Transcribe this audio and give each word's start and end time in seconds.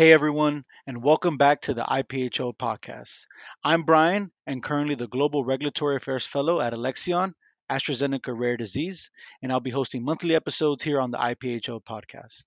Hey 0.00 0.14
everyone, 0.14 0.64
and 0.86 1.02
welcome 1.02 1.36
back 1.36 1.60
to 1.60 1.74
the 1.74 1.82
IPHO 1.82 2.56
podcast. 2.56 3.26
I'm 3.62 3.82
Brian, 3.82 4.32
and 4.46 4.62
currently 4.62 4.94
the 4.94 5.06
Global 5.06 5.44
Regulatory 5.44 5.96
Affairs 5.96 6.24
Fellow 6.24 6.58
at 6.58 6.72
Alexion, 6.72 7.34
AstraZeneca 7.70 8.34
Rare 8.34 8.56
Disease, 8.56 9.10
and 9.42 9.52
I'll 9.52 9.60
be 9.60 9.68
hosting 9.68 10.02
monthly 10.02 10.34
episodes 10.34 10.82
here 10.82 11.02
on 11.02 11.10
the 11.10 11.18
IPHO 11.18 11.84
podcast. 11.84 12.46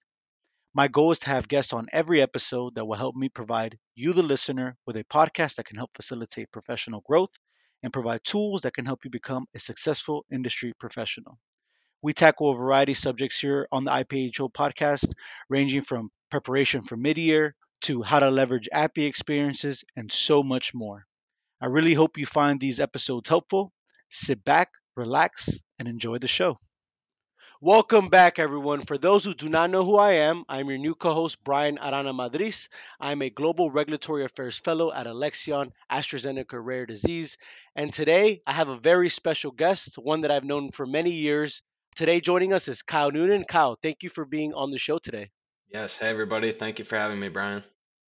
My 0.74 0.88
goal 0.88 1.12
is 1.12 1.20
to 1.20 1.30
have 1.30 1.48
guests 1.48 1.74
on 1.74 1.86
every 1.94 2.24
episode 2.24 2.74
that 2.74 2.86
will 2.86 2.98
help 2.98 3.16
me 3.16 3.30
provide 3.30 3.78
you, 3.94 4.14
the 4.14 4.24
listener, 4.24 4.76
with 4.88 4.98
a 4.98 5.04
podcast 5.04 5.58
that 5.58 5.68
can 5.68 5.78
help 5.78 5.92
facilitate 5.94 6.52
professional 6.52 7.02
growth 7.02 7.36
and 7.84 7.94
provide 7.94 8.24
tools 8.24 8.64
that 8.64 8.74
can 8.74 8.88
help 8.88 9.06
you 9.06 9.12
become 9.12 9.46
a 9.54 9.60
successful 9.60 10.26
industry 10.32 10.74
professional. 10.80 11.38
We 12.04 12.12
tackle 12.12 12.52
a 12.52 12.58
variety 12.58 12.92
of 12.92 12.98
subjects 12.98 13.40
here 13.40 13.66
on 13.72 13.86
the 13.86 13.92
IPHO 13.92 14.52
podcast, 14.52 15.10
ranging 15.48 15.84
from 15.84 16.12
preparation 16.30 16.82
for 16.82 16.98
mid-year 16.98 17.56
to 17.84 18.02
how 18.02 18.20
to 18.20 18.30
leverage 18.30 18.68
API 18.74 19.06
experiences 19.06 19.86
and 19.96 20.12
so 20.12 20.44
much 20.44 20.74
more. 20.74 21.06
I 21.62 21.68
really 21.68 21.94
hope 21.94 22.18
you 22.18 22.26
find 22.26 22.60
these 22.60 22.82
episodes 22.82 23.30
helpful. 23.30 23.72
Sit 24.10 24.44
back, 24.44 24.72
relax, 24.98 25.64
and 25.80 25.88
enjoy 25.88 26.18
the 26.18 26.28
show. 26.28 26.60
Welcome 27.62 28.10
back, 28.10 28.38
everyone. 28.38 28.84
For 28.84 28.98
those 28.98 29.24
who 29.24 29.34
do 29.34 29.48
not 29.48 29.70
know 29.70 29.86
who 29.86 29.96
I 29.96 30.16
am, 30.28 30.44
I'm 30.50 30.68
your 30.68 30.80
new 30.80 30.96
co 30.96 31.14
host, 31.14 31.42
Brian 31.42 31.78
Arana 31.78 32.12
Madriz. 32.12 32.68
I'm 33.00 33.22
a 33.22 33.30
Global 33.30 33.72
Regulatory 33.72 34.26
Affairs 34.26 34.58
Fellow 34.58 34.92
at 34.92 35.08
Alexion 35.08 35.72
AstraZeneca 35.90 36.60
Rare 36.62 36.86
Disease. 36.86 37.38
And 37.78 37.94
today 37.94 38.42
I 38.46 38.52
have 38.52 38.68
a 38.68 38.78
very 38.78 39.08
special 39.08 39.52
guest, 39.52 39.98
one 39.98 40.20
that 40.22 40.32
I've 40.32 40.44
known 40.44 40.72
for 40.72 40.86
many 40.86 41.12
years. 41.12 41.62
Today 41.96 42.22
joining 42.22 42.54
us 42.54 42.68
is 42.68 42.82
Kyle 42.82 43.12
Noonan. 43.12 43.44
Kyle, 43.44 43.78
thank 43.84 44.02
you 44.02 44.10
for 44.10 44.26
being 44.26 44.56
on 44.56 44.72
the 44.72 44.80
show 44.80 44.98
today. 44.98 45.30
Yes. 45.72 45.96
Hey, 45.96 46.10
everybody. 46.10 46.52
Thank 46.52 46.80
you 46.80 46.86
for 46.86 46.98
having 46.98 47.20
me, 47.20 47.30
Brian. 47.30 47.64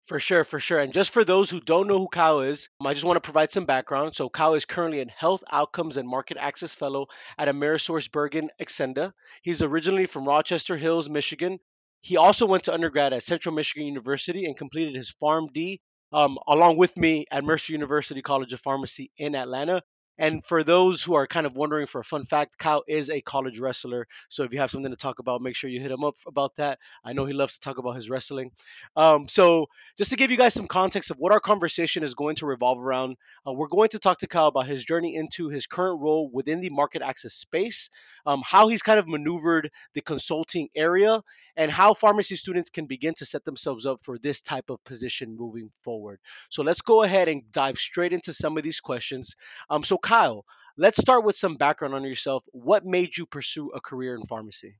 For 0.06 0.19
sure, 0.19 0.45
for 0.45 0.59
sure. 0.59 0.79
And 0.79 0.92
just 0.92 1.11
for 1.11 1.23
those 1.23 1.51
who 1.51 1.61
don't 1.61 1.87
know 1.87 1.98
who 1.98 2.09
Kyle 2.09 2.41
is, 2.41 2.70
I 2.83 2.95
just 2.95 3.05
want 3.05 3.17
to 3.17 3.27
provide 3.27 3.50
some 3.50 3.67
background. 3.67 4.14
So, 4.14 4.31
Kyle 4.31 4.55
is 4.55 4.64
currently 4.64 5.00
a 5.00 5.06
Health 5.14 5.45
Outcomes 5.53 5.98
and 5.98 6.08
Market 6.08 6.39
Access 6.39 6.75
Fellow 6.75 7.08
at 7.36 7.48
AmerisourceBergen 7.48 8.48
Xcenda. 8.58 9.12
He's 9.42 9.61
originally 9.61 10.06
from 10.06 10.27
Rochester 10.27 10.78
Hills, 10.78 11.11
Michigan. 11.11 11.58
He 12.01 12.17
also 12.17 12.47
went 12.47 12.64
to 12.64 12.75
undergrad 12.75 13.12
at 13.12 13.23
Central 13.23 13.55
Michigan 13.55 13.86
University 13.86 14.47
and 14.47 14.56
completed 14.56 14.95
his 14.95 15.14
PharmD 15.23 15.80
um, 16.12 16.39
along 16.47 16.77
with 16.78 16.97
me 16.97 17.27
at 17.30 17.45
Mercer 17.45 17.73
University 17.73 18.23
College 18.23 18.53
of 18.53 18.61
Pharmacy 18.61 19.11
in 19.19 19.34
Atlanta. 19.34 19.83
And 20.19 20.45
for 20.45 20.62
those 20.62 21.03
who 21.03 21.15
are 21.15 21.27
kind 21.27 21.47
of 21.47 21.57
wondering 21.57 21.87
for 21.87 22.01
a 22.01 22.05
fun 22.05 22.25
fact, 22.25 22.59
Kyle 22.59 22.84
is 22.87 23.11
a 23.11 23.20
college 23.20 23.59
wrestler. 23.59 24.07
So 24.29 24.45
if 24.45 24.53
you 24.53 24.61
have 24.61 24.70
something 24.70 24.93
to 24.93 24.97
talk 24.97 25.19
about, 25.19 25.43
make 25.43 25.57
sure 25.57 25.69
you 25.69 25.81
hit 25.81 25.91
him 25.91 26.05
up 26.05 26.15
about 26.27 26.57
that. 26.57 26.79
I 27.05 27.12
know 27.12 27.27
he 27.27 27.33
loves 27.33 27.55
to 27.55 27.61
talk 27.61 27.79
about 27.79 27.97
his 27.97 28.09
wrestling. 28.09 28.53
Um, 28.97 29.27
so 29.29 29.67
just 29.98 30.11
to 30.11 30.17
give 30.17 30.31
you 30.31 30.37
guys 30.37 30.55
some 30.55 30.69
context 30.69 31.11
of 31.11 31.19
what 31.19 31.33
our 31.33 31.41
conversation 31.41 32.05
is 32.05 32.15
going 32.15 32.37
to 32.37 32.47
revolve 32.47 32.79
around, 32.79 33.17
uh, 33.47 33.53
we're 33.53 33.69
going 33.69 33.89
to 33.91 33.98
talk 33.98 34.19
to 34.19 34.29
Kyle 34.29 34.47
about 34.47 34.67
his 34.67 34.85
journey 34.85 35.17
into 35.17 35.48
his 35.48 35.67
current 35.67 36.01
role 36.01 36.31
within 36.33 36.61
the 36.61 36.70
market 36.70 37.03
access 37.03 37.35
space, 37.35 37.91
um, 38.27 38.42
how 38.45 38.69
he's 38.69 38.83
kind 38.83 38.98
of 38.98 39.09
maneuvered 39.09 39.70
the 39.95 40.01
consulting 40.01 40.69
area, 40.77 41.23
and 41.57 41.70
how 41.70 41.95
pharmacy 41.95 42.37
students 42.37 42.70
can 42.70 42.87
begin 42.87 43.15
to 43.15 43.25
set 43.25 43.45
themselves 43.45 43.87
up 43.87 44.01
for 44.03 44.19
this 44.19 44.42
type 44.42 44.70
of 44.70 44.83
position 44.85 45.37
moving 45.37 45.70
forward. 45.83 46.19
So 46.51 46.62
let's 46.62 46.81
go 46.81 47.03
ahead 47.03 47.29
and 47.29 47.42
dive 47.53 47.79
straight 47.79 48.12
into 48.12 48.33
some 48.33 48.57
of 48.57 48.65
these 48.65 48.81
questions. 48.81 49.35
Um, 49.70 49.85
so 49.85 49.98
Kyle, 50.05 50.44
let's 50.77 51.00
start 51.00 51.24
with 51.24 51.34
some 51.34 51.55
background 51.55 51.94
on 51.94 52.05
yourself. 52.05 52.44
What 52.52 52.84
made 52.84 53.16
you 53.16 53.24
pursue 53.24 53.70
a 53.70 53.80
career 53.80 54.14
in 54.14 54.27
pharmacy? 54.27 54.77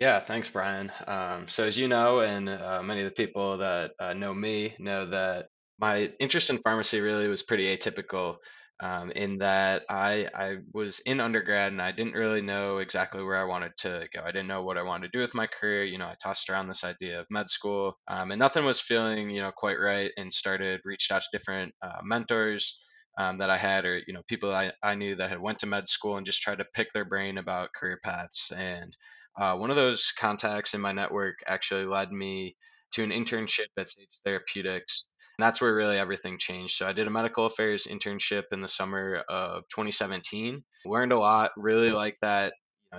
Yeah, 0.00 0.18
thanks, 0.18 0.50
Brian. 0.50 0.90
Um, 1.06 1.46
so, 1.46 1.62
as 1.62 1.78
you 1.78 1.86
know, 1.86 2.20
and 2.20 2.48
uh, 2.48 2.82
many 2.82 3.02
of 3.02 3.04
the 3.04 3.12
people 3.12 3.58
that 3.58 3.92
uh, 4.00 4.14
know 4.14 4.34
me 4.34 4.74
know 4.80 5.06
that 5.10 5.46
my 5.78 6.12
interest 6.18 6.50
in 6.50 6.58
pharmacy 6.58 7.00
really 7.00 7.28
was 7.28 7.44
pretty 7.44 7.74
atypical 7.76 8.38
um, 8.80 9.12
in 9.12 9.38
that 9.38 9.82
I, 9.88 10.28
I 10.34 10.56
was 10.72 10.98
in 11.06 11.20
undergrad 11.20 11.70
and 11.70 11.80
I 11.80 11.92
didn't 11.92 12.14
really 12.14 12.40
know 12.40 12.78
exactly 12.78 13.22
where 13.22 13.36
I 13.36 13.44
wanted 13.44 13.72
to 13.78 14.08
go. 14.12 14.22
I 14.22 14.32
didn't 14.32 14.48
know 14.48 14.64
what 14.64 14.76
I 14.76 14.82
wanted 14.82 15.12
to 15.12 15.16
do 15.16 15.20
with 15.20 15.34
my 15.34 15.46
career. 15.46 15.84
You 15.84 15.98
know, 15.98 16.06
I 16.06 16.16
tossed 16.20 16.50
around 16.50 16.66
this 16.66 16.82
idea 16.82 17.20
of 17.20 17.26
med 17.30 17.48
school 17.48 17.96
um, 18.08 18.32
and 18.32 18.40
nothing 18.40 18.64
was 18.64 18.80
feeling, 18.80 19.30
you 19.30 19.40
know, 19.40 19.52
quite 19.56 19.78
right 19.78 20.10
and 20.16 20.32
started, 20.32 20.80
reached 20.84 21.12
out 21.12 21.22
to 21.22 21.38
different 21.38 21.72
uh, 21.80 22.00
mentors 22.02 22.84
um, 23.18 23.38
that 23.38 23.50
I 23.50 23.56
had, 23.56 23.84
or 23.84 24.00
you 24.06 24.12
know, 24.12 24.22
people 24.26 24.52
I, 24.52 24.72
I 24.82 24.94
knew 24.94 25.16
that 25.16 25.30
had 25.30 25.40
went 25.40 25.60
to 25.60 25.66
med 25.66 25.88
school 25.88 26.16
and 26.16 26.26
just 26.26 26.42
tried 26.42 26.58
to 26.58 26.66
pick 26.74 26.92
their 26.92 27.04
brain 27.04 27.38
about 27.38 27.74
career 27.74 28.00
paths. 28.02 28.50
And 28.54 28.96
uh, 29.38 29.56
one 29.56 29.70
of 29.70 29.76
those 29.76 30.12
contacts 30.18 30.74
in 30.74 30.80
my 30.80 30.92
network 30.92 31.36
actually 31.46 31.86
led 31.86 32.10
me 32.10 32.56
to 32.92 33.02
an 33.02 33.10
internship 33.10 33.66
at 33.76 33.88
Sage 33.88 34.08
Therapeutics. 34.24 35.06
And 35.38 35.44
that's 35.44 35.60
where 35.60 35.74
really 35.74 35.98
everything 35.98 36.38
changed. 36.38 36.76
So 36.76 36.86
I 36.86 36.92
did 36.92 37.08
a 37.08 37.10
medical 37.10 37.46
affairs 37.46 37.88
internship 37.90 38.44
in 38.52 38.60
the 38.60 38.68
summer 38.68 39.22
of 39.28 39.62
2017. 39.70 40.62
Learned 40.86 41.12
a 41.12 41.18
lot. 41.18 41.50
Really 41.56 41.90
like 41.90 42.16
that 42.20 42.52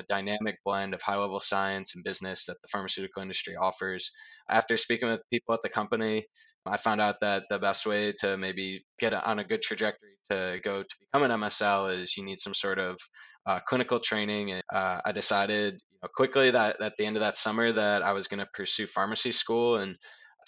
dynamic 0.09 0.57
blend 0.65 0.93
of 0.93 1.01
high 1.01 1.15
level 1.15 1.39
science 1.39 1.95
and 1.95 2.03
business 2.03 2.45
that 2.45 2.61
the 2.61 2.67
pharmaceutical 2.67 3.21
industry 3.21 3.55
offers. 3.55 4.11
After 4.49 4.77
speaking 4.77 5.09
with 5.09 5.21
people 5.31 5.53
at 5.53 5.61
the 5.63 5.69
company, 5.69 6.25
I 6.67 6.77
found 6.77 7.01
out 7.01 7.19
that 7.21 7.43
the 7.49 7.59
best 7.59 7.85
way 7.85 8.13
to 8.19 8.37
maybe 8.37 8.83
get 8.99 9.13
on 9.13 9.39
a 9.39 9.43
good 9.43 9.61
trajectory 9.61 10.17
to 10.31 10.59
go 10.63 10.83
to 10.83 10.95
become 10.99 11.29
an 11.29 11.39
MSL 11.39 11.95
is 11.95 12.17
you 12.17 12.23
need 12.23 12.39
some 12.39 12.53
sort 12.53 12.79
of 12.79 12.97
uh, 13.45 13.59
clinical 13.67 13.99
training. 13.99 14.51
And 14.51 14.63
uh, 14.73 15.01
I 15.05 15.11
decided 15.11 15.75
you 15.75 15.99
know, 16.01 16.09
quickly 16.15 16.51
that 16.51 16.81
at 16.81 16.93
the 16.97 17.05
end 17.05 17.17
of 17.17 17.21
that 17.21 17.37
summer 17.37 17.71
that 17.71 18.01
I 18.01 18.13
was 18.13 18.27
going 18.27 18.39
to 18.39 18.49
pursue 18.53 18.87
pharmacy 18.87 19.31
school 19.31 19.77
and 19.77 19.95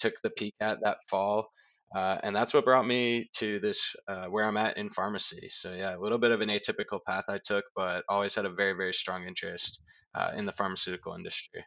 took 0.00 0.14
the 0.22 0.30
PCAT 0.30 0.78
that 0.82 0.98
fall. 1.08 1.48
Uh, 1.96 2.18
and 2.22 2.36
that's 2.36 2.52
what 2.52 2.64
brought 2.64 2.86
me 2.86 3.30
to 3.36 3.58
this 3.60 3.80
uh, 4.08 4.26
where 4.26 4.44
I'm 4.44 4.58
at 4.58 4.76
in 4.76 4.90
pharmacy. 4.90 5.48
So 5.48 5.72
yeah, 5.72 5.96
a 5.96 6.00
little 6.00 6.18
bit 6.18 6.32
of 6.32 6.40
an 6.40 6.50
atypical 6.50 7.00
path 7.06 7.24
I 7.28 7.38
took, 7.42 7.64
but 7.74 8.04
always 8.08 8.34
had 8.34 8.44
a 8.44 8.50
very 8.52 8.74
very 8.74 8.92
strong 8.92 9.26
interest 9.26 9.82
uh, 10.14 10.32
in 10.36 10.44
the 10.44 10.52
pharmaceutical 10.52 11.14
industry. 11.14 11.64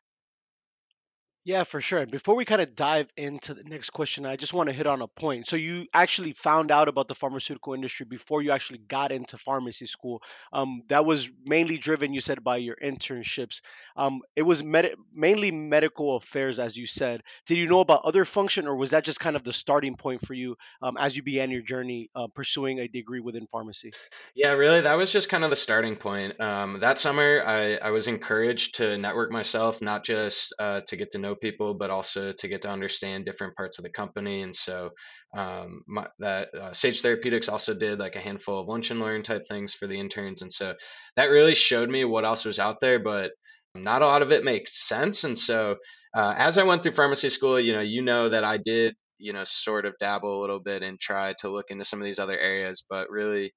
Yeah, 1.44 1.63
for 1.63 1.81
sure. 1.81 1.97
And 1.97 2.12
before 2.12 2.35
we 2.35 2.46
kind 2.46 2.62
of 2.62 2.75
dive 2.75 3.12
into 3.18 3.56
the 3.56 3.63
next 3.63 3.90
question, 3.90 4.28
I 4.28 4.35
just 4.35 4.53
want 4.53 4.69
to 4.69 4.75
hit 4.75 4.85
on 4.85 5.02
a 5.02 5.07
point. 5.07 5.47
So 5.47 5.56
you 5.56 5.88
actually 5.91 6.34
found 6.34 6.69
out 6.69 6.88
about 6.88 7.07
the 7.07 7.16
pharmaceutical 7.16 7.74
industry 7.74 8.06
before 8.07 8.44
you 8.44 8.52
actually 8.52 8.78
got 8.78 9.12
into 9.12 9.40
pharmacy 9.40 9.88
school. 9.88 10.22
Um, 10.53 10.84
that 10.90 11.03
was 11.03 11.31
mainly 11.44 11.80
driven, 11.80 12.13
you 12.13 12.22
said, 12.22 12.44
by 12.44 12.57
your 12.57 12.75
internships. 12.75 13.62
Um, 13.97 14.22
it 14.35 14.44
was 14.44 14.63
med- 14.63 14.94
mainly 15.12 15.50
medical 15.50 16.16
affairs, 16.16 16.59
as 16.59 16.78
you 16.78 16.85
said. 16.85 17.24
Did 17.47 17.57
you 17.57 17.68
know 17.68 17.80
about 17.80 18.06
other 18.06 18.24
function, 18.24 18.68
or 18.68 18.75
was 18.75 18.91
that 18.91 19.03
just 19.03 19.19
kind 19.19 19.35
of 19.35 19.44
the 19.44 19.51
starting 19.53 19.96
point 19.96 20.24
for 20.24 20.35
you 20.35 20.57
um, 20.84 20.96
as 20.96 21.16
you 21.16 21.24
began 21.24 21.50
your 21.50 21.63
journey 21.63 22.12
uh, 22.16 22.28
pursuing 22.35 22.78
a 22.80 22.88
degree 22.88 23.19
within 23.19 23.47
pharmacy? 23.51 23.94
Yeah, 24.35 24.51
really, 24.51 24.81
that 24.81 24.94
was 24.96 25.12
just 25.12 25.28
kind 25.28 25.44
of 25.44 25.50
the 25.50 25.56
starting 25.56 25.96
point. 25.96 26.40
Um, 26.40 26.80
that 26.81 27.00
summer, 27.00 27.44
I, 27.46 27.78
I 27.78 27.90
was 27.90 28.07
encouraged 28.07 28.75
to 28.75 28.96
network 28.97 29.31
myself, 29.31 29.81
not 29.81 30.06
just 30.06 30.53
uh, 30.59 30.81
to 30.81 30.96
get 30.96 31.12
to 31.13 31.18
know 31.18 31.31
people, 31.36 31.74
but 31.74 31.90
also 31.90 32.31
to 32.34 32.47
get 32.47 32.62
to 32.64 32.69
understand 32.69 33.25
different 33.25 33.56
parts 33.56 33.78
of 33.78 33.84
the 33.84 33.90
company. 33.90 34.42
And 34.42 34.56
so, 34.56 34.92
um, 35.36 35.84
my, 35.88 36.08
that 36.19 36.53
uh, 36.53 36.74
Sage 36.74 37.02
Therapeutics 37.02 37.50
also 37.50 37.74
did 37.74 38.00
like 38.00 38.16
a 38.16 38.19
handful 38.22 38.59
of 38.59 38.68
lunch 38.68 38.92
and 38.92 39.00
learn 39.00 39.24
type 39.24 39.44
things 39.47 39.74
for 39.74 39.88
the 39.88 40.00
interns, 40.00 40.42
and 40.42 40.52
so 40.52 40.75
that 41.16 41.25
really 41.25 41.56
showed 41.56 41.90
me 41.90 42.06
what 42.06 42.25
else 42.25 42.46
was 42.46 42.59
out 42.59 42.80
there. 42.81 43.00
But 43.00 43.31
not 43.75 44.02
a 44.02 44.08
lot 44.08 44.22
of 44.22 44.31
it 44.31 44.44
makes 44.44 44.88
sense. 44.88 45.24
And 45.24 45.38
so, 45.38 45.78
uh, 46.14 46.34
as 46.38 46.58
I 46.58 46.64
went 46.64 46.84
through 46.84 46.92
pharmacy 46.94 47.30
school, 47.30 47.59
you 47.59 47.74
know, 47.74 47.81
you 47.81 48.02
know 48.02 48.30
that 48.30 48.44
I 48.44 48.58
did 48.58 48.96
you 49.22 49.34
know 49.34 49.44
sort 49.44 49.86
of 49.86 49.94
dabble 50.00 50.40
a 50.40 50.42
little 50.42 50.59
bit 50.59 50.81
and 50.81 51.00
try 51.00 51.34
to 51.40 51.50
look 51.50 51.69
into 51.69 51.86
some 51.86 52.02
of 52.02 52.06
these 52.06 52.18
other 52.18 52.38
areas 52.38 52.84
but 52.90 53.09
really 53.09 53.53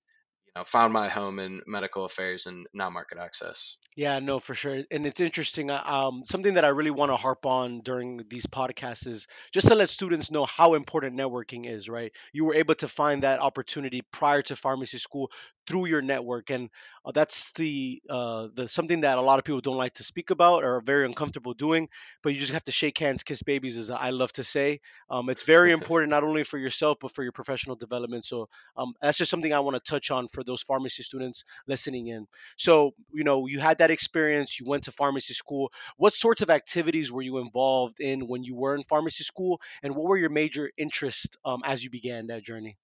know, 0.57 0.65
found 0.65 0.93
my 0.93 1.09
home 1.09 1.39
in 1.39 1.63
medical 1.67 2.05
affairs 2.05 2.47
and 2.47 2.67
now 2.73 2.91
market 2.91 3.19
access. 3.19 3.77
Yeah, 3.97 4.19
no, 4.19 4.41
for 4.41 4.55
sure. 4.55 4.83
And 4.91 5.07
it's 5.07 5.21
interesting. 5.21 5.71
uh, 5.71 5.83
Um, 5.85 6.25
something 6.27 6.55
that 6.55 6.65
I 6.65 6.69
really 6.69 6.91
want 6.91 7.13
to 7.13 7.17
harp 7.17 7.47
on 7.47 7.81
during 7.81 8.25
these 8.29 8.47
podcasts 8.47 9.07
is 9.07 9.27
just 9.53 9.69
to 9.69 9.75
let 9.77 9.89
students 9.89 10.31
know 10.33 10.47
how 10.47 10.75
important 10.75 11.17
networking 11.17 11.67
is, 11.67 11.89
right? 11.89 12.13
You 12.33 12.45
were 12.45 12.55
able 12.55 12.75
to 12.77 12.89
find 12.89 13.23
that 13.23 13.41
opportunity 13.41 14.03
prior 14.03 14.43
to 14.43 14.57
pharmacy 14.57 14.99
school 14.99 15.31
through 15.67 15.87
your 15.87 16.03
network. 16.03 16.51
And 16.51 16.71
uh, 17.05 17.13
that's 17.13 17.53
the, 17.53 18.03
uh, 18.09 18.49
the 18.55 18.69
something 18.69 19.03
that 19.03 19.19
a 19.19 19.21
lot 19.23 19.39
of 19.39 19.45
people 19.45 19.61
don't 19.61 19.77
like 19.77 19.95
to 19.95 20.05
speak 20.05 20.31
about 20.31 20.65
or 20.65 20.77
are 20.77 20.81
very 20.81 21.05
uncomfortable 21.05 21.55
doing. 21.55 21.89
But 22.23 22.35
you 22.35 22.41
just 22.41 22.53
have 22.53 22.65
to 22.65 22.73
shake 22.73 22.99
hands, 22.99 23.23
kiss 23.23 23.43
babies, 23.43 23.77
as 23.77 23.91
I 23.91 24.11
love 24.11 24.33
to 24.35 24.45
say. 24.45 24.81
Um, 25.11 25.29
it's 25.31 25.43
very 25.43 25.73
important, 25.79 26.11
not 26.11 26.25
only 26.25 26.45
for 26.45 26.59
yourself, 26.59 26.99
but 27.01 27.13
for 27.13 27.23
your 27.23 27.33
professional 27.33 27.77
development. 27.77 28.27
So 28.27 28.49
um, 28.77 28.95
that's 29.01 29.19
just 29.19 29.31
something 29.31 29.53
I 29.53 29.61
want 29.61 29.77
to 29.77 29.91
touch 29.91 30.11
on 30.11 30.29
for 30.29 30.45
those 30.45 30.63
pharmacy 30.63 31.03
students 31.03 31.45
listening 31.67 32.09
in. 32.09 32.27
So, 32.57 32.95
you 33.13 33.25
know, 33.25 33.47
you 33.47 33.61
had 33.61 33.79
that 33.79 33.91
experience, 33.91 34.59
you 34.59 34.67
went 34.67 34.85
to 34.85 34.93
pharmacy 34.93 35.35
school. 35.35 35.73
What 35.97 36.13
sorts 36.15 36.43
of 36.43 36.51
activities 36.51 37.11
were 37.13 37.23
you 37.23 37.39
involved 37.39 38.01
in 38.01 38.27
when 38.27 38.45
you 38.45 38.55
were 38.55 38.75
in 38.75 38.83
pharmacy 38.85 39.25
school? 39.25 39.61
And 39.83 39.95
what 39.95 40.07
were 40.07 40.17
your 40.17 40.31
major 40.31 40.71
interests 40.77 41.37
um, 41.45 41.63
as 41.65 41.83
you 41.83 41.91
began 41.91 42.29
that 42.29 42.43
journey? 42.43 42.77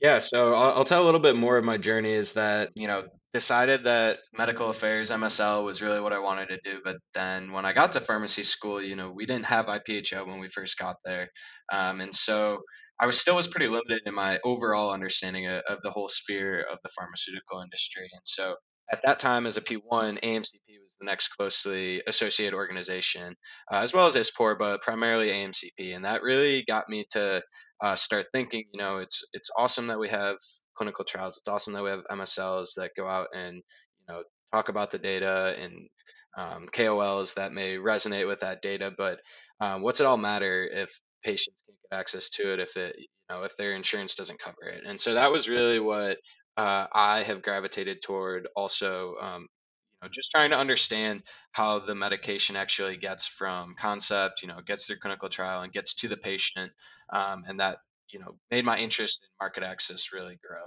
Yeah, 0.00 0.18
so 0.18 0.54
I'll, 0.54 0.78
I'll 0.78 0.84
tell 0.84 1.02
a 1.02 1.06
little 1.06 1.20
bit 1.20 1.36
more 1.36 1.56
of 1.56 1.64
my 1.64 1.78
journey 1.78 2.12
is 2.12 2.34
that, 2.34 2.70
you 2.74 2.86
know, 2.86 3.04
decided 3.32 3.84
that 3.84 4.18
medical 4.36 4.68
affairs 4.68 5.10
MSL 5.10 5.64
was 5.64 5.82
really 5.82 6.00
what 6.00 6.12
I 6.12 6.18
wanted 6.18 6.48
to 6.48 6.60
do. 6.64 6.80
But 6.84 6.96
then 7.14 7.52
when 7.52 7.64
I 7.64 7.72
got 7.72 7.92
to 7.92 8.00
pharmacy 8.00 8.42
school, 8.42 8.82
you 8.82 8.96
know, 8.96 9.10
we 9.10 9.26
didn't 9.26 9.46
have 9.46 9.66
IPHO 9.66 10.26
when 10.26 10.40
we 10.40 10.48
first 10.48 10.78
got 10.78 10.96
there, 11.04 11.30
um, 11.72 12.00
and 12.00 12.14
so 12.14 12.58
I 13.00 13.06
was 13.06 13.20
still 13.20 13.36
was 13.36 13.48
pretty 13.48 13.66
limited 13.68 14.02
in 14.06 14.14
my 14.14 14.38
overall 14.44 14.92
understanding 14.92 15.46
of, 15.46 15.62
of 15.68 15.78
the 15.82 15.90
whole 15.90 16.08
sphere 16.08 16.60
of 16.60 16.78
the 16.84 16.90
pharmaceutical 16.90 17.60
industry. 17.60 18.08
And 18.12 18.22
so 18.24 18.56
at 18.92 19.00
that 19.04 19.18
time, 19.18 19.46
as 19.46 19.56
a 19.56 19.60
P1, 19.60 20.20
AMCP 20.22 20.78
next 21.04 21.28
closely 21.28 22.02
associated 22.06 22.54
organization, 22.54 23.36
uh, 23.72 23.76
as 23.76 23.92
well 23.92 24.06
as 24.06 24.16
ISPOR, 24.16 24.58
but 24.58 24.82
primarily 24.82 25.28
AMCP. 25.28 25.94
And 25.94 26.04
that 26.04 26.22
really 26.22 26.64
got 26.66 26.88
me 26.88 27.06
to 27.12 27.42
uh, 27.82 27.96
start 27.96 28.26
thinking, 28.32 28.64
you 28.72 28.80
know, 28.80 28.98
it's 28.98 29.22
it's 29.32 29.50
awesome 29.56 29.86
that 29.88 29.98
we 29.98 30.08
have 30.08 30.36
clinical 30.76 31.04
trials. 31.04 31.36
It's 31.36 31.48
awesome 31.48 31.72
that 31.74 31.82
we 31.82 31.90
have 31.90 32.02
MSLs 32.10 32.70
that 32.76 32.90
go 32.96 33.08
out 33.08 33.28
and 33.34 33.56
you 33.56 34.06
know 34.08 34.22
talk 34.52 34.68
about 34.68 34.90
the 34.90 34.98
data 34.98 35.54
and 35.60 35.88
um, 36.36 36.68
KOLs 36.72 37.34
that 37.34 37.52
may 37.52 37.76
resonate 37.76 38.26
with 38.26 38.40
that 38.40 38.62
data. 38.62 38.92
But 38.96 39.20
um, 39.60 39.82
what's 39.82 40.00
it 40.00 40.06
all 40.06 40.16
matter 40.16 40.68
if 40.72 40.90
patients 41.24 41.62
can't 41.66 41.78
get 41.90 41.98
access 41.98 42.30
to 42.30 42.52
it 42.52 42.60
if 42.60 42.76
it 42.76 42.96
you 42.98 43.06
know 43.30 43.42
if 43.44 43.56
their 43.56 43.72
insurance 43.72 44.14
doesn't 44.14 44.40
cover 44.40 44.68
it? 44.72 44.82
And 44.86 45.00
so 45.00 45.14
that 45.14 45.30
was 45.30 45.48
really 45.48 45.78
what 45.78 46.18
uh, 46.56 46.86
I 46.92 47.22
have 47.22 47.42
gravitated 47.42 48.02
toward. 48.02 48.48
Also, 48.56 49.14
um, 49.20 49.46
just 50.08 50.30
trying 50.30 50.50
to 50.50 50.56
understand 50.58 51.24
how 51.52 51.78
the 51.78 51.94
medication 51.94 52.56
actually 52.56 52.96
gets 52.96 53.26
from 53.26 53.74
concept, 53.76 54.42
you 54.42 54.48
know, 54.48 54.60
gets 54.60 54.86
through 54.86 54.98
clinical 54.98 55.28
trial 55.28 55.62
and 55.62 55.72
gets 55.72 55.94
to 55.96 56.08
the 56.08 56.16
patient, 56.16 56.72
um, 57.12 57.44
and 57.46 57.60
that 57.60 57.78
you 58.12 58.18
know 58.20 58.38
made 58.50 58.64
my 58.64 58.78
interest 58.78 59.20
in 59.22 59.28
market 59.40 59.62
access 59.62 60.12
really 60.12 60.36
grow. 60.36 60.64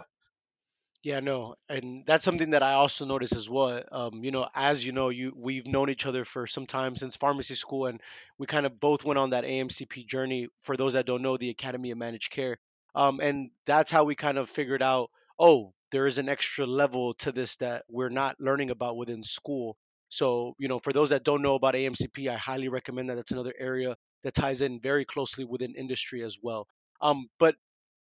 Yeah, 1.03 1.19
no, 1.21 1.55
and 1.69 2.05
that's 2.05 2.25
something 2.25 2.49
that 2.49 2.63
I 2.63 2.73
also 2.73 3.05
noticed 3.05 3.35
as 3.35 3.49
well. 3.49 3.83
Um, 3.91 4.23
you 4.23 4.31
know, 4.31 4.49
as 4.53 4.83
you 4.85 4.91
know, 4.91 5.09
you 5.09 5.31
we've 5.35 5.65
known 5.65 5.89
each 5.89 6.05
other 6.05 6.25
for 6.25 6.47
some 6.47 6.65
time 6.65 6.95
since 6.95 7.15
pharmacy 7.15 7.55
school, 7.55 7.85
and 7.85 8.01
we 8.37 8.47
kind 8.47 8.65
of 8.65 8.79
both 8.79 9.05
went 9.05 9.17
on 9.19 9.29
that 9.29 9.45
AMCP 9.45 10.05
journey. 10.05 10.49
For 10.63 10.75
those 10.75 10.93
that 10.93 11.05
don't 11.05 11.21
know, 11.21 11.37
the 11.37 11.49
Academy 11.51 11.91
of 11.91 11.97
Managed 11.97 12.31
Care, 12.31 12.57
um, 12.95 13.19
and 13.21 13.51
that's 13.65 13.91
how 13.91 14.03
we 14.03 14.15
kind 14.15 14.37
of 14.37 14.49
figured 14.49 14.81
out, 14.81 15.11
oh, 15.39 15.73
there 15.91 16.07
is 16.07 16.17
an 16.17 16.29
extra 16.29 16.65
level 16.65 17.13
to 17.15 17.31
this 17.31 17.55
that 17.57 17.83
we're 17.89 18.09
not 18.09 18.35
learning 18.39 18.69
about 18.69 18.97
within 18.97 19.23
school. 19.23 19.77
So, 20.09 20.55
you 20.57 20.67
know, 20.67 20.79
for 20.79 20.93
those 20.93 21.09
that 21.09 21.23
don't 21.23 21.41
know 21.41 21.55
about 21.55 21.75
AMCP, 21.75 22.29
I 22.29 22.37
highly 22.37 22.69
recommend 22.69 23.09
that. 23.09 23.15
That's 23.15 23.31
another 23.31 23.53
area 23.57 23.95
that 24.23 24.33
ties 24.33 24.61
in 24.61 24.79
very 24.79 25.05
closely 25.05 25.45
within 25.45 25.75
industry 25.75 26.23
as 26.23 26.37
well. 26.41 26.67
Um, 27.01 27.27
but 27.39 27.55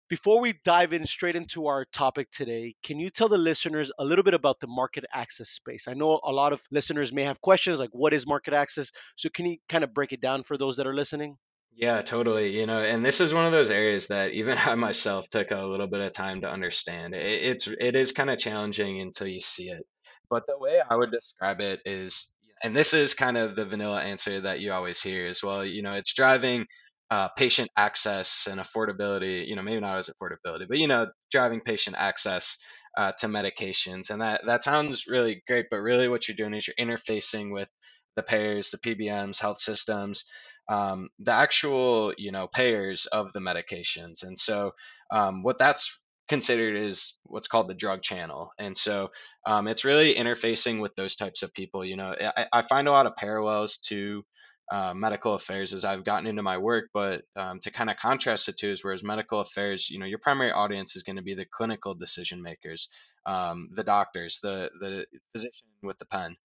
before 0.07 0.39
we 0.39 0.53
dive 0.63 0.93
in 0.93 1.05
straight 1.05 1.35
into 1.35 1.65
our 1.65 1.85
topic 1.85 2.29
today, 2.29 2.75
can 2.83 2.99
you 2.99 3.09
tell 3.09 3.27
the 3.27 3.39
listeners 3.39 3.91
a 3.97 4.05
little 4.05 4.23
bit 4.23 4.35
about 4.35 4.59
the 4.59 4.67
market 4.67 5.03
access 5.11 5.49
space? 5.49 5.87
I 5.87 5.95
know 5.95 6.19
a 6.23 6.31
lot 6.31 6.53
of 6.53 6.61
listeners 6.69 7.11
may 7.11 7.23
have 7.23 7.41
questions 7.41 7.79
like, 7.79 7.89
what 7.91 8.13
is 8.13 8.27
market 8.27 8.53
access? 8.53 8.91
So, 9.15 9.29
can 9.29 9.47
you 9.47 9.57
kind 9.67 9.83
of 9.83 9.93
break 9.93 10.11
it 10.11 10.21
down 10.21 10.43
for 10.43 10.57
those 10.57 10.77
that 10.77 10.85
are 10.85 10.93
listening? 10.93 11.37
Yeah, 11.75 12.01
totally. 12.01 12.57
You 12.57 12.65
know, 12.65 12.79
and 12.79 13.03
this 13.05 13.19
is 13.19 13.33
one 13.33 13.45
of 13.45 13.51
those 13.51 13.69
areas 13.69 14.07
that 14.07 14.31
even 14.31 14.57
I 14.57 14.75
myself 14.75 15.27
took 15.29 15.51
a 15.51 15.65
little 15.65 15.87
bit 15.87 16.01
of 16.01 16.13
time 16.13 16.41
to 16.41 16.49
understand. 16.51 17.13
It, 17.13 17.43
it's 17.43 17.67
it 17.79 17.95
is 17.95 18.11
kind 18.11 18.29
of 18.29 18.39
challenging 18.39 19.01
until 19.01 19.27
you 19.27 19.41
see 19.41 19.65
it. 19.69 19.85
But 20.29 20.43
the 20.47 20.57
way 20.57 20.81
I 20.89 20.95
would 20.95 21.11
describe 21.11 21.61
it 21.61 21.81
is, 21.85 22.31
and 22.63 22.75
this 22.75 22.93
is 22.93 23.13
kind 23.13 23.37
of 23.37 23.55
the 23.55 23.65
vanilla 23.65 24.01
answer 24.01 24.41
that 24.41 24.59
you 24.59 24.71
always 24.71 25.01
hear 25.01 25.27
as 25.27 25.43
well. 25.43 25.63
You 25.65 25.81
know, 25.83 25.93
it's 25.93 26.13
driving 26.13 26.65
uh, 27.11 27.27
patient 27.37 27.69
access 27.77 28.47
and 28.49 28.59
affordability. 28.59 29.45
You 29.47 29.55
know, 29.55 29.61
maybe 29.61 29.81
not 29.81 29.97
as 29.97 30.09
affordability, 30.09 30.67
but 30.67 30.77
you 30.77 30.87
know, 30.87 31.07
driving 31.31 31.59
patient 31.61 31.97
access 31.99 32.57
uh, 32.97 33.11
to 33.19 33.27
medications, 33.27 34.09
and 34.09 34.21
that 34.21 34.41
that 34.47 34.63
sounds 34.63 35.05
really 35.07 35.43
great. 35.47 35.65
But 35.69 35.77
really, 35.81 36.07
what 36.07 36.27
you're 36.27 36.37
doing 36.37 36.53
is 36.53 36.67
you're 36.67 36.87
interfacing 36.87 37.51
with 37.51 37.69
the 38.15 38.23
payers, 38.23 38.71
the 38.71 38.77
PBMs, 38.77 39.39
health 39.41 39.59
systems, 39.59 40.23
um, 40.69 41.09
the 41.19 41.31
actual 41.31 42.13
you 42.17 42.31
know 42.31 42.47
payers 42.47 43.05
of 43.07 43.33
the 43.33 43.39
medications, 43.39 44.23
and 44.23 44.37
so 44.37 44.71
um, 45.11 45.43
what 45.43 45.57
that's 45.57 46.01
considered 46.27 46.75
is 46.75 47.19
what's 47.23 47.47
called 47.47 47.67
the 47.67 47.75
drug 47.75 48.01
channel, 48.01 48.51
and 48.57 48.75
so 48.75 49.09
um, 49.45 49.67
it's 49.67 49.85
really 49.85 50.15
interfacing 50.15 50.81
with 50.81 50.95
those 50.95 51.15
types 51.15 51.43
of 51.43 51.53
people. 51.53 51.85
You 51.85 51.97
know, 51.97 52.15
I, 52.37 52.47
I 52.51 52.61
find 52.61 52.87
a 52.87 52.91
lot 52.91 53.05
of 53.05 53.15
parallels 53.15 53.77
to 53.89 54.23
uh, 54.71 54.93
medical 54.95 55.35
affairs 55.35 55.73
as 55.73 55.85
I've 55.85 56.03
gotten 56.03 56.27
into 56.27 56.41
my 56.41 56.57
work, 56.57 56.89
but 56.93 57.21
um, 57.35 57.59
to 57.59 57.71
kind 57.71 57.89
of 57.89 57.97
contrast 57.97 58.47
the 58.47 58.51
two 58.51 58.71
is 58.71 58.83
whereas 58.83 59.03
medical 59.03 59.39
affairs, 59.41 59.89
you 59.89 59.99
know, 59.99 60.07
your 60.07 60.17
primary 60.17 60.51
audience 60.51 60.95
is 60.95 61.03
going 61.03 61.17
to 61.17 61.21
be 61.21 61.35
the 61.35 61.45
clinical 61.45 61.93
decision 61.93 62.41
makers, 62.41 62.89
um, 63.25 63.69
the 63.75 63.83
doctors, 63.83 64.39
the 64.41 64.71
the 64.79 65.05
physician 65.33 65.67
with 65.83 65.99
the 65.99 66.05
pen, 66.05 66.35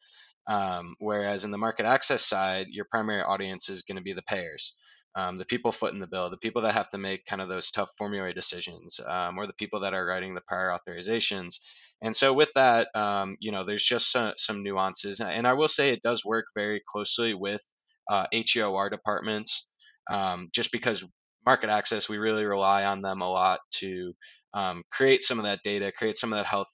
um, 0.48 0.94
whereas 0.98 1.44
in 1.44 1.50
the 1.50 1.58
market 1.58 1.86
access 1.86 2.24
side, 2.24 2.66
your 2.70 2.86
primary 2.90 3.22
audience 3.22 3.68
is 3.68 3.82
going 3.82 3.96
to 3.96 4.02
be 4.02 4.12
the 4.12 4.22
payers, 4.22 4.76
um, 5.16 5.36
the 5.36 5.44
people 5.44 5.72
footing 5.72 6.00
the 6.00 6.06
bill, 6.06 6.30
the 6.30 6.36
people 6.36 6.62
that 6.62 6.74
have 6.74 6.88
to 6.90 6.98
make 6.98 7.26
kind 7.26 7.42
of 7.42 7.48
those 7.48 7.70
tough 7.70 7.90
formulary 7.98 8.32
decisions, 8.32 9.00
um, 9.06 9.38
or 9.38 9.46
the 9.46 9.52
people 9.54 9.80
that 9.80 9.94
are 9.94 10.06
writing 10.06 10.34
the 10.34 10.40
prior 10.46 10.76
authorizations. 10.76 11.56
And 12.02 12.16
so 12.16 12.32
with 12.32 12.50
that, 12.54 12.88
um, 12.94 13.36
you 13.40 13.52
know, 13.52 13.64
there's 13.64 13.82
just 13.82 14.10
some, 14.10 14.32
some 14.36 14.62
nuances, 14.62 15.20
and 15.20 15.46
I 15.46 15.52
will 15.52 15.68
say 15.68 15.90
it 15.90 16.02
does 16.02 16.24
work 16.24 16.46
very 16.54 16.82
closely 16.88 17.34
with 17.34 17.62
uh, 18.10 18.26
HEOR 18.32 18.90
departments, 18.90 19.68
um, 20.10 20.48
just 20.52 20.72
because 20.72 21.04
market 21.46 21.70
access, 21.70 22.08
we 22.08 22.18
really 22.18 22.44
rely 22.44 22.84
on 22.84 23.02
them 23.02 23.20
a 23.20 23.30
lot 23.30 23.60
to 23.72 24.12
um, 24.54 24.82
create 24.90 25.22
some 25.22 25.38
of 25.38 25.44
that 25.44 25.60
data, 25.62 25.92
create 25.96 26.16
some 26.16 26.32
of 26.32 26.38
that 26.38 26.46
health 26.46 26.68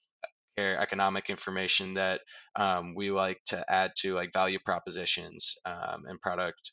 economic 0.57 1.29
information 1.29 1.93
that 1.95 2.21
um, 2.55 2.95
we 2.95 3.11
like 3.11 3.39
to 3.47 3.63
add 3.69 3.91
to 3.97 4.15
like 4.15 4.33
value 4.33 4.59
propositions 4.65 5.55
um, 5.65 6.03
and 6.07 6.19
product 6.21 6.71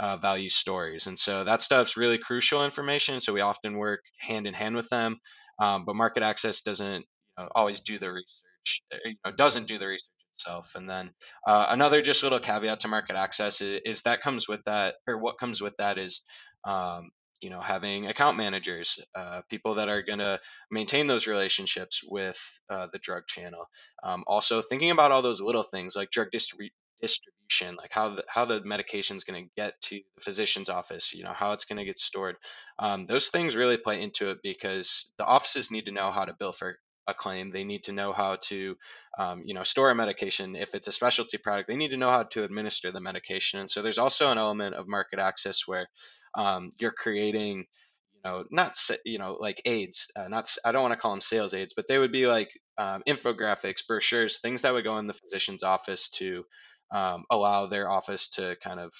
uh, 0.00 0.16
value 0.16 0.48
stories. 0.48 1.06
And 1.06 1.18
so 1.18 1.44
that 1.44 1.62
stuff's 1.62 1.96
really 1.96 2.18
crucial 2.18 2.64
information. 2.64 3.20
So 3.20 3.32
we 3.32 3.40
often 3.40 3.78
work 3.78 4.00
hand 4.18 4.46
in 4.46 4.54
hand 4.54 4.76
with 4.76 4.88
them. 4.88 5.18
Um, 5.60 5.84
but 5.86 5.96
market 5.96 6.22
access 6.22 6.60
doesn't 6.60 7.04
you 7.38 7.44
know, 7.44 7.48
always 7.54 7.80
do 7.80 7.98
the 7.98 8.10
research, 8.12 8.82
uh, 8.92 8.98
you 9.04 9.14
know, 9.24 9.32
doesn't 9.32 9.68
do 9.68 9.78
the 9.78 9.86
research 9.86 10.10
itself. 10.34 10.72
And 10.74 10.88
then 10.88 11.10
uh, 11.46 11.66
another 11.70 12.02
just 12.02 12.22
little 12.22 12.40
caveat 12.40 12.80
to 12.80 12.88
market 12.88 13.16
access 13.16 13.60
is, 13.60 13.80
is, 13.84 14.02
that 14.02 14.22
comes 14.22 14.48
with 14.48 14.60
that, 14.66 14.96
or 15.08 15.18
what 15.18 15.38
comes 15.38 15.62
with 15.62 15.74
that 15.78 15.98
is 15.98 16.26
um, 16.66 17.10
you 17.40 17.50
know 17.50 17.60
having 17.60 18.06
account 18.06 18.36
managers 18.36 18.98
uh, 19.14 19.42
people 19.50 19.74
that 19.74 19.88
are 19.88 20.02
going 20.02 20.18
to 20.18 20.40
maintain 20.70 21.06
those 21.06 21.26
relationships 21.26 22.02
with 22.06 22.38
uh, 22.70 22.86
the 22.92 22.98
drug 22.98 23.26
channel. 23.26 23.66
Um, 24.02 24.24
also 24.26 24.62
thinking 24.62 24.90
about 24.90 25.12
all 25.12 25.22
those 25.22 25.40
little 25.40 25.62
things 25.62 25.96
like 25.96 26.10
drug 26.10 26.28
distribu- 26.32 26.70
distribution 27.00 27.76
like 27.76 27.92
how 27.92 28.16
the, 28.16 28.24
how 28.28 28.44
the 28.44 28.60
medication 28.64 29.16
is 29.16 29.24
going 29.24 29.44
to 29.44 29.50
get 29.56 29.80
to 29.80 30.00
the 30.16 30.20
physician's 30.20 30.68
office 30.68 31.12
you 31.14 31.22
know 31.22 31.32
how 31.32 31.52
it's 31.52 31.64
going 31.64 31.78
to 31.78 31.84
get 31.84 31.98
stored. 31.98 32.36
Um, 32.78 33.06
those 33.06 33.28
things 33.28 33.56
really 33.56 33.76
play 33.76 34.02
into 34.02 34.30
it 34.30 34.38
because 34.42 35.12
the 35.18 35.24
offices 35.24 35.70
need 35.70 35.86
to 35.86 35.92
know 35.92 36.10
how 36.10 36.24
to 36.24 36.34
bill 36.38 36.52
for 36.52 36.76
a 37.06 37.14
claim. 37.14 37.50
They 37.50 37.64
need 37.64 37.84
to 37.84 37.92
know 37.92 38.12
how 38.12 38.36
to 38.48 38.76
um, 39.18 39.42
you 39.44 39.54
know 39.54 39.62
store 39.62 39.90
a 39.90 39.94
medication. 39.94 40.56
If 40.56 40.74
it's 40.74 40.88
a 40.88 40.92
specialty 40.92 41.38
product 41.38 41.68
they 41.68 41.76
need 41.76 41.90
to 41.90 41.96
know 41.96 42.10
how 42.10 42.24
to 42.24 42.44
administer 42.44 42.90
the 42.90 43.00
medication. 43.00 43.60
And 43.60 43.70
so 43.70 43.82
there's 43.82 43.98
also 43.98 44.30
an 44.30 44.38
element 44.38 44.74
of 44.74 44.88
market 44.88 45.18
access 45.18 45.66
where 45.66 45.88
um, 46.36 46.70
you're 46.78 46.92
creating 46.92 47.64
you 48.12 48.20
know 48.24 48.44
not 48.50 48.76
you 49.04 49.18
know 49.18 49.36
like 49.40 49.60
aids 49.64 50.06
uh, 50.16 50.28
not 50.28 50.54
i 50.64 50.72
don't 50.72 50.82
want 50.82 50.92
to 50.92 50.98
call 50.98 51.10
them 51.10 51.20
sales 51.20 51.54
aids 51.54 51.74
but 51.74 51.86
they 51.88 51.98
would 51.98 52.12
be 52.12 52.26
like 52.26 52.50
um, 52.78 53.02
infographics 53.08 53.86
brochures 53.86 54.40
things 54.40 54.62
that 54.62 54.72
would 54.72 54.84
go 54.84 54.98
in 54.98 55.06
the 55.06 55.14
physician's 55.14 55.62
office 55.62 56.10
to 56.10 56.44
um, 56.92 57.24
allow 57.30 57.66
their 57.66 57.90
office 57.90 58.30
to 58.30 58.56
kind 58.62 58.78
of 58.78 58.92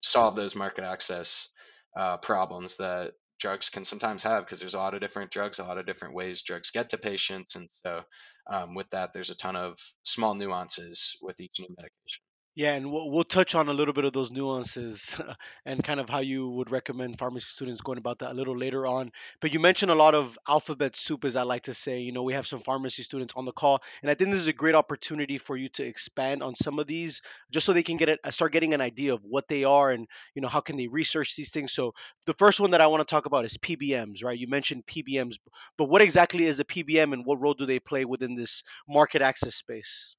solve 0.00 0.36
those 0.36 0.56
market 0.56 0.84
access 0.84 1.48
uh, 1.96 2.16
problems 2.18 2.76
that 2.76 3.12
drugs 3.40 3.68
can 3.68 3.84
sometimes 3.84 4.22
have 4.22 4.44
because 4.44 4.60
there's 4.60 4.74
a 4.74 4.78
lot 4.78 4.94
of 4.94 5.00
different 5.00 5.30
drugs 5.30 5.58
a 5.58 5.64
lot 5.64 5.78
of 5.78 5.86
different 5.86 6.14
ways 6.14 6.42
drugs 6.42 6.70
get 6.70 6.88
to 6.90 6.98
patients 6.98 7.56
and 7.56 7.68
so 7.84 8.00
um, 8.50 8.74
with 8.74 8.88
that 8.90 9.10
there's 9.12 9.30
a 9.30 9.36
ton 9.36 9.56
of 9.56 9.78
small 10.02 10.34
nuances 10.34 11.16
with 11.22 11.40
each 11.40 11.56
new 11.58 11.68
medication 11.70 12.22
Yeah, 12.56 12.74
and 12.74 12.90
we'll, 12.90 13.10
we'll 13.10 13.24
touch 13.24 13.54
on 13.54 13.68
a 13.68 13.72
little 13.72 13.94
bit 13.94 14.04
of 14.04 14.12
those 14.12 14.30
nuances 14.32 15.18
and 15.64 15.82
kind 15.82 16.00
of 16.00 16.08
how 16.10 16.18
you 16.18 16.48
would 16.48 16.70
recommend 16.70 17.18
pharmacy 17.18 17.46
students 17.46 17.80
going 17.80 17.98
about 17.98 18.18
that 18.18 18.32
a 18.32 18.34
little 18.34 18.56
later 18.58 18.86
on. 18.86 19.12
But 19.40 19.54
you 19.54 19.60
mentioned 19.60 19.90
a 19.90 19.94
lot 19.94 20.14
of 20.16 20.36
alphabet 20.48 20.96
soup, 20.96 21.24
as 21.24 21.36
I 21.36 21.42
like 21.42 21.62
to 21.64 21.74
say. 21.74 22.00
You 22.00 22.12
know, 22.12 22.24
we 22.24 22.32
have 22.34 22.46
some 22.48 22.60
pharmacy 22.60 23.02
students 23.04 23.34
on 23.36 23.44
the 23.44 23.52
call, 23.52 23.80
and 24.02 24.10
I 24.10 24.14
think 24.14 24.32
this 24.32 24.40
is 24.42 24.48
a 24.48 24.52
great 24.52 24.74
opportunity 24.74 25.38
for 25.38 25.56
you 25.56 25.68
to 25.70 25.84
expand 25.84 26.42
on 26.42 26.54
some 26.56 26.78
of 26.80 26.86
these, 26.88 27.22
just 27.52 27.66
so 27.66 27.72
they 27.72 27.84
can 27.84 27.96
get 27.96 28.08
it, 28.08 28.18
start 28.30 28.52
getting 28.52 28.74
an 28.74 28.80
idea 28.80 29.14
of 29.14 29.20
what 29.24 29.46
they 29.48 29.62
are, 29.64 29.90
and 29.90 30.06
you 30.34 30.42
know 30.42 30.48
how 30.48 30.60
can 30.60 30.76
they 30.76 30.88
research 30.88 31.36
these 31.36 31.50
things. 31.50 31.72
So 31.72 31.94
the 32.26 32.34
first 32.34 32.58
one 32.60 32.72
that 32.72 32.80
I 32.80 32.88
want 32.88 33.00
to 33.00 33.10
talk 33.10 33.26
about 33.26 33.44
is 33.44 33.56
PBMs, 33.58 34.24
right? 34.24 34.38
You 34.38 34.48
mentioned 34.48 34.86
PBMs, 34.86 35.36
but 35.78 35.88
what 35.88 36.02
exactly 36.02 36.46
is 36.46 36.58
a 36.60 36.64
PBM, 36.64 37.12
and 37.12 37.24
what 37.24 37.40
role 37.40 37.54
do 37.54 37.64
they 37.64 37.78
play 37.78 38.04
within 38.04 38.34
this 38.34 38.64
market 38.88 39.22
access 39.22 39.54
space? 39.54 40.16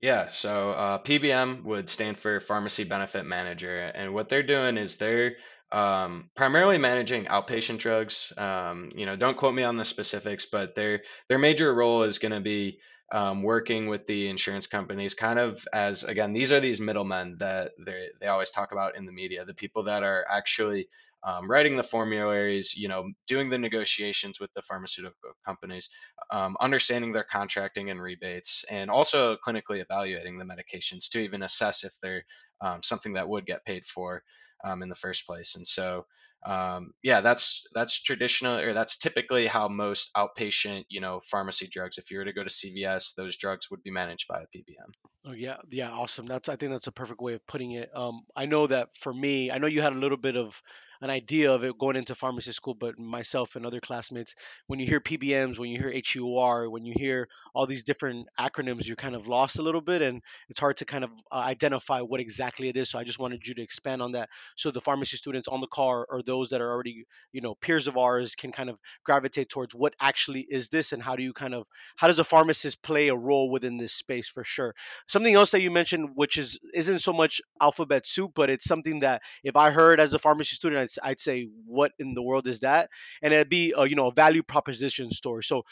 Yeah, 0.00 0.28
so 0.28 0.70
uh, 0.70 0.98
PBM 1.02 1.64
would 1.64 1.88
stand 1.88 2.18
for 2.18 2.40
Pharmacy 2.40 2.84
Benefit 2.84 3.24
Manager, 3.26 3.78
and 3.78 4.14
what 4.14 4.28
they're 4.28 4.44
doing 4.44 4.76
is 4.76 4.96
they're 4.96 5.36
um, 5.72 6.30
primarily 6.36 6.78
managing 6.78 7.24
outpatient 7.24 7.78
drugs. 7.78 8.32
Um, 8.36 8.92
you 8.94 9.06
know, 9.06 9.16
don't 9.16 9.36
quote 9.36 9.54
me 9.54 9.64
on 9.64 9.76
the 9.76 9.84
specifics, 9.84 10.46
but 10.46 10.76
their 10.76 11.02
their 11.28 11.38
major 11.38 11.74
role 11.74 12.04
is 12.04 12.20
going 12.20 12.32
to 12.32 12.40
be 12.40 12.78
um, 13.10 13.42
working 13.42 13.88
with 13.88 14.06
the 14.06 14.28
insurance 14.28 14.68
companies, 14.68 15.14
kind 15.14 15.38
of 15.38 15.66
as 15.72 16.04
again, 16.04 16.32
these 16.32 16.52
are 16.52 16.60
these 16.60 16.80
middlemen 16.80 17.36
that 17.38 17.72
they 17.84 18.08
they 18.20 18.28
always 18.28 18.50
talk 18.50 18.70
about 18.70 18.96
in 18.96 19.04
the 19.04 19.12
media, 19.12 19.44
the 19.44 19.54
people 19.54 19.82
that 19.84 20.04
are 20.04 20.24
actually 20.30 20.88
um, 21.22 21.50
writing 21.50 21.76
the 21.76 21.82
formularies, 21.82 22.74
you 22.76 22.88
know, 22.88 23.10
doing 23.26 23.50
the 23.50 23.58
negotiations 23.58 24.40
with 24.40 24.52
the 24.54 24.62
pharmaceutical 24.62 25.32
companies, 25.44 25.88
um, 26.30 26.56
understanding 26.60 27.12
their 27.12 27.24
contracting 27.24 27.90
and 27.90 28.00
rebates, 28.00 28.64
and 28.70 28.90
also 28.90 29.36
clinically 29.36 29.80
evaluating 29.82 30.38
the 30.38 30.44
medications 30.44 31.08
to 31.10 31.20
even 31.20 31.42
assess 31.42 31.84
if 31.84 31.92
they're 32.02 32.24
um, 32.60 32.82
something 32.82 33.12
that 33.14 33.28
would 33.28 33.46
get 33.46 33.64
paid 33.64 33.84
for 33.84 34.22
um, 34.64 34.82
in 34.82 34.88
the 34.88 34.94
first 34.94 35.26
place. 35.26 35.54
And 35.56 35.66
so, 35.66 36.06
um, 36.46 36.92
yeah, 37.02 37.20
that's 37.20 37.64
that's 37.74 38.00
traditional 38.00 38.58
or 38.58 38.72
that's 38.72 38.96
typically 38.96 39.46
how 39.46 39.68
most 39.68 40.10
outpatient, 40.16 40.84
you 40.88 41.00
know, 41.00 41.20
pharmacy 41.20 41.68
drugs. 41.70 41.98
If 41.98 42.10
you 42.10 42.18
were 42.18 42.24
to 42.24 42.32
go 42.32 42.44
to 42.44 42.50
CVS, 42.50 43.14
those 43.16 43.36
drugs 43.36 43.70
would 43.70 43.82
be 43.82 43.90
managed 43.90 44.28
by 44.28 44.42
a 44.42 44.46
PBM. 44.46 44.92
Oh 45.26 45.32
yeah, 45.32 45.56
yeah, 45.70 45.90
awesome. 45.90 46.26
That's 46.26 46.48
I 46.48 46.56
think 46.56 46.70
that's 46.72 46.86
a 46.86 46.92
perfect 46.92 47.20
way 47.20 47.34
of 47.34 47.46
putting 47.46 47.72
it. 47.72 47.90
Um, 47.94 48.22
I 48.36 48.46
know 48.46 48.66
that 48.68 48.96
for 48.96 49.12
me, 49.12 49.50
I 49.50 49.58
know 49.58 49.66
you 49.66 49.82
had 49.82 49.92
a 49.92 49.98
little 49.98 50.16
bit 50.16 50.36
of 50.36 50.62
an 51.00 51.10
idea 51.10 51.52
of 51.52 51.64
it 51.64 51.78
going 51.78 51.96
into 51.96 52.14
pharmacy 52.14 52.52
school, 52.52 52.74
but 52.74 52.98
myself 52.98 53.56
and 53.56 53.64
other 53.64 53.80
classmates, 53.80 54.34
when 54.66 54.80
you 54.80 54.86
hear 54.86 55.00
PBMs, 55.00 55.58
when 55.58 55.70
you 55.70 55.78
hear 55.78 55.90
HEOR, 55.90 56.70
when 56.70 56.84
you 56.84 56.94
hear 56.96 57.28
all 57.54 57.66
these 57.66 57.84
different 57.84 58.26
acronyms, 58.38 58.86
you're 58.86 58.96
kind 58.96 59.14
of 59.14 59.28
lost 59.28 59.58
a 59.58 59.62
little 59.62 59.80
bit, 59.80 60.02
and 60.02 60.22
it's 60.48 60.58
hard 60.58 60.78
to 60.78 60.84
kind 60.84 61.04
of 61.04 61.10
uh, 61.30 61.36
identify 61.36 62.00
what 62.00 62.20
exactly 62.20 62.68
it 62.68 62.76
is. 62.76 62.90
So 62.90 62.98
I 62.98 63.04
just 63.04 63.18
wanted 63.18 63.46
you 63.46 63.54
to 63.54 63.62
expand 63.62 64.02
on 64.02 64.12
that, 64.12 64.28
so 64.56 64.70
the 64.70 64.80
pharmacy 64.80 65.16
students 65.16 65.48
on 65.48 65.60
the 65.60 65.66
car 65.66 66.06
or 66.08 66.22
those 66.22 66.50
that 66.50 66.60
are 66.60 66.70
already, 66.70 67.06
you 67.32 67.40
know, 67.40 67.54
peers 67.54 67.86
of 67.86 67.96
ours 67.96 68.34
can 68.34 68.50
kind 68.52 68.68
of 68.68 68.78
gravitate 69.04 69.48
towards 69.48 69.74
what 69.74 69.94
actually 70.00 70.40
is 70.40 70.68
this, 70.68 70.92
and 70.92 71.02
how 71.02 71.16
do 71.16 71.22
you 71.22 71.32
kind 71.32 71.54
of 71.54 71.66
how 71.96 72.08
does 72.08 72.18
a 72.18 72.24
pharmacist 72.24 72.82
play 72.82 73.08
a 73.08 73.16
role 73.16 73.50
within 73.50 73.76
this 73.76 73.92
space 73.92 74.28
for 74.28 74.44
sure. 74.44 74.74
Something 75.06 75.34
else 75.34 75.52
that 75.52 75.60
you 75.60 75.70
mentioned, 75.70 76.10
which 76.14 76.38
is 76.38 76.58
isn't 76.74 77.00
so 77.00 77.12
much 77.12 77.40
alphabet 77.60 78.06
soup, 78.06 78.32
but 78.34 78.50
it's 78.50 78.64
something 78.64 79.00
that 79.00 79.22
if 79.44 79.56
I 79.56 79.70
heard 79.70 80.00
as 80.00 80.12
a 80.12 80.18
pharmacy 80.18 80.56
student, 80.56 80.87
I'd, 81.02 81.10
I'd 81.10 81.20
say, 81.20 81.48
"What 81.66 81.92
in 81.98 82.14
the 82.14 82.22
world 82.22 82.46
is 82.48 82.60
that?" 82.60 82.90
And 83.22 83.32
it'd 83.32 83.48
be, 83.48 83.74
a, 83.76 83.86
you 83.86 83.96
know, 83.96 84.08
a 84.08 84.12
value 84.12 84.42
proposition 84.42 85.10
story. 85.12 85.44
So, 85.44 85.64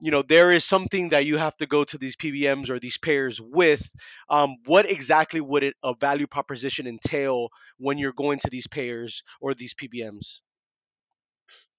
you 0.00 0.10
know, 0.10 0.22
there 0.22 0.50
is 0.50 0.64
something 0.64 1.10
that 1.10 1.24
you 1.26 1.36
have 1.38 1.56
to 1.58 1.66
go 1.66 1.84
to 1.84 1.98
these 1.98 2.16
PBMs 2.16 2.68
or 2.70 2.78
these 2.78 2.98
payers 2.98 3.40
with. 3.40 3.88
Um, 4.28 4.56
what 4.66 4.90
exactly 4.90 5.40
would 5.40 5.62
it 5.62 5.74
a 5.82 5.94
value 5.94 6.26
proposition 6.26 6.86
entail 6.86 7.48
when 7.78 7.98
you're 7.98 8.12
going 8.12 8.40
to 8.40 8.50
these 8.50 8.66
payers 8.66 9.22
or 9.40 9.54
these 9.54 9.74
PBMs? 9.74 10.40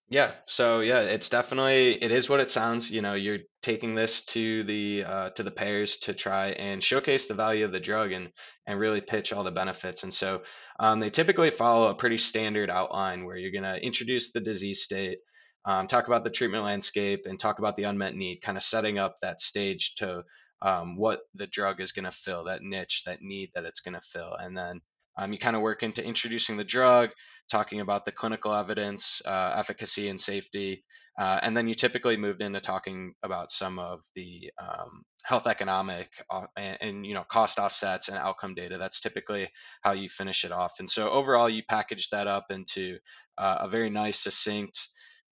Yeah, 0.09 0.33
so 0.45 0.81
yeah, 0.81 0.99
it's 0.99 1.29
definitely 1.29 2.01
it 2.01 2.11
is 2.11 2.29
what 2.29 2.39
it 2.39 2.51
sounds. 2.51 2.91
You 2.91 3.01
know, 3.01 3.15
you're 3.15 3.39
taking 3.63 3.95
this 3.95 4.21
to 4.27 4.63
the 4.63 5.03
uh, 5.03 5.29
to 5.31 5.41
the 5.41 5.49
payers 5.49 5.97
to 5.97 6.13
try 6.13 6.49
and 6.49 6.83
showcase 6.83 7.25
the 7.25 7.33
value 7.33 7.65
of 7.65 7.71
the 7.71 7.79
drug 7.79 8.11
and 8.11 8.31
and 8.67 8.79
really 8.79 9.01
pitch 9.01 9.33
all 9.33 9.43
the 9.43 9.51
benefits. 9.51 10.03
And 10.03 10.13
so 10.13 10.43
um, 10.79 10.99
they 10.99 11.09
typically 11.09 11.49
follow 11.49 11.87
a 11.87 11.95
pretty 11.95 12.19
standard 12.19 12.69
outline 12.69 13.25
where 13.25 13.35
you're 13.37 13.51
going 13.51 13.63
to 13.63 13.83
introduce 13.83 14.31
the 14.31 14.41
disease 14.41 14.83
state, 14.83 15.17
um, 15.65 15.87
talk 15.87 16.05
about 16.05 16.23
the 16.23 16.29
treatment 16.29 16.63
landscape, 16.63 17.23
and 17.25 17.39
talk 17.39 17.57
about 17.57 17.75
the 17.75 17.83
unmet 17.83 18.13
need, 18.13 18.41
kind 18.43 18.57
of 18.57 18.63
setting 18.63 18.99
up 18.99 19.15
that 19.21 19.41
stage 19.41 19.95
to 19.95 20.23
um, 20.61 20.97
what 20.97 21.21
the 21.33 21.47
drug 21.47 21.81
is 21.81 21.91
going 21.93 22.05
to 22.05 22.11
fill, 22.11 22.43
that 22.43 22.61
niche, 22.61 23.03
that 23.07 23.21
need 23.21 23.49
that 23.55 23.65
it's 23.65 23.79
going 23.79 23.95
to 23.95 24.01
fill, 24.01 24.35
and 24.35 24.55
then 24.55 24.81
um, 25.17 25.31
you 25.31 25.39
kind 25.39 25.55
of 25.55 25.61
work 25.61 25.83
into 25.83 26.03
introducing 26.03 26.57
the 26.57 26.63
drug 26.63 27.09
talking 27.49 27.79
about 27.79 28.05
the 28.05 28.11
clinical 28.11 28.53
evidence, 28.53 29.21
uh, 29.25 29.53
efficacy, 29.55 30.09
and 30.09 30.19
safety. 30.19 30.83
Uh, 31.17 31.39
and 31.43 31.55
then 31.55 31.67
you 31.67 31.75
typically 31.75 32.17
moved 32.17 32.41
into 32.41 32.59
talking 32.59 33.13
about 33.23 33.49
some 33.49 33.79
of 33.79 34.01
the 34.15 34.51
um, 34.61 35.03
health 35.23 35.47
economic 35.47 36.09
uh, 36.29 36.41
and, 36.57 36.77
and, 36.81 37.05
you 37.05 37.13
know 37.13 37.23
cost 37.31 37.57
offsets 37.57 38.09
and 38.09 38.17
outcome 38.17 38.53
data. 38.53 38.77
That's 38.77 38.99
typically 38.99 39.49
how 39.81 39.93
you 39.93 40.09
finish 40.09 40.43
it 40.43 40.51
off. 40.51 40.73
And 40.79 40.89
so 40.89 41.09
overall, 41.09 41.49
you 41.49 41.63
package 41.69 42.09
that 42.09 42.27
up 42.27 42.47
into 42.49 42.97
uh, 43.37 43.57
a 43.61 43.69
very 43.69 43.89
nice, 43.89 44.19
succinct 44.19 44.89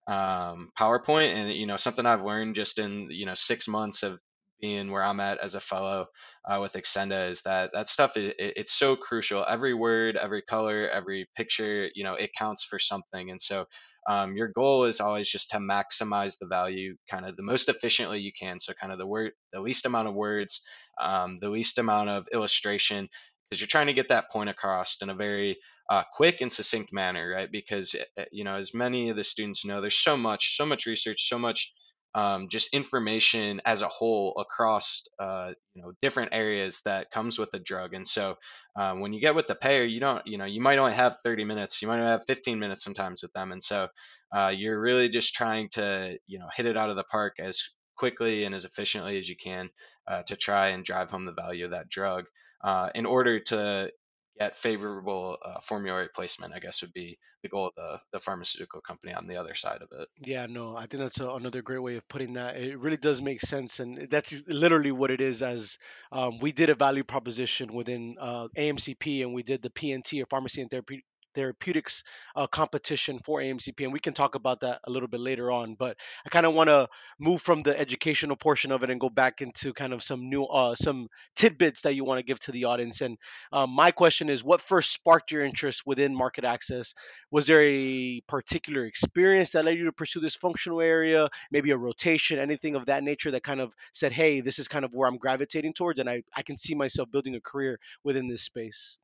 um, 0.08 0.70
PowerPoint. 0.80 1.34
And 1.34 1.52
you 1.52 1.68
know 1.68 1.78
something 1.78 2.06
I've 2.06 2.24
learned 2.24 2.56
just 2.56 2.80
in 2.80 3.08
you 3.12 3.26
know 3.26 3.36
six 3.36 3.68
months 3.68 4.04
of 4.04 4.20
being 4.62 4.92
where 4.92 5.04
I'm 5.04 5.20
at 5.20 5.40
as 5.40 5.56
a 5.56 5.60
fellow 5.60 6.08
uh, 6.50 6.60
with 6.62 6.74
Xcenda 6.74 7.30
is 7.30 7.42
that 7.42 7.72
that 7.74 7.88
stuff 7.88 8.18
is 8.18 8.30
it, 8.40 8.54
it's 8.58 8.74
so 8.74 8.96
crucial. 8.96 9.46
Every 9.48 9.74
word, 9.74 10.16
every 10.16 10.42
color, 10.42 10.90
every 10.90 11.28
picture, 11.36 11.90
you 11.96 12.04
know, 12.04 12.14
it 12.14 12.32
counts 12.38 12.64
for 12.64 12.80
something. 12.80 13.30
And 13.30 13.42
so 13.42 13.66
um, 14.10 14.36
your 14.36 14.50
goal 14.50 14.86
is 14.86 15.00
always 15.00 15.30
just 15.30 15.50
to 15.52 15.58
maximize 15.58 16.38
the 16.40 16.48
value 16.48 16.96
kind 17.10 17.26
of 17.26 17.36
the 17.36 17.44
most 17.44 17.70
efficiently 17.70 18.20
you 18.20 18.32
can. 18.38 18.60
So 18.60 18.74
kind 18.74 18.92
of 18.92 19.00
the 19.00 19.08
word, 19.08 19.32
the 19.52 19.62
least 19.62 19.86
amount 19.86 20.08
of 20.08 20.14
words, 20.14 20.62
um, 21.02 21.40
the 21.40 21.50
least 21.50 21.78
amount 21.78 22.10
of 22.10 22.28
illustration, 22.34 23.08
because 23.50 23.62
you're 23.62 23.68
trying 23.68 23.88
to 23.88 23.94
get 23.94 24.10
that 24.10 24.30
point 24.32 24.50
across 24.50 24.98
in 25.02 25.10
a 25.10 25.16
very 25.16 25.58
uh, 25.90 26.04
quick 26.14 26.42
and 26.42 26.52
succinct 26.52 26.92
manner, 26.94 27.34
right? 27.36 27.52
Because 27.52 27.96
eh, 27.96 28.04
eh, 28.18 28.26
you 28.32 28.44
know, 28.44 28.56
as 28.56 28.74
many 28.74 29.10
of 29.10 29.16
the 29.16 29.24
students 29.24 29.66
know, 29.66 29.82
there's 29.82 30.00
so 30.00 30.18
much, 30.18 30.56
so 30.58 30.66
much 30.66 30.86
research, 30.86 31.28
so 31.28 31.38
much 31.38 31.74
um, 32.16 32.48
just 32.50 32.74
information 32.74 33.62
as 33.66 33.82
a 33.82 33.88
whole 33.88 34.34
across 34.38 35.04
uh, 35.20 35.52
you 35.74 35.82
know 35.82 35.94
different 36.02 36.34
areas 36.34 36.82
that 36.86 37.12
comes 37.12 37.40
with 37.40 37.54
a 37.54 37.60
drug. 37.60 37.94
And 37.94 38.08
so 38.08 38.36
um, 38.76 39.00
when 39.00 39.14
you 39.14 39.22
get 39.22 39.36
with 39.36 39.48
the 39.48 39.56
payer, 39.56 39.84
you 39.84 40.00
don't 40.00 40.26
you 40.26 40.38
know 40.38 40.46
you 40.46 40.62
might 40.62 40.78
only 40.78 40.94
have 40.94 41.18
30 41.24 41.46
minutes, 41.46 41.82
you 41.82 41.88
might 41.88 42.00
only 42.00 42.12
have 42.12 42.26
15 42.28 42.60
minutes 42.60 42.84
sometimes 42.84 43.22
with 43.22 43.34
them, 43.34 43.52
and 43.52 43.64
so 43.64 43.88
uh, 44.36 44.54
you're 44.56 44.80
really 44.80 45.10
just 45.10 45.34
trying 45.34 45.70
to 45.70 46.18
you 46.28 46.40
know 46.40 46.48
hit 46.56 46.66
it 46.66 46.78
out 46.78 46.90
of 46.90 46.96
the 46.96 47.04
park 47.04 47.36
as 47.40 47.64
quickly 47.96 48.44
and 48.44 48.56
as 48.56 48.66
efficiently 48.66 49.20
as 49.20 49.30
you 49.30 49.36
can 49.36 49.70
uh, 50.08 50.24
to 50.24 50.36
try 50.36 50.70
and 50.70 50.84
drive 50.84 51.12
home 51.12 51.26
the 51.26 51.34
value 51.34 51.66
of 51.66 51.72
that 51.72 51.90
drug 51.90 52.26
uh, 52.64 52.90
in 52.96 53.06
order 53.06 53.40
to 53.40 53.92
get 54.40 54.58
favorable 54.58 55.38
uh, 55.44 55.60
formulary 55.62 56.08
placement, 56.14 56.54
I 56.54 56.60
guess 56.60 56.82
would 56.82 56.94
be 56.94 57.18
the 57.44 57.50
goal 57.50 57.68
of 57.68 57.74
the, 57.76 58.00
the 58.14 58.20
pharmaceutical 58.20 58.82
company 58.82 59.14
on 59.14 59.28
the 59.28 59.38
other 59.38 59.54
side 59.54 59.82
of 59.82 59.90
it. 60.00 60.08
Yeah, 60.22 60.46
no, 60.48 60.76
I 60.76 60.86
think 60.86 61.04
that's 61.04 61.20
a, 61.20 61.30
another 61.30 61.62
great 61.62 61.82
way 61.82 61.98
of 61.98 62.08
putting 62.08 62.34
that. 62.34 62.58
It 62.58 62.80
really 62.80 62.98
does 62.98 63.22
make 63.22 63.42
sense, 63.42 63.80
and 63.80 64.10
that's 64.10 64.44
literally 64.48 64.92
what 64.92 65.12
it 65.12 65.22
is. 65.22 65.44
As 65.44 65.78
um, 66.12 66.40
we 66.40 66.52
did 66.52 66.70
a 66.70 66.76
value 66.76 67.04
proposition 67.04 67.74
within 67.74 68.16
uh, 68.20 68.48
AMCP, 68.58 69.22
and 69.22 69.34
we 69.34 69.44
did 69.44 69.62
the 69.62 69.70
PNT 69.70 70.24
or 70.24 70.26
Pharmacy 70.26 70.62
and 70.62 70.70
Therapy 70.70 71.04
therapeutics 71.34 72.04
uh, 72.36 72.48
competition 72.48 73.20
for 73.20 73.40
AMCP, 73.40 73.84
and 73.84 73.94
we 73.94 74.00
can 74.00 74.14
talk 74.14 74.36
about 74.36 74.62
that 74.62 74.80
a 74.86 74.92
little 74.92 75.08
bit 75.08 75.20
later 75.20 75.52
on. 75.52 75.76
But 75.76 75.98
I 76.26 76.30
kind 76.30 76.46
of 76.46 76.54
want 76.54 76.70
to 76.70 76.88
move 77.20 77.42
from 77.42 77.64
the 77.64 77.78
educational 77.80 78.36
portion 78.36 78.72
of 78.72 78.84
it 78.84 78.90
and 78.90 79.00
go 79.00 79.10
back 79.10 79.42
into 79.42 79.74
kind 79.74 79.94
of 79.94 80.04
some 80.04 80.30
new, 80.30 80.44
uh, 80.46 80.76
some 80.76 81.08
tidbits 81.36 81.82
that 81.82 81.96
you 81.96 82.04
want 82.06 82.20
to 82.20 82.24
give 82.24 82.40
to 82.42 82.52
the 82.52 82.66
audience. 82.66 83.02
And 83.02 83.18
um, 83.52 83.70
my 83.72 83.92
question 83.92 84.30
is, 84.30 84.44
what 84.44 84.62
first 84.62 84.92
sparked 84.92 85.32
your 85.32 85.44
interest 85.44 85.84
within 85.86 86.16
market 86.16 86.44
access? 86.46 86.94
Was 87.32 87.48
there 87.48 87.62
a 87.64 88.22
particular 88.28 88.86
experience 88.86 89.52
that 89.52 89.66
led 89.66 89.78
you 89.78 89.86
to 89.86 89.92
pursue 89.92 90.20
this 90.20 90.36
functional 90.36 90.82
area? 90.82 91.30
Maybe 91.52 91.72
a 91.72 91.78
rotation, 91.78 92.40
anything 92.40 92.76
of 92.76 92.86
that 92.88 93.04
nature 93.04 93.32
that 93.32 93.44
kind 93.44 93.62
of 93.62 93.74
said, 93.94 94.12
"Hey, 94.12 94.42
this 94.42 94.60
is 94.60 94.68
kind 94.68 94.86
of 94.86 94.94
where 94.94 95.08
I'm 95.08 95.18
gravitating 95.18 95.74
towards, 95.74 96.00
and 96.00 96.10
I 96.10 96.24
I 96.36 96.44
can 96.44 96.58
see 96.58 96.76
myself 96.76 97.12
building 97.12 97.36
a 97.36 97.42
career 97.42 97.80
within 98.04 98.28
this 98.28 98.44
space." 98.44 98.98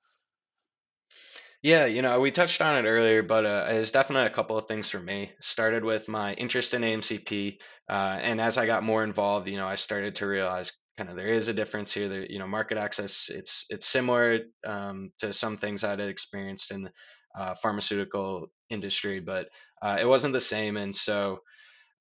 Yeah, 1.62 1.86
you 1.86 2.02
know, 2.02 2.20
we 2.22 2.32
touched 2.32 2.62
on 2.62 2.84
it 2.84 2.88
earlier, 2.88 3.22
but 3.22 3.46
uh, 3.46 3.66
it's 3.70 3.92
definitely 3.92 4.28
a 4.28 4.34
couple 4.36 4.58
of 4.58 4.68
things 4.68 4.90
for 4.90 5.00
me. 5.00 5.34
Started 5.42 5.84
with 5.84 6.08
my 6.08 6.34
interest 6.36 6.74
in 6.74 6.84
AMCP, 6.84 7.60
uh, 7.90 8.18
and 8.22 8.40
as 8.40 8.58
I 8.58 8.66
got 8.66 8.84
more 8.84 9.04
involved, 9.04 9.48
you 9.50 9.58
know, 9.58 9.68
I 9.68 9.76
started 9.76 10.16
to 10.18 10.28
realize 10.28 10.72
kind 10.98 11.10
of 11.10 11.18
there 11.18 11.28
is 11.28 11.50
a 11.50 11.54
difference 11.54 11.94
here. 11.94 12.08
That 12.08 12.30
you 12.32 12.40
know, 12.40 12.48
market 12.48 12.78
access 12.78 13.30
it's 13.30 13.66
it's 13.70 13.88
similar 13.88 14.40
um, 14.66 15.12
to 15.20 15.34
some 15.34 15.58
things 15.58 15.84
I'd 15.84 16.00
experienced 16.00 16.72
in 16.72 16.84
the 16.84 16.92
uh, 17.38 17.56
pharmaceutical 17.56 18.48
industry, 18.70 19.20
but 19.20 19.50
uh, 19.82 19.98
it 20.00 20.06
wasn't 20.06 20.34
the 20.34 20.40
same. 20.42 20.78
And 20.78 20.96
so 20.96 21.40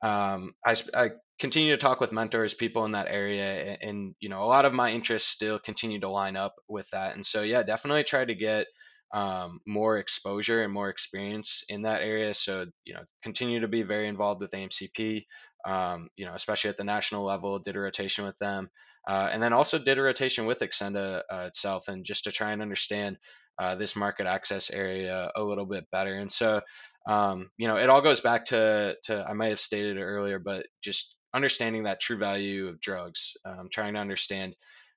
um, 0.03 0.55
I, 0.65 0.77
I 0.95 1.11
continue 1.41 1.73
to 1.73 1.79
talk 1.79 2.01
with 2.01 2.13
mentors, 2.13 2.55
people 2.55 2.85
in 2.85 2.93
that 2.93 3.09
area, 3.09 3.45
and, 3.65 3.79
and 3.83 4.15
you 4.21 4.29
know, 4.29 4.43
a 4.43 4.47
lot 4.47 4.65
of 4.65 4.73
my 4.73 4.91
interests 4.91 5.29
still 5.29 5.59
continue 5.59 6.01
to 6.01 6.09
line 6.09 6.37
up 6.37 6.55
with 6.69 6.89
that. 6.91 7.15
And 7.15 7.25
so, 7.27 7.43
yeah, 7.43 7.63
definitely 7.63 8.05
try 8.05 8.25
to 8.25 8.35
get 8.35 8.67
um, 9.13 9.61
more 9.67 9.99
exposure 9.99 10.63
and 10.63 10.73
more 10.73 10.89
experience 10.89 11.65
in 11.69 11.83
that 11.83 12.03
area. 12.03 12.35
So, 12.35 12.67
you 12.85 12.95
know, 12.95 13.03
continue 13.23 13.61
to 13.61 13.69
be 13.69 13.83
very 13.83 14.09
involved 14.09 14.41
with 14.41 14.53
AMCP, 14.53 15.25
um, 15.67 16.09
you 16.17 16.27
know, 16.27 16.35
especially 16.35 16.71
at 16.71 16.77
the 16.77 16.85
national 16.85 17.25
level, 17.25 17.59
did 17.59 17.77
a 17.77 17.81
rotation 17.81 18.25
with 18.25 18.39
them. 18.39 18.69
Uh, 19.09 19.31
and 19.33 19.43
then 19.43 19.55
also 19.55 19.79
did 19.79 19.99
a 19.99 20.03
rotation 20.03 20.45
with 20.45 20.61
Xcenda 20.61 21.23
uh, 21.33 21.45
itself, 21.47 21.89
and 21.89 22.05
just 22.05 22.25
to 22.25 22.33
try 22.33 22.53
and 22.53 22.61
understand 22.61 23.17
uh, 23.59 23.75
this 23.75 23.97
market 23.97 24.27
access 24.27 24.71
area 24.71 25.31
a 25.35 25.43
little 25.43 25.65
bit 25.65 25.85
better. 25.91 26.15
And 26.15 26.31
so, 26.31 26.61
um, 27.09 27.51
you 27.57 27.69
know, 27.69 27.77
it 27.77 27.89
all 27.89 28.03
goes 28.03 28.21
back 28.21 28.45
to, 28.47 28.97
to 29.05 29.25
I 29.27 29.33
might 29.33 29.49
have 29.49 29.61
stated 29.61 29.97
it 29.97 30.03
earlier, 30.03 30.39
but 30.39 30.67
just 30.83 31.17
understanding 31.35 31.85
that 31.85 32.01
true 32.01 32.19
value 32.19 32.69
of 32.69 32.81
drugs, 32.81 33.37
um, 33.45 33.69
trying 33.73 33.95
to 33.95 34.01
understand 34.01 34.55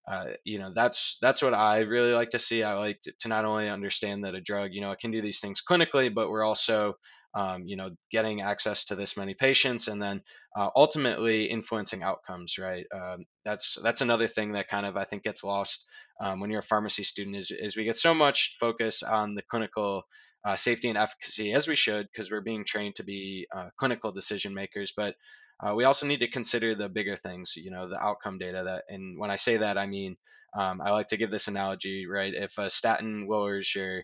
uh, 0.10 0.26
you 0.44 0.58
know 0.58 0.72
that's 0.74 1.18
that's 1.22 1.42
what 1.42 1.54
I 1.54 1.80
really 1.80 2.14
like 2.14 2.32
to 2.32 2.40
see. 2.40 2.64
I 2.64 2.74
like 2.74 3.02
to, 3.02 3.14
to, 3.20 3.28
not 3.28 3.46
only 3.46 3.70
understand 3.70 4.24
that 4.24 4.36
a 4.36 4.42
drug, 4.42 4.72
you 4.74 4.82
know, 4.82 4.92
it 4.92 5.00
can 5.00 5.12
do 5.12 5.22
these 5.22 5.40
things 5.40 5.62
clinically, 5.68 6.14
but 6.14 6.30
we're 6.30 6.44
also 6.44 6.96
um, 7.36 7.64
you 7.66 7.76
know 7.76 7.92
getting 8.12 8.42
access 8.42 8.86
to 8.86 8.96
this 8.96 9.16
many 9.16 9.36
patients 9.36 9.88
and 9.88 10.02
then 10.02 10.22
uh, 10.58 10.70
ultimately 10.76 11.46
influencing 11.46 12.02
outcomes. 12.04 12.58
Right. 12.58 12.86
Um, 12.94 13.26
that's 13.46 13.78
that's 13.84 14.02
another 14.02 14.28
thing 14.28 14.54
that 14.54 14.70
kind 14.70 14.86
of 14.86 14.98
I 14.98 15.04
think 15.04 15.24
gets 15.24 15.44
lost 15.44 15.86
um, 16.20 16.40
when 16.40 16.50
you're 16.50 16.60
a 16.60 16.64
pharmacy 16.64 17.04
student 17.04 17.36
is 17.36 17.52
is 17.52 17.78
we 17.78 17.84
get 17.84 17.98
so 17.98 18.14
much 18.14 18.58
focus 18.60 19.04
on 19.04 19.36
the 19.36 19.44
clinical 19.44 20.04
uh, 20.44 20.56
safety 20.56 20.90
and 20.90 20.98
efficacy 20.98 21.54
as 21.54 21.68
we 21.68 21.76
should 21.76 22.08
because 22.12 22.32
we're 22.32 22.42
being 22.42 22.66
trained 22.66 22.96
to 22.96 23.04
be 23.04 23.48
uh, 23.56 23.70
clinical 23.78 24.12
decision 24.12 24.54
makers, 24.54 24.94
but 24.96 25.16
uh, 25.62 25.76
we 25.76 25.84
also 25.84 26.06
need 26.06 26.20
to 26.20 26.30
consider 26.30 26.76
the 26.76 26.90
bigger 26.90 27.16
things, 27.16 27.54
you 27.56 27.72
know, 27.72 27.90
the 27.90 28.00
outcome 28.00 28.38
data. 28.38 28.64
That, 28.66 28.84
and 28.90 29.20
when 29.20 29.32
I 29.32 29.36
say 29.36 29.58
that, 29.58 29.78
I 29.78 29.88
mean, 29.88 30.16
um, 30.58 30.82
I 30.82 30.92
like 30.92 31.08
to 31.08 31.18
give 31.18 31.32
this 31.32 31.48
analogy, 31.48 32.08
right? 32.08 32.34
If 32.34 32.58
a 32.58 32.70
statin 32.70 33.28
lowers 33.30 33.74
your 33.76 34.04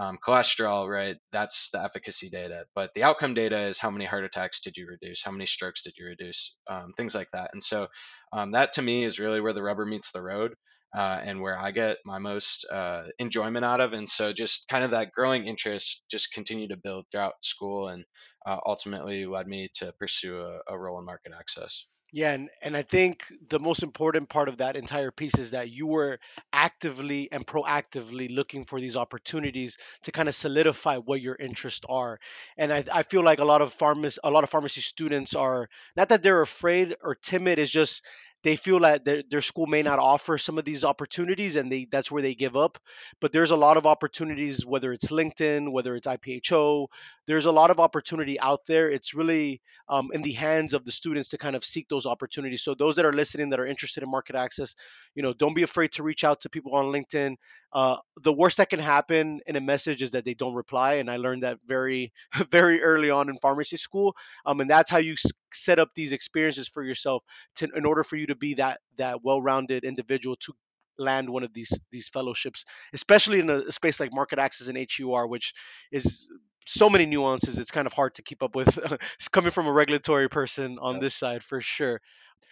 um, 0.00 0.18
cholesterol, 0.26 0.88
right, 0.88 1.16
that's 1.30 1.70
the 1.70 1.82
efficacy 1.82 2.28
data. 2.30 2.64
But 2.74 2.90
the 2.94 3.04
outcome 3.04 3.34
data 3.34 3.68
is 3.68 3.78
how 3.78 3.90
many 3.90 4.04
heart 4.04 4.24
attacks 4.24 4.60
did 4.60 4.76
you 4.76 4.86
reduce? 4.88 5.22
How 5.22 5.30
many 5.30 5.46
strokes 5.46 5.82
did 5.82 5.94
you 5.96 6.06
reduce? 6.06 6.58
Um, 6.68 6.92
things 6.96 7.14
like 7.14 7.28
that. 7.32 7.50
And 7.52 7.62
so 7.62 7.86
um, 8.32 8.52
that 8.52 8.72
to 8.74 8.82
me 8.82 9.04
is 9.04 9.20
really 9.20 9.40
where 9.40 9.52
the 9.52 9.62
rubber 9.62 9.86
meets 9.86 10.10
the 10.10 10.22
road. 10.22 10.54
Uh, 10.94 11.20
and 11.24 11.40
where 11.40 11.58
I 11.58 11.72
get 11.72 11.98
my 12.04 12.18
most 12.18 12.66
uh, 12.70 13.04
enjoyment 13.18 13.64
out 13.64 13.80
of. 13.80 13.92
And 13.92 14.08
so 14.08 14.32
just 14.32 14.68
kind 14.68 14.84
of 14.84 14.92
that 14.92 15.12
growing 15.12 15.46
interest 15.46 16.04
just 16.08 16.32
continued 16.32 16.70
to 16.70 16.76
build 16.76 17.06
throughout 17.10 17.44
school 17.44 17.88
and 17.88 18.04
uh, 18.46 18.58
ultimately 18.64 19.26
led 19.26 19.48
me 19.48 19.70
to 19.74 19.92
pursue 19.98 20.40
a, 20.40 20.60
a 20.68 20.78
role 20.78 20.98
in 20.98 21.04
market 21.04 21.32
access. 21.36 21.86
Yeah, 22.12 22.32
and, 22.32 22.48
and 22.62 22.76
I 22.76 22.82
think 22.82 23.24
the 23.48 23.58
most 23.58 23.82
important 23.82 24.28
part 24.28 24.48
of 24.48 24.58
that 24.58 24.76
entire 24.76 25.10
piece 25.10 25.36
is 25.36 25.50
that 25.50 25.70
you 25.70 25.88
were 25.88 26.20
actively 26.52 27.28
and 27.32 27.44
proactively 27.44 28.32
looking 28.32 28.64
for 28.66 28.80
these 28.80 28.96
opportunities 28.96 29.78
to 30.04 30.12
kind 30.12 30.28
of 30.28 30.36
solidify 30.36 30.98
what 30.98 31.20
your 31.20 31.34
interests 31.34 31.84
are. 31.88 32.20
And 32.56 32.72
I, 32.72 32.84
I 32.92 33.02
feel 33.02 33.24
like 33.24 33.40
a 33.40 33.44
lot 33.44 33.62
of 33.62 33.72
pharmacy 33.72 34.20
a 34.22 34.30
lot 34.30 34.44
of 34.44 34.50
pharmacy 34.50 34.80
students 34.80 35.34
are 35.34 35.68
not 35.96 36.10
that 36.10 36.22
they're 36.22 36.40
afraid 36.40 36.94
or 37.02 37.16
timid, 37.16 37.58
it's 37.58 37.72
just 37.72 38.04
they 38.44 38.56
feel 38.56 38.80
that 38.80 39.04
their, 39.04 39.22
their 39.28 39.42
school 39.42 39.66
may 39.66 39.82
not 39.82 39.98
offer 39.98 40.38
some 40.38 40.58
of 40.58 40.64
these 40.64 40.84
opportunities 40.84 41.56
and 41.56 41.72
they 41.72 41.86
that's 41.90 42.10
where 42.10 42.22
they 42.22 42.34
give 42.34 42.56
up. 42.56 42.78
But 43.20 43.32
there's 43.32 43.50
a 43.50 43.56
lot 43.56 43.76
of 43.76 43.86
opportunities 43.86 44.64
whether 44.64 44.92
it's 44.92 45.06
linkedin 45.06 45.72
whether 45.72 45.96
it's 45.96 46.06
ipho 46.06 46.86
there's 47.26 47.46
a 47.46 47.52
lot 47.52 47.70
of 47.70 47.80
opportunity 47.80 48.38
out 48.38 48.66
there. 48.66 48.90
It's 48.90 49.14
really 49.14 49.62
um, 49.88 50.10
in 50.12 50.20
the 50.20 50.32
hands 50.32 50.74
of 50.74 50.84
the 50.84 50.92
students 50.92 51.30
to 51.30 51.38
kind 51.38 51.56
of 51.56 51.64
seek 51.64 51.88
those 51.88 52.04
opportunities. 52.04 52.62
So 52.62 52.74
those 52.74 52.96
that 52.96 53.06
are 53.06 53.14
listening 53.14 53.48
that 53.50 53.60
are 53.60 53.66
interested 53.66 54.02
in 54.02 54.10
market 54.10 54.36
access 54.36 54.74
you 55.14 55.22
know 55.22 55.32
don't 55.32 55.54
be 55.54 55.62
afraid 55.62 55.92
to 55.92 56.02
reach 56.02 56.22
out 56.22 56.40
to 56.40 56.50
people 56.50 56.74
on 56.74 56.86
linkedin. 56.86 57.36
Uh, 57.72 57.96
the 58.22 58.32
worst 58.32 58.58
that 58.58 58.70
can 58.70 58.78
happen 58.78 59.40
in 59.46 59.56
a 59.56 59.60
message 59.60 60.02
is 60.02 60.12
that 60.12 60.24
they 60.24 60.34
don't 60.34 60.54
reply. 60.54 60.94
And 60.94 61.10
i 61.10 61.16
learned 61.16 61.42
that 61.42 61.58
very 61.66 62.12
very 62.50 62.82
early 62.82 63.10
on 63.10 63.28
in 63.28 63.36
pharmacy 63.38 63.78
school. 63.78 64.14
Um, 64.46 64.60
and 64.60 64.70
that's 64.70 64.90
how 64.90 64.98
you 64.98 65.16
set 65.54 65.78
up 65.78 65.90
these 65.94 66.12
experiences 66.12 66.68
for 66.68 66.82
yourself 66.82 67.22
to, 67.56 67.68
in 67.74 67.84
order 67.84 68.04
for 68.04 68.16
you 68.16 68.26
to 68.26 68.34
be 68.34 68.54
that 68.54 68.80
that 68.96 69.22
well-rounded 69.22 69.84
individual 69.84 70.36
to 70.36 70.52
land 70.98 71.28
one 71.28 71.42
of 71.42 71.52
these 71.52 71.72
these 71.90 72.08
fellowships, 72.08 72.64
especially 72.92 73.40
in 73.40 73.50
a 73.50 73.72
space 73.72 74.00
like 74.00 74.12
market 74.12 74.38
access 74.38 74.68
and 74.68 74.78
HEOR, 74.78 75.26
which 75.26 75.54
is 75.92 76.28
so 76.66 76.88
many 76.88 77.06
nuances. 77.06 77.58
It's 77.58 77.70
kind 77.70 77.86
of 77.86 77.92
hard 77.92 78.14
to 78.14 78.22
keep 78.22 78.42
up 78.42 78.54
with. 78.54 78.78
coming 79.32 79.50
from 79.50 79.66
a 79.66 79.72
regulatory 79.72 80.28
person 80.28 80.78
on 80.80 81.00
this 81.00 81.14
side 81.14 81.42
for 81.42 81.60
sure. 81.60 82.00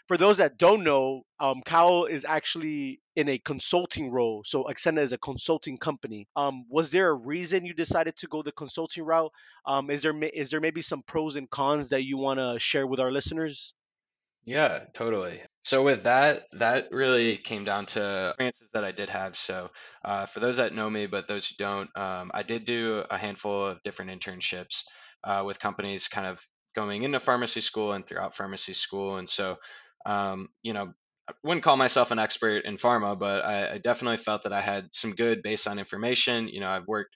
For 0.08 0.16
those 0.16 0.38
that 0.38 0.58
don't 0.58 0.84
know, 0.84 1.22
um, 1.38 1.62
Kyle 1.64 2.04
is 2.04 2.24
actually 2.24 3.00
in 3.14 3.28
a 3.28 3.38
consulting 3.38 4.10
role. 4.10 4.42
So 4.44 4.64
Xcenda 4.64 5.00
is 5.00 5.12
a 5.12 5.18
consulting 5.18 5.78
company. 5.78 6.28
Um, 6.34 6.64
was 6.68 6.90
there 6.90 7.10
a 7.10 7.14
reason 7.14 7.64
you 7.64 7.74
decided 7.74 8.16
to 8.16 8.26
go 8.26 8.42
the 8.42 8.52
consulting 8.52 9.04
route? 9.04 9.32
Um, 9.64 9.90
is 9.90 10.02
there 10.02 10.14
is 10.22 10.50
there 10.50 10.60
maybe 10.60 10.82
some 10.82 11.02
pros 11.02 11.36
and 11.36 11.48
cons 11.48 11.90
that 11.90 12.02
you 12.02 12.18
want 12.18 12.40
to 12.40 12.58
share 12.58 12.86
with 12.86 13.00
our 13.00 13.10
listeners? 13.10 13.74
Yeah, 14.44 14.80
totally. 14.92 15.40
So 15.62 15.84
with 15.84 16.02
that, 16.02 16.46
that 16.52 16.88
really 16.90 17.36
came 17.36 17.64
down 17.64 17.86
to 17.86 18.30
experiences 18.30 18.70
that 18.74 18.82
I 18.82 18.90
did 18.90 19.08
have. 19.08 19.36
So 19.36 19.70
uh, 20.04 20.26
for 20.26 20.40
those 20.40 20.56
that 20.56 20.74
know 20.74 20.90
me, 20.90 21.06
but 21.06 21.28
those 21.28 21.46
who 21.46 21.54
don't, 21.58 21.96
um, 21.96 22.32
I 22.34 22.42
did 22.42 22.64
do 22.64 23.04
a 23.08 23.16
handful 23.16 23.66
of 23.66 23.82
different 23.84 24.10
internships 24.10 24.82
uh, 25.22 25.44
with 25.46 25.60
companies 25.60 26.08
kind 26.08 26.26
of 26.26 26.44
going 26.74 27.02
into 27.02 27.20
pharmacy 27.20 27.60
school 27.60 27.92
and 27.92 28.06
throughout 28.06 28.34
pharmacy 28.34 28.72
school. 28.72 29.16
And 29.16 29.28
so, 29.28 29.56
um, 30.06 30.48
you 30.62 30.72
know, 30.72 30.92
I 31.28 31.32
wouldn't 31.44 31.64
call 31.64 31.76
myself 31.76 32.10
an 32.10 32.18
expert 32.18 32.64
in 32.64 32.76
pharma, 32.76 33.18
but 33.18 33.44
I, 33.44 33.74
I 33.74 33.78
definitely 33.78 34.16
felt 34.16 34.42
that 34.42 34.52
I 34.52 34.60
had 34.60 34.88
some 34.92 35.14
good 35.14 35.42
baseline 35.42 35.78
information. 35.78 36.48
You 36.48 36.60
know, 36.60 36.68
I've 36.68 36.86
worked 36.86 37.14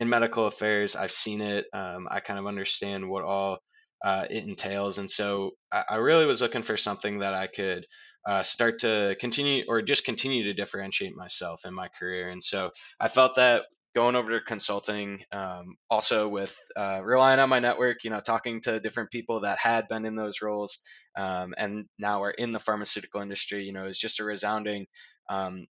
in 0.00 0.08
medical 0.08 0.46
affairs. 0.46 0.96
I've 0.96 1.12
seen 1.12 1.40
it. 1.40 1.66
Um, 1.72 2.08
I 2.10 2.20
kind 2.20 2.38
of 2.38 2.46
understand 2.46 3.08
what 3.08 3.24
all 3.24 3.58
uh, 4.04 4.26
it 4.28 4.44
entails. 4.44 4.98
And 4.98 5.10
so 5.10 5.52
I, 5.72 5.84
I, 5.90 5.96
really 5.96 6.26
was 6.26 6.42
looking 6.42 6.62
for 6.62 6.76
something 6.76 7.20
that 7.20 7.32
I 7.32 7.46
could 7.46 7.86
uh, 8.26 8.42
start 8.42 8.80
to 8.80 9.16
continue 9.18 9.64
or 9.66 9.80
just 9.80 10.04
continue 10.04 10.44
to 10.44 10.52
differentiate 10.52 11.16
myself 11.16 11.62
in 11.64 11.74
my 11.74 11.88
career. 11.88 12.28
And 12.28 12.44
so 12.44 12.70
I 13.00 13.08
felt 13.08 13.36
that 13.36 13.62
going 13.94 14.16
over 14.16 14.38
to 14.38 14.44
consulting, 14.44 15.20
um, 15.32 15.76
also 15.88 16.28
with 16.28 16.56
uh, 16.76 17.00
relying 17.02 17.38
on 17.38 17.48
my 17.48 17.60
network, 17.60 18.04
you 18.04 18.10
know, 18.10 18.20
talking 18.20 18.60
to 18.62 18.80
different 18.80 19.10
people 19.10 19.40
that 19.40 19.58
had 19.58 19.88
been 19.88 20.04
in 20.04 20.16
those 20.16 20.42
roles 20.42 20.78
um, 21.16 21.54
and 21.56 21.86
now 21.98 22.22
are 22.22 22.32
in 22.32 22.52
the 22.52 22.58
pharmaceutical 22.58 23.20
industry, 23.20 23.64
you 23.64 23.72
know, 23.72 23.86
is 23.86 23.98
just 23.98 24.20
a 24.20 24.24
resounding 24.24 24.86
um, 25.30 25.66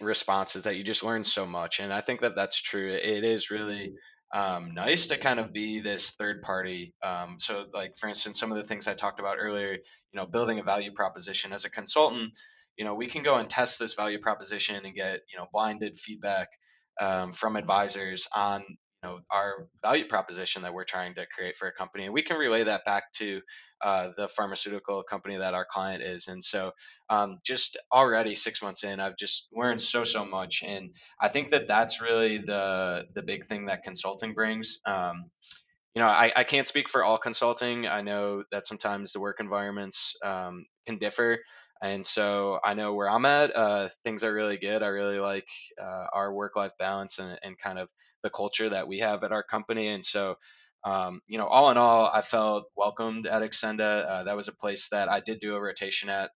response 0.00 0.56
is 0.56 0.64
that 0.64 0.76
you 0.76 0.84
just 0.84 1.04
learn 1.04 1.24
so 1.24 1.44
much. 1.44 1.80
And 1.80 1.92
I 1.92 2.00
think 2.00 2.20
that 2.20 2.36
that's 2.36 2.60
true. 2.60 2.90
It 2.90 3.24
is 3.24 3.50
really 3.50 3.94
um, 4.34 4.72
nice 4.74 5.08
to 5.08 5.18
kind 5.18 5.38
of 5.38 5.52
be 5.52 5.80
this 5.80 6.10
third 6.10 6.42
party. 6.42 6.94
Um, 7.02 7.36
so, 7.38 7.66
like 7.74 7.96
for 7.98 8.08
instance, 8.08 8.38
some 8.38 8.50
of 8.50 8.56
the 8.56 8.64
things 8.64 8.88
I 8.88 8.94
talked 8.94 9.20
about 9.20 9.36
earlier, 9.38 9.72
you 9.72 10.20
know, 10.20 10.26
building 10.26 10.58
a 10.58 10.62
value 10.62 10.92
proposition 10.92 11.52
as 11.52 11.64
a 11.64 11.70
consultant, 11.70 12.32
you 12.76 12.84
know, 12.84 12.94
we 12.94 13.06
can 13.06 13.22
go 13.22 13.36
and 13.36 13.48
test 13.48 13.78
this 13.78 13.94
value 13.94 14.18
proposition 14.18 14.84
and 14.84 14.94
get 14.94 15.20
you 15.30 15.38
know 15.38 15.46
blinded 15.52 15.96
feedback 15.96 16.48
um, 17.00 17.32
from 17.32 17.56
advisors 17.56 18.26
on 18.34 18.64
know 19.04 19.20
our 19.30 19.68
value 19.82 20.06
proposition 20.06 20.62
that 20.62 20.72
we're 20.72 20.84
trying 20.84 21.14
to 21.14 21.26
create 21.26 21.56
for 21.56 21.68
a 21.68 21.72
company 21.72 22.04
and 22.04 22.14
we 22.14 22.22
can 22.22 22.36
relay 22.36 22.64
that 22.64 22.84
back 22.84 23.12
to 23.12 23.40
uh, 23.82 24.08
the 24.16 24.28
pharmaceutical 24.28 25.02
company 25.02 25.36
that 25.36 25.54
our 25.54 25.66
client 25.70 26.02
is 26.02 26.26
and 26.26 26.42
so 26.42 26.72
um, 27.10 27.38
just 27.44 27.76
already 27.92 28.34
six 28.34 28.62
months 28.62 28.82
in 28.82 28.98
i've 28.98 29.16
just 29.16 29.48
learned 29.52 29.80
so 29.80 30.02
so 30.02 30.24
much 30.24 30.62
and 30.66 30.90
i 31.20 31.28
think 31.28 31.50
that 31.50 31.68
that's 31.68 32.00
really 32.00 32.38
the 32.38 33.04
the 33.14 33.22
big 33.22 33.46
thing 33.46 33.66
that 33.66 33.84
consulting 33.84 34.32
brings 34.32 34.78
um, 34.86 35.30
you 35.94 36.02
know 36.02 36.08
I, 36.08 36.32
I 36.34 36.44
can't 36.44 36.66
speak 36.66 36.90
for 36.90 37.04
all 37.04 37.18
consulting 37.18 37.86
i 37.86 38.00
know 38.00 38.42
that 38.50 38.66
sometimes 38.66 39.12
the 39.12 39.20
work 39.20 39.36
environments 39.40 40.16
um, 40.24 40.64
can 40.86 40.98
differ 40.98 41.38
and 41.84 42.06
so 42.06 42.58
I 42.64 42.72
know 42.72 42.94
where 42.94 43.10
I'm 43.10 43.26
at. 43.26 43.54
Uh, 43.54 43.88
things 44.04 44.24
are 44.24 44.32
really 44.32 44.56
good. 44.56 44.82
I 44.82 44.86
really 44.86 45.18
like 45.18 45.48
uh, 45.78 46.06
our 46.14 46.32
work-life 46.32 46.72
balance 46.78 47.18
and, 47.18 47.38
and 47.42 47.58
kind 47.58 47.78
of 47.78 47.90
the 48.22 48.30
culture 48.30 48.70
that 48.70 48.88
we 48.88 49.00
have 49.00 49.22
at 49.22 49.32
our 49.32 49.42
company. 49.42 49.88
And 49.88 50.02
so, 50.02 50.36
um, 50.84 51.20
you 51.26 51.36
know, 51.36 51.46
all 51.46 51.70
in 51.70 51.76
all, 51.76 52.06
I 52.06 52.22
felt 52.22 52.64
welcomed 52.74 53.26
at 53.26 53.42
Xcenda. 53.42 54.06
Uh, 54.08 54.24
that 54.24 54.36
was 54.36 54.48
a 54.48 54.56
place 54.56 54.88
that 54.88 55.10
I 55.10 55.20
did 55.20 55.40
do 55.40 55.56
a 55.56 55.60
rotation 55.60 56.08
at. 56.08 56.30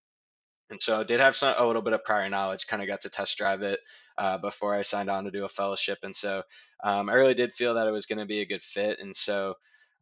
And 0.71 0.83
so 0.83 1.01
I 1.01 1.05
did 1.05 1.21
have 1.21 1.35
some, 1.35 1.55
a 1.57 1.67
little 1.67 1.81
bit 1.81 1.95
of 1.95 2.05
prior 2.05 2.29
knowledge, 2.29 2.67
kind 2.67 2.83
of 2.83 2.89
got 2.89 3.01
to 3.03 3.11
test 3.11 3.39
drive 3.39 3.63
it 3.63 3.81
uh, 4.19 4.37
before 4.37 4.75
I 4.75 4.83
signed 4.83 5.09
on 5.09 5.25
to 5.25 5.31
do 5.31 5.47
a 5.47 5.49
fellowship. 5.49 5.99
And 6.03 6.15
so 6.15 6.43
um, 6.85 7.09
I 7.09 7.15
really 7.15 7.35
did 7.35 7.55
feel 7.55 7.75
that 7.75 7.89
it 7.89 7.93
was 7.93 8.05
going 8.05 8.19
to 8.19 8.27
be 8.27 8.43
a 8.43 8.47
good 8.47 8.63
fit. 8.63 8.99
And 9.01 9.17
so 9.17 9.55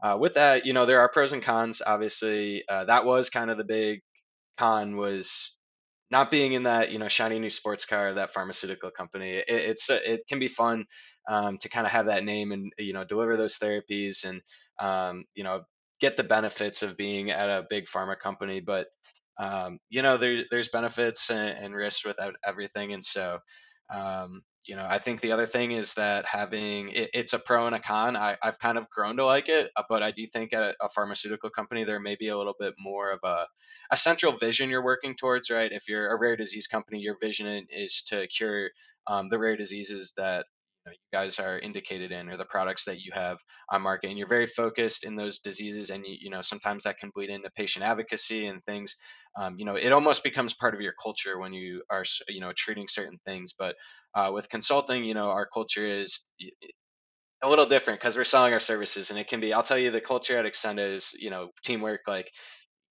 uh, 0.02 0.16
with 0.18 0.34
that, 0.34 0.66
you 0.66 0.72
know, 0.72 0.86
there 0.86 1.00
are 1.00 1.08
pros 1.08 1.32
and 1.32 1.42
cons. 1.42 1.82
Obviously, 1.86 2.64
uh, 2.68 2.84
that 2.86 3.04
was 3.04 3.30
kind 3.30 3.48
of 3.48 3.58
the 3.58 3.64
big 3.64 4.02
con 4.56 4.96
was 4.96 5.58
not 6.10 6.30
being 6.30 6.52
in 6.52 6.62
that 6.64 6.90
you 6.92 6.98
know 6.98 7.08
shiny 7.08 7.38
new 7.38 7.50
sports 7.50 7.84
car 7.84 8.14
that 8.14 8.32
pharmaceutical 8.32 8.90
company 8.90 9.32
it, 9.32 9.44
it's 9.48 9.90
it 9.90 10.22
can 10.28 10.38
be 10.38 10.48
fun 10.48 10.84
um, 11.28 11.58
to 11.58 11.68
kind 11.68 11.86
of 11.86 11.92
have 11.92 12.06
that 12.06 12.24
name 12.24 12.52
and 12.52 12.72
you 12.78 12.92
know 12.92 13.04
deliver 13.04 13.36
those 13.36 13.58
therapies 13.58 14.24
and 14.24 14.40
um, 14.78 15.24
you 15.34 15.44
know 15.44 15.62
get 16.00 16.16
the 16.16 16.24
benefits 16.24 16.82
of 16.82 16.96
being 16.96 17.30
at 17.30 17.48
a 17.48 17.64
big 17.68 17.86
pharma 17.86 18.18
company 18.18 18.60
but 18.60 18.86
um, 19.38 19.78
you 19.90 20.02
know 20.02 20.16
there, 20.16 20.44
there's 20.50 20.68
benefits 20.68 21.30
and, 21.30 21.58
and 21.58 21.74
risks 21.74 22.04
without 22.04 22.34
everything 22.46 22.92
and 22.92 23.04
so 23.04 23.38
um, 23.94 24.42
you 24.68 24.76
know, 24.76 24.86
I 24.88 24.98
think 24.98 25.20
the 25.20 25.32
other 25.32 25.46
thing 25.46 25.72
is 25.72 25.94
that 25.94 26.24
having 26.24 26.90
it, 26.90 27.10
it's 27.14 27.32
a 27.32 27.38
pro 27.38 27.66
and 27.66 27.74
a 27.74 27.80
con. 27.80 28.16
I, 28.16 28.36
I've 28.42 28.58
kind 28.58 28.78
of 28.78 28.88
grown 28.90 29.16
to 29.16 29.24
like 29.24 29.48
it, 29.48 29.70
uh, 29.76 29.82
but 29.88 30.02
I 30.02 30.10
do 30.10 30.26
think 30.26 30.52
at 30.52 30.62
a, 30.62 30.74
a 30.80 30.88
pharmaceutical 30.88 31.50
company 31.50 31.84
there 31.84 32.00
may 32.00 32.16
be 32.16 32.28
a 32.28 32.36
little 32.36 32.54
bit 32.58 32.74
more 32.78 33.10
of 33.12 33.20
a, 33.24 33.46
a 33.90 33.96
central 33.96 34.32
vision 34.32 34.70
you're 34.70 34.84
working 34.84 35.14
towards, 35.14 35.50
right? 35.50 35.70
If 35.72 35.88
you're 35.88 36.10
a 36.10 36.18
rare 36.20 36.36
disease 36.36 36.66
company, 36.66 37.00
your 37.00 37.16
vision 37.20 37.66
is 37.70 38.02
to 38.08 38.26
cure 38.28 38.70
um, 39.06 39.28
the 39.28 39.38
rare 39.38 39.56
diseases 39.56 40.12
that 40.16 40.46
know, 40.86 40.92
you 40.92 41.18
guys 41.18 41.38
are 41.38 41.58
indicated 41.58 42.12
in 42.12 42.28
or 42.28 42.36
the 42.36 42.44
products 42.44 42.84
that 42.84 43.00
you 43.00 43.10
have 43.14 43.38
on 43.70 43.82
market 43.82 44.08
and 44.08 44.18
you're 44.18 44.28
very 44.28 44.46
focused 44.46 45.04
in 45.04 45.14
those 45.16 45.40
diseases 45.40 45.90
and 45.90 46.04
you, 46.06 46.16
you 46.20 46.30
know 46.30 46.42
sometimes 46.42 46.84
that 46.84 46.98
can 46.98 47.10
bleed 47.14 47.30
into 47.30 47.50
patient 47.56 47.84
advocacy 47.84 48.46
and 48.46 48.62
things 48.64 48.96
um, 49.38 49.56
you 49.58 49.64
know 49.64 49.74
it 49.74 49.92
almost 49.92 50.22
becomes 50.22 50.54
part 50.54 50.74
of 50.74 50.80
your 50.80 50.94
culture 51.02 51.38
when 51.38 51.52
you 51.52 51.82
are 51.90 52.04
you 52.28 52.40
know 52.40 52.52
treating 52.56 52.86
certain 52.88 53.18
things 53.26 53.52
but 53.58 53.74
uh, 54.14 54.30
with 54.32 54.48
consulting 54.48 55.04
you 55.04 55.14
know 55.14 55.28
our 55.30 55.48
culture 55.52 55.86
is 55.86 56.26
a 57.42 57.48
little 57.48 57.66
different 57.66 58.00
because 58.00 58.16
we're 58.16 58.24
selling 58.24 58.52
our 58.52 58.60
services 58.60 59.10
and 59.10 59.18
it 59.18 59.28
can 59.28 59.40
be 59.40 59.52
i'll 59.52 59.62
tell 59.62 59.78
you 59.78 59.90
the 59.90 60.00
culture 60.00 60.38
at 60.38 60.44
Xcenda 60.44 60.88
is 60.88 61.10
you 61.18 61.30
know 61.30 61.50
teamwork 61.64 62.00
like 62.06 62.30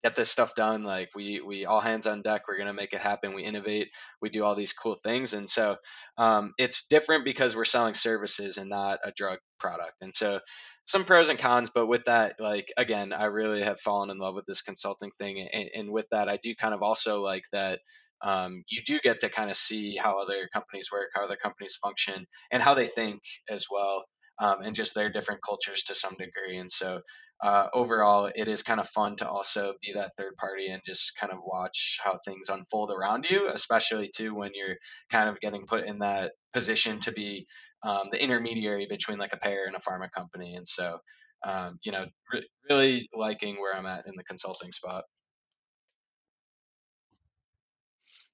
get 0.06 0.15
this 0.15 0.30
stuff 0.30 0.54
done 0.54 0.84
like 0.84 1.10
we 1.15 1.41
we 1.41 1.65
all 1.65 1.82
hands 1.82 2.06
on 2.06 2.22
deck 2.22 2.44
we're 2.48 2.63
to 2.63 2.74
make 2.74 2.94
it 2.94 3.02
happen 3.02 3.34
we 3.34 3.44
innovate 3.44 3.89
we 4.22 4.30
do 4.30 4.44
all 4.44 4.54
these 4.54 4.72
cool 4.72 4.96
things 5.04 5.34
and 5.34 5.50
so 5.50 5.76
um, 6.20 6.54
it's 6.60 6.86
different 6.88 7.26
because 7.26 7.56
we're 7.56 7.65
selling 7.65 7.96
services 7.96 8.58
and 8.58 8.70
not 8.70 9.00
a 9.04 9.12
drug 9.13 9.39
product 9.60 9.94
and 10.02 10.13
so 10.13 10.39
some 10.86 11.06
pros 11.06 11.30
and 11.30 11.39
cons 11.39 11.72
but 11.74 11.88
with 11.88 12.06
that 12.06 12.36
like 12.39 12.72
again 12.78 13.13
i 13.13 13.26
really 13.26 13.63
have 13.63 13.80
fallen 13.80 14.12
in 14.12 14.20
love 14.20 14.36
with 14.36 14.46
this 14.46 14.62
consulting 14.62 15.10
thing 15.18 15.50
and, 15.52 15.70
and 15.74 15.89
with 15.89 16.06
that 16.12 16.30
i 16.30 16.38
do 16.44 16.54
kind 16.54 16.76
of 16.76 16.84
also 16.84 17.24
like 17.24 17.44
that 17.52 17.80
um, 18.22 18.63
you 18.70 18.82
do 18.86 19.00
get 19.00 19.20
to 19.22 19.30
kind 19.30 19.50
of 19.50 19.58
see 19.58 19.96
how 19.96 20.22
other 20.22 20.48
companies 20.54 20.89
work 20.94 21.10
how 21.15 21.24
other 21.24 21.38
companies 21.41 21.80
function 21.82 22.28
and 22.52 22.62
how 22.62 22.76
they 22.76 22.86
think 22.86 23.22
as 23.50 23.65
well 23.72 24.06
um, 24.39 24.62
and 24.63 24.76
just 24.76 24.93
their 24.93 25.12
different 25.12 25.41
cultures 25.43 25.84
to 25.84 25.95
some 25.95 26.15
degree 26.17 26.58
and 26.58 26.69
so 26.69 27.02
uh, 27.43 27.67
overall, 27.74 28.32
it 28.34 28.48
is 28.48 28.63
kind 28.63 28.80
of 28.80 28.88
fun 28.89 29.15
to 29.17 29.30
also 29.30 29.74
be 29.82 29.91
that 29.93 30.12
third 30.17 30.36
party 30.38 30.67
and 30.67 30.82
just 30.86 31.12
kind 31.19 31.34
of 31.34 31.39
watch 31.43 32.00
how 32.04 32.17
things 32.24 32.50
unfold 32.50 32.91
around 32.91 33.26
you, 33.30 33.50
especially 33.54 34.10
too 34.15 34.34
when 34.34 34.52
you're 34.54 34.78
kind 35.12 35.28
of 35.28 35.39
getting 35.41 35.65
put 35.65 35.86
in 35.86 36.00
that 36.00 36.32
position 36.54 37.00
to 37.02 37.12
be 37.12 37.45
um, 37.84 38.08
the 38.12 38.21
intermediary 38.21 38.88
between 38.89 39.17
like 39.17 39.34
a 39.34 39.38
payer 39.38 39.65
and 39.67 39.76
a 39.76 39.80
pharma 39.80 40.10
company. 40.12 40.56
And 40.56 40.65
so, 40.65 40.98
um, 41.45 41.78
you 41.84 41.91
know, 41.91 42.06
re- 42.34 42.50
really 42.69 43.10
liking 43.13 43.60
where 43.60 43.76
I'm 43.76 43.86
at 43.86 44.08
in 44.08 44.13
the 44.15 44.24
consulting 44.24 44.71
spot. 44.71 45.04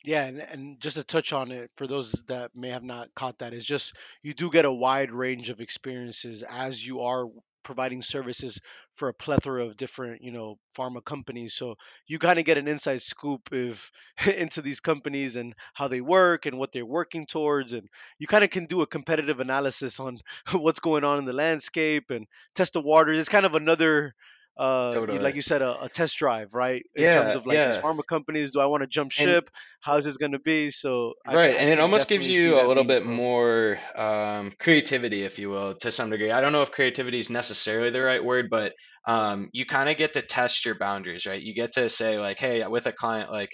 Yeah, 0.03 0.25
and, 0.25 0.39
and 0.39 0.79
just 0.79 0.97
to 0.97 1.03
touch 1.03 1.31
on 1.31 1.51
it 1.51 1.69
for 1.75 1.85
those 1.85 2.11
that 2.27 2.51
may 2.55 2.69
have 2.69 2.83
not 2.83 3.13
caught 3.13 3.39
that 3.39 3.53
is 3.53 3.65
just 3.65 3.95
you 4.23 4.33
do 4.33 4.49
get 4.49 4.65
a 4.65 4.71
wide 4.71 5.11
range 5.11 5.49
of 5.49 5.61
experiences 5.61 6.43
as 6.43 6.85
you 6.85 7.01
are 7.01 7.27
providing 7.63 8.01
services 8.01 8.59
for 8.95 9.09
a 9.09 9.13
plethora 9.13 9.63
of 9.67 9.77
different, 9.77 10.23
you 10.23 10.31
know, 10.31 10.57
pharma 10.75 11.05
companies. 11.05 11.53
So 11.53 11.75
you 12.07 12.17
kind 12.17 12.39
of 12.39 12.45
get 12.45 12.57
an 12.57 12.67
inside 12.67 13.03
scoop 13.03 13.49
if 13.51 13.91
into 14.35 14.63
these 14.63 14.79
companies 14.79 15.35
and 15.35 15.53
how 15.75 15.87
they 15.87 16.01
work 16.01 16.47
and 16.47 16.57
what 16.57 16.71
they're 16.71 16.83
working 16.85 17.27
towards, 17.27 17.73
and 17.73 17.87
you 18.17 18.25
kind 18.25 18.43
of 18.43 18.49
can 18.49 18.65
do 18.65 18.81
a 18.81 18.87
competitive 18.87 19.39
analysis 19.39 19.99
on 19.99 20.17
what's 20.53 20.79
going 20.79 21.03
on 21.03 21.19
in 21.19 21.25
the 21.25 21.33
landscape 21.33 22.09
and 22.09 22.25
test 22.55 22.73
the 22.73 22.81
waters. 22.81 23.19
It's 23.19 23.29
kind 23.29 23.45
of 23.45 23.53
another 23.53 24.15
uh 24.57 24.99
Totally. 24.99 25.19
like 25.19 25.35
you 25.35 25.41
said 25.41 25.61
a, 25.61 25.81
a 25.83 25.89
test 25.89 26.17
drive 26.17 26.53
right 26.53 26.83
in 26.95 27.07
terms 27.07 27.35
of 27.35 27.45
like 27.45 27.61
these 27.63 27.79
pharma 27.79 28.01
companies 28.09 28.51
do 28.53 28.59
i 28.59 28.65
want 28.65 28.81
to 28.81 28.87
jump 28.87 29.11
And 29.17 29.39
ship 29.39 29.49
how's 29.81 30.03
this 30.03 30.17
going 30.17 30.33
to 30.33 30.39
be 30.39 30.71
so 30.71 31.13
Right, 31.31 31.55
I 31.55 31.55
and 31.55 31.69
it 31.69 31.79
almost 31.79 32.09
gives 32.09 32.27
you 32.27 32.59
a 32.59 32.65
little 32.67 32.83
bit 32.83 33.05
more 33.05 33.79
um, 33.95 34.51
creativity, 34.59 35.23
if 35.23 35.37
you 35.39 35.49
will, 35.49 35.75
to 35.77 35.91
some 35.91 36.09
degree. 36.09 36.31
I 36.31 36.41
don't 36.41 36.51
know 36.51 36.63
if 36.63 36.71
creativity 36.71 37.19
is 37.19 37.29
necessarily 37.29 37.89
the 37.89 38.01
right 38.01 38.23
word, 38.23 38.49
but 38.49 38.73
um, 39.07 39.49
you 39.53 39.65
kind 39.65 39.87
of 39.89 39.97
get 39.97 40.13
to 40.13 40.21
test 40.23 40.65
your 40.65 40.75
boundaries, 40.77 41.25
right? 41.25 41.41
You 41.41 41.53
get 41.53 41.73
to 41.73 41.89
say 41.89 42.19
like, 42.19 42.39
hey, 42.39 42.65
with 42.67 42.85
a 42.87 42.91
client, 42.91 43.31
like, 43.31 43.51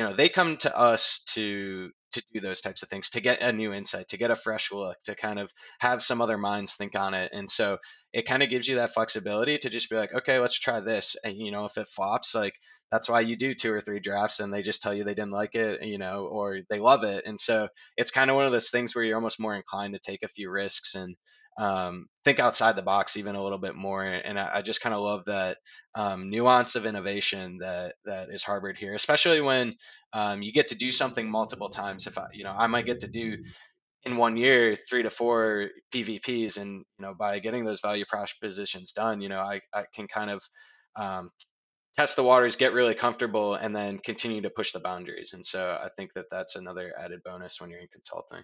you 0.00 0.06
know, 0.06 0.14
they 0.14 0.28
come 0.28 0.56
to 0.58 0.76
us 0.76 1.22
to 1.34 1.90
to 2.12 2.22
do 2.34 2.40
those 2.40 2.60
types 2.60 2.82
of 2.82 2.88
things, 2.88 3.08
to 3.10 3.20
get 3.20 3.40
a 3.40 3.52
new 3.52 3.72
insight, 3.72 4.08
to 4.08 4.18
get 4.18 4.30
a 4.30 4.36
fresh 4.36 4.72
look, 4.72 4.96
to 5.04 5.14
kind 5.14 5.38
of 5.38 5.50
have 5.80 6.02
some 6.02 6.20
other 6.20 6.36
minds 6.38 6.74
think 6.74 6.94
on 6.96 7.14
it, 7.14 7.30
and 7.32 7.48
so 7.48 7.78
it 8.12 8.26
kind 8.26 8.42
of 8.42 8.50
gives 8.50 8.68
you 8.68 8.76
that 8.76 8.92
flexibility 8.92 9.58
to 9.58 9.70
just 9.70 9.88
be 9.90 9.96
like, 9.96 10.12
okay, 10.14 10.38
let's 10.38 10.58
try 10.58 10.80
this, 10.80 11.16
and 11.24 11.36
you 11.36 11.50
know, 11.50 11.64
if 11.64 11.76
it 11.78 11.88
flops, 11.88 12.34
like 12.34 12.54
that's 12.92 13.08
why 13.08 13.20
you 13.20 13.36
do 13.36 13.54
two 13.54 13.72
or 13.72 13.80
three 13.80 14.00
drafts 14.00 14.38
and 14.38 14.52
they 14.52 14.60
just 14.60 14.82
tell 14.82 14.92
you 14.92 15.02
they 15.02 15.14
didn't 15.14 15.30
like 15.32 15.54
it, 15.54 15.82
you 15.82 15.96
know, 15.96 16.26
or 16.26 16.58
they 16.68 16.78
love 16.78 17.04
it. 17.04 17.24
And 17.24 17.40
so 17.40 17.68
it's 17.96 18.10
kind 18.10 18.28
of 18.28 18.36
one 18.36 18.44
of 18.44 18.52
those 18.52 18.68
things 18.68 18.94
where 18.94 19.02
you're 19.02 19.16
almost 19.16 19.40
more 19.40 19.56
inclined 19.56 19.94
to 19.94 19.98
take 19.98 20.22
a 20.22 20.28
few 20.28 20.50
risks 20.50 20.94
and 20.94 21.16
um, 21.58 22.06
think 22.22 22.38
outside 22.38 22.76
the 22.76 22.82
box 22.82 23.16
even 23.16 23.34
a 23.34 23.42
little 23.42 23.58
bit 23.58 23.74
more. 23.74 24.04
And 24.04 24.38
I, 24.38 24.56
I 24.56 24.62
just 24.62 24.82
kind 24.82 24.94
of 24.94 25.00
love 25.00 25.24
that 25.24 25.56
um, 25.94 26.28
nuance 26.28 26.74
of 26.74 26.84
innovation 26.84 27.58
that 27.62 27.94
that 28.04 28.28
is 28.30 28.42
harbored 28.42 28.76
here, 28.76 28.94
especially 28.94 29.40
when 29.40 29.74
um, 30.12 30.42
you 30.42 30.52
get 30.52 30.68
to 30.68 30.76
do 30.76 30.92
something 30.92 31.30
multiple 31.30 31.70
times. 31.70 32.06
If 32.06 32.18
I, 32.18 32.26
you 32.34 32.44
know, 32.44 32.54
I 32.56 32.66
might 32.66 32.86
get 32.86 33.00
to 33.00 33.08
do 33.08 33.38
in 34.04 34.16
one 34.16 34.36
year 34.36 34.74
three 34.74 35.02
to 35.02 35.10
four 35.10 35.68
PVPs, 35.94 36.56
and 36.56 36.84
you 36.98 37.06
know, 37.06 37.14
by 37.18 37.38
getting 37.38 37.64
those 37.64 37.80
value 37.80 38.04
propositions 38.08 38.92
done, 38.92 39.20
you 39.20 39.28
know, 39.28 39.40
I, 39.40 39.60
I 39.72 39.84
can 39.94 40.08
kind 40.08 40.30
of 40.30 40.42
um, 40.96 41.30
test 41.96 42.16
the 42.16 42.24
waters, 42.24 42.56
get 42.56 42.72
really 42.72 42.94
comfortable, 42.94 43.54
and 43.54 43.74
then 43.74 43.98
continue 43.98 44.42
to 44.42 44.50
push 44.50 44.72
the 44.72 44.80
boundaries. 44.80 45.32
And 45.34 45.44
so 45.44 45.78
I 45.82 45.88
think 45.96 46.12
that 46.14 46.26
that's 46.30 46.56
another 46.56 46.92
added 46.98 47.20
bonus 47.24 47.60
when 47.60 47.70
you're 47.70 47.80
in 47.80 47.88
consulting. 47.92 48.42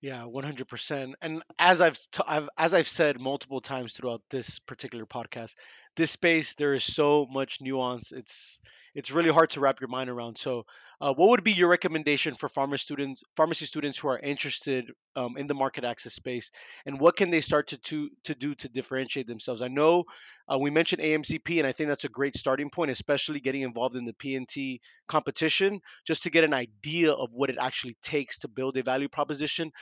Yeah, 0.00 0.22
100%. 0.22 1.14
And 1.20 1.42
as 1.58 1.80
I've, 1.80 1.98
t- 2.12 2.22
I've 2.24 2.48
as 2.56 2.72
I've 2.72 2.86
said 2.86 3.20
multiple 3.20 3.60
times 3.60 3.94
throughout 3.94 4.22
this 4.30 4.60
particular 4.60 5.06
podcast, 5.06 5.56
this 5.98 6.12
space 6.12 6.54
there 6.54 6.72
is 6.72 6.84
so 6.84 7.26
much 7.30 7.60
nuance. 7.60 8.12
It's 8.12 8.60
it's 8.94 9.10
really 9.10 9.30
hard 9.30 9.50
to 9.50 9.60
wrap 9.60 9.80
your 9.80 9.88
mind 9.88 10.08
around. 10.08 10.38
So, 10.38 10.64
uh, 11.00 11.12
what 11.12 11.28
would 11.28 11.44
be 11.44 11.52
your 11.52 11.68
recommendation 11.68 12.34
for 12.34 12.48
pharma 12.48 12.80
students, 12.80 13.22
pharmacy 13.36 13.66
students 13.66 13.98
who 13.98 14.08
are 14.08 14.18
interested 14.18 14.90
um, 15.14 15.36
in 15.36 15.46
the 15.46 15.54
market 15.54 15.84
access 15.84 16.14
space, 16.14 16.50
and 16.86 16.98
what 16.98 17.16
can 17.16 17.30
they 17.30 17.40
start 17.40 17.68
to 17.68 17.78
to, 17.78 18.10
to 18.24 18.34
do 18.34 18.54
to 18.54 18.68
differentiate 18.68 19.26
themselves? 19.26 19.60
I 19.60 19.68
know 19.68 20.04
uh, 20.50 20.58
we 20.58 20.70
mentioned 20.70 21.02
AMCP, 21.02 21.58
and 21.58 21.66
I 21.66 21.72
think 21.72 21.88
that's 21.88 22.04
a 22.04 22.08
great 22.08 22.36
starting 22.36 22.70
point, 22.70 22.92
especially 22.92 23.40
getting 23.40 23.62
involved 23.62 23.96
in 23.96 24.04
the 24.04 24.14
PNT 24.14 24.78
competition, 25.08 25.80
just 26.06 26.22
to 26.22 26.30
get 26.30 26.44
an 26.44 26.54
idea 26.54 27.12
of 27.12 27.30
what 27.32 27.50
it 27.50 27.58
actually 27.60 27.96
takes 28.02 28.38
to 28.38 28.48
build 28.48 28.76
a 28.76 28.82
value 28.84 29.08
proposition 29.08 29.72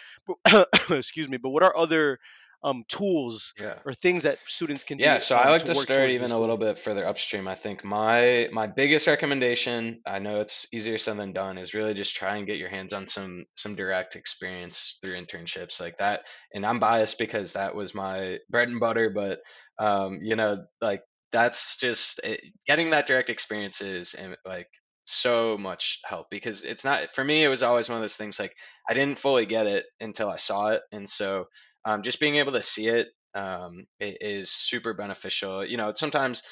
excuse 0.90 1.28
me, 1.28 1.36
but 1.36 1.50
what 1.50 1.62
are 1.62 1.76
other 1.76 2.18
um, 2.66 2.84
tools 2.88 3.54
Yeah. 3.56 3.82
or 3.86 3.94
things 3.94 4.24
that 4.24 4.40
students 4.48 4.84
can 4.84 4.98
Yeah, 4.98 5.18
do 5.18 5.18
so 5.18 5.36
I 5.36 5.48
um, 5.48 5.50
like 5.50 5.64
to 5.66 5.66
to 5.66 5.74
start 5.74 6.10
even 6.10 6.32
a 6.32 6.40
little 6.40 6.56
bit 6.56 6.78
further 6.78 7.06
upstream. 7.06 7.46
I 7.48 7.54
think 7.54 7.84
my 7.84 8.48
my 8.50 8.66
biggest 8.66 9.06
recommendation, 9.06 10.00
I 10.06 10.18
know 10.20 10.40
it's 10.40 10.66
easier 10.72 10.96
said 10.96 11.18
than 11.18 11.34
done, 11.34 11.58
is 11.58 11.74
really 11.74 11.92
just 11.92 12.16
try 12.16 12.36
and 12.36 12.46
get 12.46 12.56
your 12.56 12.70
hands 12.70 12.94
on 12.94 13.06
some 13.06 13.44
some 13.56 13.76
direct 13.76 14.16
experience 14.16 14.96
through 15.02 15.16
internships 15.20 15.80
like 15.80 15.98
that. 15.98 16.26
And 16.54 16.64
I'm 16.64 16.80
biased 16.80 17.18
because 17.18 17.52
that 17.52 17.74
was 17.74 17.94
my 17.94 18.38
bread 18.48 18.68
and 18.68 18.80
butter, 18.80 19.10
but 19.10 19.40
um, 19.78 20.20
you 20.22 20.34
know, 20.34 20.64
like 20.80 21.02
that's 21.30 21.76
just 21.76 22.18
it, 22.24 22.40
getting 22.66 22.88
that 22.90 23.06
direct 23.06 23.28
experience 23.28 23.82
is 23.82 24.14
and 24.14 24.34
like 24.46 24.68
so 25.04 25.58
much 25.58 26.00
help 26.04 26.28
because 26.30 26.64
it's 26.64 26.84
not 26.84 27.10
for 27.12 27.22
me. 27.22 27.44
It 27.44 27.48
was 27.48 27.62
always 27.62 27.90
one 27.90 27.98
of 27.98 28.02
those 28.02 28.16
things 28.16 28.38
like 28.40 28.56
I 28.88 28.94
didn't 28.94 29.18
fully 29.18 29.44
get 29.44 29.66
it 29.66 29.84
until 30.00 30.30
I 30.30 30.36
saw 30.36 30.68
it, 30.68 30.82
and 30.90 31.06
so 31.06 31.44
um, 31.86 32.02
just 32.02 32.20
being 32.20 32.36
able 32.36 32.52
to 32.52 32.62
see 32.62 32.88
it 32.88 33.08
um, 33.34 33.86
i- 34.02 34.18
is 34.20 34.50
super 34.52 34.94
beneficial. 34.94 35.64
You 35.66 35.78
know, 35.78 35.94
sometimes 35.96 36.42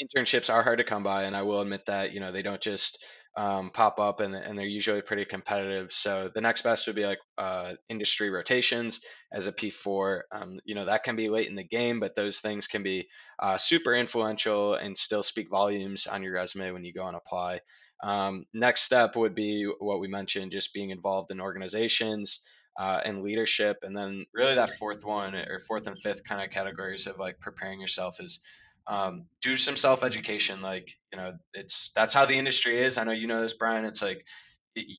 internships 0.00 0.52
are 0.52 0.62
hard 0.62 0.78
to 0.78 0.84
come 0.84 1.02
by, 1.02 1.24
and 1.24 1.36
I 1.36 1.42
will 1.42 1.60
admit 1.60 1.86
that. 1.86 2.12
You 2.12 2.20
know, 2.20 2.32
they 2.32 2.42
don't 2.42 2.60
just 2.60 3.04
um, 3.36 3.70
pop 3.70 3.98
up, 3.98 4.20
and 4.20 4.34
and 4.34 4.58
they're 4.58 4.66
usually 4.66 5.02
pretty 5.02 5.24
competitive. 5.24 5.92
So 5.92 6.30
the 6.34 6.40
next 6.40 6.62
best 6.62 6.86
would 6.86 6.96
be 6.96 7.06
like 7.06 7.18
uh, 7.38 7.74
industry 7.88 8.30
rotations 8.30 9.00
as 9.32 9.46
a 9.46 9.52
P4. 9.52 10.24
Um, 10.32 10.58
you 10.64 10.74
know, 10.74 10.84
that 10.84 11.04
can 11.04 11.16
be 11.16 11.28
late 11.28 11.48
in 11.48 11.54
the 11.56 11.64
game, 11.64 12.00
but 12.00 12.14
those 12.14 12.40
things 12.40 12.66
can 12.66 12.82
be 12.82 13.08
uh, 13.38 13.56
super 13.58 13.94
influential 13.94 14.74
and 14.74 14.96
still 14.96 15.22
speak 15.22 15.48
volumes 15.50 16.06
on 16.06 16.22
your 16.22 16.32
resume 16.34 16.72
when 16.72 16.84
you 16.84 16.92
go 16.92 17.06
and 17.06 17.16
apply. 17.16 17.60
Um, 18.02 18.44
next 18.52 18.82
step 18.82 19.16
would 19.16 19.34
be 19.34 19.64
what 19.78 20.00
we 20.00 20.08
mentioned, 20.08 20.52
just 20.52 20.74
being 20.74 20.90
involved 20.90 21.30
in 21.30 21.40
organizations. 21.40 22.44
Uh, 22.78 23.00
and 23.04 23.22
leadership, 23.22 23.78
and 23.82 23.96
then 23.96 24.26
really 24.34 24.54
that 24.54 24.76
fourth 24.78 25.04
one 25.04 25.34
or 25.34 25.58
fourth 25.66 25.86
and 25.86 25.98
fifth 26.00 26.22
kind 26.24 26.42
of 26.42 26.50
categories 26.50 27.06
of 27.06 27.18
like 27.18 27.40
preparing 27.40 27.80
yourself 27.80 28.20
is 28.20 28.40
um, 28.86 29.24
do 29.42 29.56
some 29.56 29.76
self 29.76 30.04
education. 30.04 30.60
Like 30.60 30.90
you 31.12 31.18
know, 31.18 31.32
it's 31.54 31.90
that's 31.96 32.12
how 32.12 32.26
the 32.26 32.34
industry 32.34 32.82
is. 32.82 32.98
I 32.98 33.04
know 33.04 33.12
you 33.12 33.26
know 33.26 33.40
this, 33.40 33.54
Brian. 33.54 33.84
It's 33.84 34.02
like 34.02 34.24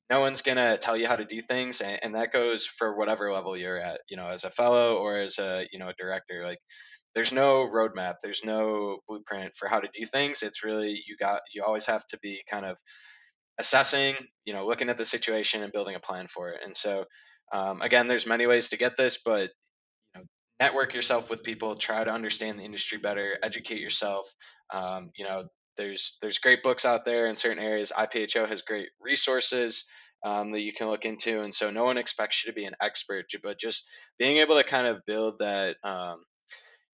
no 0.10 0.20
one's 0.20 0.42
gonna 0.42 0.78
tell 0.78 0.98
you 0.98 1.08
how 1.08 1.16
to 1.16 1.26
do 1.26 1.42
things, 1.42 1.82
and, 1.82 2.00
and 2.02 2.16
that 2.16 2.34
goes 2.34 2.66
for 2.66 2.98
whatever 2.98 3.32
level 3.32 3.56
you're 3.56 3.80
at. 3.80 4.02
You 4.10 4.18
know, 4.18 4.28
as 4.28 4.44
a 4.44 4.50
fellow 4.50 4.96
or 4.96 5.18
as 5.18 5.38
a 5.38 5.68
you 5.72 5.80
know 5.80 5.90
a 5.90 5.94
director, 5.94 6.44
like 6.46 6.60
there's 7.16 7.32
no 7.32 7.68
roadmap, 7.72 8.16
there's 8.22 8.44
no 8.44 9.00
blueprint 9.08 9.56
for 9.56 9.68
how 9.68 9.80
to 9.80 9.88
do 9.98 10.06
things. 10.06 10.44
It's 10.44 10.64
really 10.64 11.02
you 11.08 11.16
got 11.20 11.42
you 11.54 11.64
always 11.64 11.86
have 11.86 12.06
to 12.08 12.20
be 12.20 12.42
kind 12.50 12.66
of 12.66 12.78
assessing, 13.60 14.16
you 14.46 14.54
know, 14.54 14.68
looking 14.68 14.90
at 14.90 14.98
the 14.98 15.06
situation 15.06 15.64
and 15.64 15.72
building 15.74 15.96
a 15.96 16.00
plan 16.00 16.28
for 16.28 16.52
it. 16.52 16.62
And 16.64 16.76
so, 16.76 17.06
um, 17.54 17.82
again, 17.82 18.08
there's 18.08 18.26
many 18.28 18.48
ways 18.48 18.70
to 18.70 18.78
get 18.78 18.98
this, 18.98 19.18
but 19.24 19.52
you 20.16 20.22
know, 20.22 20.26
network 20.60 20.94
yourself 20.94 21.30
with 21.30 21.44
people, 21.44 21.76
try 21.76 22.04
to 22.04 22.12
understand 22.12 22.60
the 22.60 22.66
industry 22.66 22.98
better, 22.98 23.38
educate 23.44 23.80
yourself. 23.80 24.34
Um, 24.74 25.12
you 25.18 25.26
know, 25.26 25.46
there's 25.78 26.18
there's 26.22 26.40
great 26.40 26.64
books 26.64 26.86
out 26.86 27.06
there 27.06 27.28
in 27.28 27.36
certain 27.36 27.64
areas. 27.64 27.92
IPHO 27.98 28.48
has 28.50 28.62
great 28.64 28.90
resources. 29.02 29.86
um, 30.26 30.52
that 30.52 30.62
you 30.62 30.74
can 30.74 30.88
look 30.90 31.06
into. 31.06 31.42
And 31.42 31.54
so 31.54 31.70
no 31.70 31.84
one 31.86 31.98
expects 31.98 32.44
you 32.44 32.52
to 32.52 32.56
be 32.56 32.66
an 32.66 32.76
expert, 32.82 33.26
but 33.44 33.60
just 33.60 33.88
being 34.18 34.38
able 34.38 34.56
to 34.56 34.64
kind 34.64 34.88
of 34.88 35.06
build 35.06 35.36
that, 35.40 35.76
um, 35.84 36.24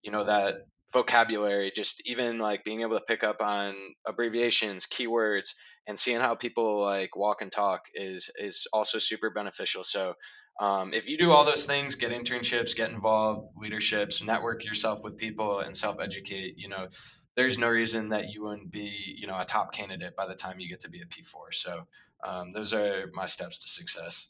you 0.04 0.12
know, 0.12 0.26
that 0.26 0.56
vocabulary, 0.94 1.72
just 1.76 2.02
even 2.06 2.38
like 2.40 2.64
being 2.64 2.82
able 2.82 2.98
to 2.98 3.06
pick 3.08 3.24
up 3.24 3.42
on 3.42 3.76
abbreviations, 4.08 4.86
keywords, 4.88 5.50
and 5.88 5.98
seeing 5.98 6.20
how 6.20 6.36
people 6.36 6.82
like 6.82 7.16
walk 7.16 7.42
and 7.42 7.52
talk 7.52 7.82
is 7.96 8.30
is 8.38 8.68
also 8.74 9.00
super 9.00 9.30
beneficial. 9.32 9.84
So 9.84 10.14
um, 10.60 10.94
if 10.94 11.10
you 11.10 11.18
do 11.18 11.32
all 11.32 11.46
those 11.46 11.66
things, 11.66 11.96
get 11.96 12.12
internships, 12.12 12.76
get 12.76 12.92
involved, 12.92 13.50
leaderships, 13.58 14.24
network 14.24 14.64
yourself 14.64 15.04
with 15.04 15.18
people, 15.18 15.60
and 15.60 15.76
self 15.76 16.00
educate, 16.00 16.58
you 16.58 16.70
know, 16.70 16.88
there's 17.36 17.58
no 17.58 17.68
reason 17.70 18.10
that 18.10 18.30
you 18.30 18.44
wouldn't 18.44 18.72
be, 18.72 19.16
you 19.18 19.28
know, 19.28 19.40
a 19.40 19.46
top 19.46 19.74
candidate 19.74 20.16
by 20.16 20.28
the 20.28 20.36
time 20.36 20.60
you 20.60 20.70
get 20.70 20.82
to 20.82 20.90
be 20.90 21.02
a 21.02 21.06
P4. 21.06 21.52
So 21.52 21.88
um, 22.24 22.54
those 22.54 22.74
are 22.74 23.10
my 23.14 23.26
steps 23.26 23.60
to 23.60 23.68
success. 23.68 24.30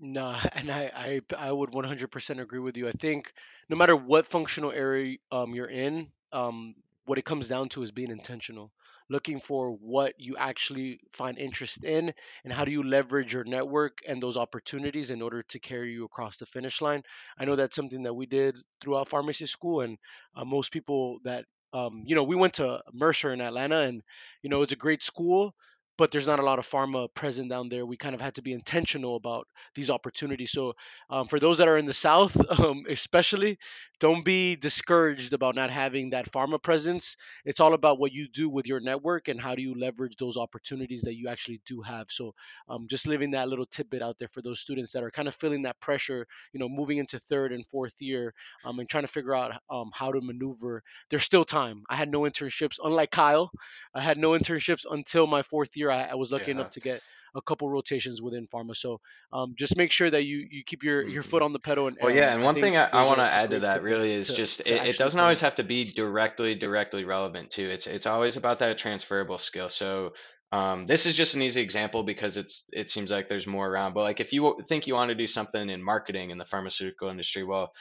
No, 0.00 0.36
and 0.52 0.70
I, 0.70 0.90
I 0.94 1.20
I 1.36 1.52
would 1.52 1.70
100% 1.70 2.40
agree 2.40 2.58
with 2.58 2.76
you. 2.76 2.88
I 2.88 2.92
think 2.92 3.32
no 3.68 3.76
matter 3.76 3.96
what 3.96 4.26
functional 4.26 4.72
area 4.72 5.18
um, 5.30 5.54
you're 5.54 5.70
in, 5.70 6.10
um, 6.32 6.74
what 7.04 7.18
it 7.18 7.24
comes 7.24 7.48
down 7.48 7.68
to 7.70 7.82
is 7.82 7.90
being 7.90 8.10
intentional, 8.10 8.72
looking 9.08 9.40
for 9.40 9.70
what 9.72 10.14
you 10.18 10.36
actually 10.36 11.00
find 11.12 11.38
interest 11.38 11.84
in, 11.84 12.12
and 12.44 12.52
how 12.52 12.64
do 12.64 12.70
you 12.70 12.82
leverage 12.82 13.32
your 13.32 13.44
network 13.44 13.98
and 14.06 14.22
those 14.22 14.36
opportunities 14.36 15.10
in 15.10 15.22
order 15.22 15.42
to 15.44 15.58
carry 15.58 15.92
you 15.92 16.04
across 16.04 16.38
the 16.38 16.46
finish 16.46 16.80
line. 16.80 17.02
I 17.38 17.44
know 17.44 17.56
that's 17.56 17.76
something 17.76 18.02
that 18.04 18.14
we 18.14 18.26
did 18.26 18.56
throughout 18.80 19.08
pharmacy 19.08 19.46
school, 19.46 19.80
and 19.80 19.98
uh, 20.34 20.44
most 20.44 20.72
people 20.72 21.18
that 21.24 21.44
um, 21.74 22.02
you 22.06 22.14
know, 22.14 22.24
we 22.24 22.34
went 22.34 22.54
to 22.54 22.82
Mercer 22.94 23.30
in 23.32 23.42
Atlanta, 23.42 23.80
and 23.80 24.02
you 24.42 24.48
know, 24.48 24.62
it's 24.62 24.72
a 24.72 24.76
great 24.76 25.02
school, 25.02 25.54
but 25.98 26.10
there's 26.10 26.26
not 26.26 26.40
a 26.40 26.44
lot 26.44 26.58
of 26.58 26.68
pharma 26.68 27.12
present 27.12 27.50
down 27.50 27.68
there. 27.68 27.84
We 27.84 27.96
kind 27.98 28.14
of 28.14 28.20
had 28.20 28.36
to 28.36 28.42
be 28.42 28.52
intentional 28.52 29.16
about 29.16 29.46
these 29.74 29.90
opportunities. 29.90 30.52
So, 30.52 30.74
um, 31.10 31.26
for 31.28 31.38
those 31.40 31.58
that 31.58 31.68
are 31.68 31.76
in 31.76 31.84
the 31.84 31.92
South, 31.94 32.36
um, 32.60 32.84
especially, 32.88 33.58
don't 34.00 34.24
be 34.24 34.56
discouraged 34.56 35.32
about 35.32 35.56
not 35.56 35.70
having 35.70 36.10
that 36.10 36.30
pharma 36.32 36.62
presence. 36.62 37.16
It's 37.44 37.60
all 37.60 37.74
about 37.74 37.98
what 37.98 38.12
you 38.12 38.28
do 38.28 38.48
with 38.48 38.66
your 38.66 38.80
network 38.80 39.28
and 39.28 39.40
how 39.40 39.54
do 39.56 39.62
you 39.62 39.74
leverage 39.78 40.16
those 40.18 40.36
opportunities 40.36 41.02
that 41.02 41.16
you 41.16 41.28
actually 41.28 41.60
do 41.66 41.82
have. 41.82 42.06
So, 42.10 42.32
um, 42.68 42.86
just 42.88 43.06
leaving 43.06 43.32
that 43.32 43.48
little 43.48 43.66
tidbit 43.66 44.02
out 44.02 44.16
there 44.18 44.28
for 44.28 44.42
those 44.42 44.60
students 44.60 44.92
that 44.92 45.02
are 45.02 45.10
kind 45.10 45.28
of 45.28 45.34
feeling 45.34 45.62
that 45.62 45.80
pressure, 45.80 46.26
you 46.52 46.60
know, 46.60 46.68
moving 46.68 46.98
into 46.98 47.18
third 47.18 47.52
and 47.52 47.66
fourth 47.66 47.94
year 47.98 48.34
um, 48.64 48.78
and 48.78 48.88
trying 48.88 49.04
to 49.04 49.08
figure 49.08 49.34
out 49.34 49.52
um, 49.70 49.90
how 49.92 50.12
to 50.12 50.20
maneuver. 50.20 50.82
There's 51.10 51.24
still 51.24 51.44
time. 51.44 51.82
I 51.90 51.96
had 51.96 52.10
no 52.10 52.20
internships, 52.20 52.78
unlike 52.82 53.10
Kyle. 53.10 53.50
I 53.94 54.00
had 54.00 54.18
no 54.18 54.30
internships 54.30 54.84
until 54.90 55.26
my 55.26 55.42
fourth 55.42 55.76
year. 55.76 55.87
I, 55.90 56.04
I 56.08 56.14
was 56.14 56.32
lucky 56.32 56.50
Yeah. 56.50 56.50
enough 56.50 56.70
to 56.70 56.80
get 56.80 57.02
a 57.34 57.42
couple 57.42 57.68
rotations 57.70 58.22
within 58.22 58.46
pharma. 58.48 58.74
So 58.76 59.00
um, 59.32 59.54
just 59.58 59.76
make 59.76 59.92
sure 59.92 60.10
that 60.10 60.24
you 60.24 60.46
you 60.50 60.64
keep 60.64 60.82
your 60.82 61.06
your 61.06 61.22
Mhm. 61.22 61.22
foot 61.22 61.42
on 61.42 61.52
the 61.52 61.60
pedal. 61.60 61.88
And 61.88 61.98
Well, 62.00 62.12
yeah, 62.12 62.32
and 62.34 62.42
I 62.42 62.44
one 62.44 62.56
thing 62.58 62.76
I, 62.76 62.86
I 62.86 63.04
want 63.04 63.20
to 63.20 63.24
add 63.24 63.50
to 63.52 63.60
that 63.60 63.82
really 63.82 64.14
is 64.14 64.32
to 64.32 64.32
just 64.32 64.60
to 64.66 64.74
it, 64.74 64.84
it 64.84 64.98
doesn't 64.98 65.20
always 65.20 65.40
have 65.40 65.56
to 65.56 65.64
be 65.64 65.84
directly 65.84 66.54
directly 66.54 67.04
relevant 67.04 67.50
too. 67.50 67.68
It's 67.70 67.86
it's 67.86 68.06
always 68.06 68.36
about 68.36 68.60
that 68.60 68.78
transferable 68.78 69.38
skill. 69.38 69.68
So 69.68 70.14
um, 70.52 70.86
this 70.86 71.06
is 71.06 71.16
just 71.16 71.34
an 71.34 71.42
easy 71.42 71.60
example 71.60 72.04
because 72.04 72.36
it's 72.36 72.66
it 72.72 72.90
seems 72.90 73.10
like 73.10 73.28
there's 73.28 73.46
more 73.48 73.68
around. 73.68 73.94
But 73.94 74.02
like 74.02 74.20
if 74.20 74.32
you 74.32 74.60
think 74.68 74.86
you 74.86 74.94
want 74.94 75.10
to 75.10 75.16
do 75.16 75.26
something 75.26 75.70
in 75.70 75.82
marketing 75.84 76.30
in 76.30 76.38
the 76.38 76.46
pharmaceutical 76.46 77.10
industry, 77.10 77.44
well, 77.44 77.72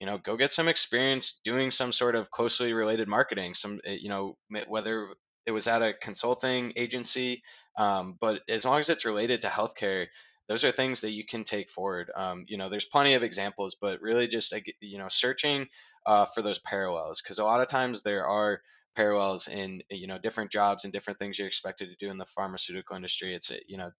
you 0.00 0.06
know, 0.06 0.18
go 0.18 0.36
get 0.36 0.52
some 0.52 0.68
experience 0.68 1.40
doing 1.44 1.70
some 1.70 1.92
sort 1.92 2.16
of 2.16 2.30
closely 2.30 2.72
related 2.72 3.08
marketing. 3.08 3.54
Some, 3.54 3.80
eh, 3.84 3.96
you 4.00 4.08
know, 4.08 4.36
whether 4.66 5.08
it 5.46 5.52
was 5.52 5.66
at 5.66 5.82
a 5.82 5.94
consulting 5.94 6.72
agency, 6.76 7.42
um, 7.76 8.16
but 8.20 8.42
as 8.48 8.64
long 8.64 8.80
as 8.80 8.88
it's 8.88 9.04
related 9.04 9.42
to 9.42 9.48
healthcare, 9.48 10.06
those 10.48 10.64
are 10.64 10.72
things 10.72 11.00
that 11.00 11.12
you 11.12 11.24
can 11.24 11.44
take 11.44 11.70
forward. 11.70 12.10
Um, 12.14 12.44
you 12.48 12.58
know, 12.58 12.68
there's 12.68 12.84
plenty 12.84 13.14
of 13.14 13.22
examples, 13.22 13.76
but 13.80 14.00
really 14.00 14.28
just 14.28 14.54
you 14.80 14.98
know, 14.98 15.08
searching 15.08 15.68
uh, 16.06 16.26
for 16.26 16.42
those 16.42 16.58
parallels 16.58 17.20
because 17.22 17.38
a 17.38 17.44
lot 17.44 17.60
of 17.60 17.68
times 17.68 18.02
there 18.02 18.26
are 18.26 18.60
parallels 18.94 19.48
in 19.48 19.82
you 19.90 20.06
know 20.06 20.18
different 20.18 20.52
jobs 20.52 20.84
and 20.84 20.92
different 20.92 21.18
things 21.18 21.38
you're 21.38 21.48
expected 21.48 21.88
to 21.88 21.96
do 21.96 22.10
in 22.10 22.18
the 22.18 22.26
pharmaceutical 22.26 22.96
industry. 22.96 23.34
It's 23.34 23.50
you 23.68 23.78
know, 23.78 23.90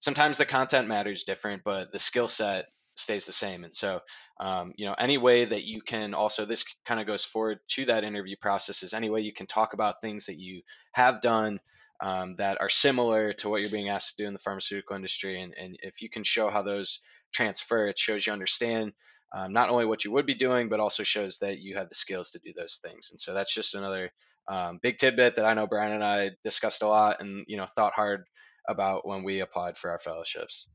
sometimes 0.00 0.36
the 0.38 0.46
content 0.46 0.88
matters 0.88 1.24
different, 1.24 1.62
but 1.64 1.92
the 1.92 1.98
skill 1.98 2.28
set 2.28 2.66
stays 2.94 3.26
the 3.26 3.32
same. 3.32 3.64
And 3.64 3.74
so 3.74 4.00
um, 4.40 4.72
you 4.76 4.86
know 4.86 4.94
any 4.98 5.18
way 5.18 5.44
that 5.44 5.64
you 5.64 5.80
can 5.80 6.14
also 6.14 6.44
this 6.44 6.64
kind 6.84 7.00
of 7.00 7.06
goes 7.06 7.24
forward 7.24 7.58
to 7.68 7.84
that 7.86 8.04
interview 8.04 8.36
process 8.40 8.82
is 8.82 8.92
any 8.92 9.10
way 9.10 9.20
you 9.20 9.32
can 9.32 9.46
talk 9.46 9.72
about 9.72 10.00
things 10.00 10.26
that 10.26 10.38
you 10.38 10.62
have 10.92 11.20
done 11.20 11.60
um, 12.00 12.34
that 12.36 12.60
are 12.60 12.68
similar 12.68 13.32
to 13.34 13.48
what 13.48 13.60
you're 13.60 13.70
being 13.70 13.88
asked 13.88 14.16
to 14.16 14.22
do 14.22 14.26
in 14.26 14.32
the 14.32 14.40
pharmaceutical 14.40 14.96
industry 14.96 15.40
and, 15.40 15.54
and 15.60 15.76
if 15.82 16.02
you 16.02 16.10
can 16.10 16.24
show 16.24 16.50
how 16.50 16.62
those 16.62 17.00
transfer 17.32 17.86
it 17.86 17.98
shows 17.98 18.26
you 18.26 18.32
understand 18.32 18.92
um, 19.32 19.52
not 19.52 19.68
only 19.68 19.86
what 19.86 20.04
you 20.04 20.12
would 20.12 20.26
be 20.26 20.34
doing 20.34 20.68
but 20.68 20.80
also 20.80 21.04
shows 21.04 21.38
that 21.38 21.60
you 21.60 21.76
have 21.76 21.88
the 21.88 21.94
skills 21.94 22.30
to 22.30 22.40
do 22.40 22.52
those 22.56 22.80
things 22.84 23.10
and 23.12 23.20
so 23.20 23.32
that's 23.32 23.54
just 23.54 23.74
another 23.74 24.10
um, 24.48 24.80
big 24.82 24.98
tidbit 24.98 25.36
that 25.36 25.46
i 25.46 25.54
know 25.54 25.66
brian 25.66 25.92
and 25.92 26.04
i 26.04 26.30
discussed 26.42 26.82
a 26.82 26.88
lot 26.88 27.20
and 27.20 27.44
you 27.46 27.56
know 27.56 27.66
thought 27.76 27.92
hard 27.94 28.24
about 28.68 29.06
when 29.06 29.22
we 29.22 29.40
applied 29.40 29.78
for 29.78 29.90
our 29.90 29.98
fellowships 29.98 30.68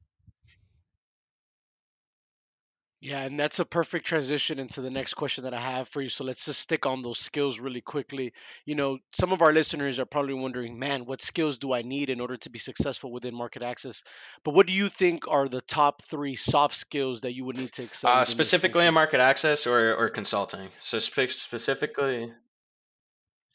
Yeah, 3.02 3.22
and 3.22 3.40
that's 3.40 3.60
a 3.60 3.66
perfect 3.66 4.06
transition 4.06 4.60
into 4.60 4.82
the 4.82 4.90
next 4.90 5.14
question 5.14 5.46
that 5.46 5.54
I 5.54 5.60
have 5.60 5.88
for 5.88 6.02
you. 6.02 6.10
So 6.10 6.26
let's 6.26 6.44
just 6.44 6.60
stick 6.60 6.86
on 6.86 7.02
those 7.02 7.18
skills 7.18 7.58
really 7.58 7.80
quickly. 7.80 8.34
You 8.66 8.76
know, 8.76 9.00
some 9.14 9.32
of 9.32 9.42
our 9.42 9.54
listeners 9.54 10.00
are 10.00 10.06
probably 10.06 10.34
wondering, 10.34 10.78
man, 10.78 11.06
what 11.06 11.22
skills 11.22 11.60
do 11.60 11.72
I 11.72 11.82
need 11.82 12.10
in 12.10 12.20
order 12.20 12.36
to 12.36 12.50
be 12.50 12.60
successful 12.60 13.10
within 13.10 13.34
market 13.34 13.64
access? 13.64 14.04
But 14.44 14.54
what 14.54 14.68
do 14.68 14.74
you 14.74 14.90
think 14.90 15.30
are 15.30 15.48
the 15.48 15.62
top 15.62 16.02
three 16.04 16.36
soft 16.36 16.76
skills 16.76 17.22
that 17.22 17.34
you 17.34 17.46
would 17.46 17.58
need 17.58 17.72
to 17.74 17.84
excel 17.84 18.12
uh, 18.12 18.26
specifically 18.26 18.86
in 18.86 18.94
market 18.94 19.22
access 19.22 19.66
or, 19.66 19.96
or 19.96 20.10
consulting 20.10 20.68
so 20.82 21.00
spe- 21.00 21.30
specifically 21.30 22.32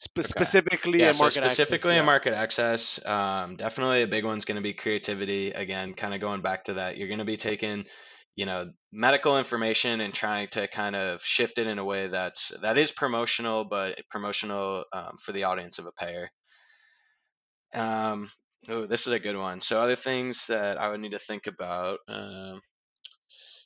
Spe- 0.05 0.19
Okay. 0.19 0.45
specifically 0.45 0.99
Yeah, 0.99 1.07
in 1.07 1.13
so 1.13 1.23
market 1.23 1.43
access, 1.43 1.53
specifically 1.53 1.91
in 1.91 1.97
yeah. 1.97 2.05
market 2.05 2.33
access, 2.33 3.03
um, 3.05 3.55
definitely 3.55 4.03
a 4.03 4.07
big 4.07 4.23
one's 4.23 4.45
going 4.45 4.57
to 4.57 4.61
be 4.61 4.73
creativity. 4.73 5.51
Again, 5.51 5.93
kind 5.93 6.13
of 6.13 6.21
going 6.21 6.41
back 6.41 6.65
to 6.65 6.75
that, 6.75 6.97
you're 6.97 7.07
going 7.07 7.19
to 7.19 7.25
be 7.25 7.37
taking, 7.37 7.85
you 8.35 8.45
know, 8.45 8.71
medical 8.91 9.37
information 9.37 10.01
and 10.01 10.13
trying 10.13 10.47
to 10.49 10.67
kind 10.67 10.95
of 10.95 11.23
shift 11.23 11.57
it 11.57 11.67
in 11.67 11.79
a 11.79 11.85
way 11.85 12.07
that's 12.07 12.51
that 12.61 12.77
is 12.77 12.91
promotional, 12.91 13.65
but 13.65 13.99
promotional 14.09 14.83
um, 14.93 15.15
for 15.23 15.31
the 15.31 15.45
audience 15.45 15.79
of 15.79 15.85
a 15.85 15.91
payer. 15.91 16.29
Um, 17.73 18.29
oh, 18.69 18.85
this 18.85 19.07
is 19.07 19.13
a 19.13 19.19
good 19.19 19.37
one. 19.37 19.61
So 19.61 19.81
other 19.81 19.95
things 19.95 20.47
that 20.47 20.77
I 20.77 20.89
would 20.89 20.99
need 20.99 21.11
to 21.11 21.19
think 21.19 21.47
about. 21.47 21.99
Um, 22.07 22.61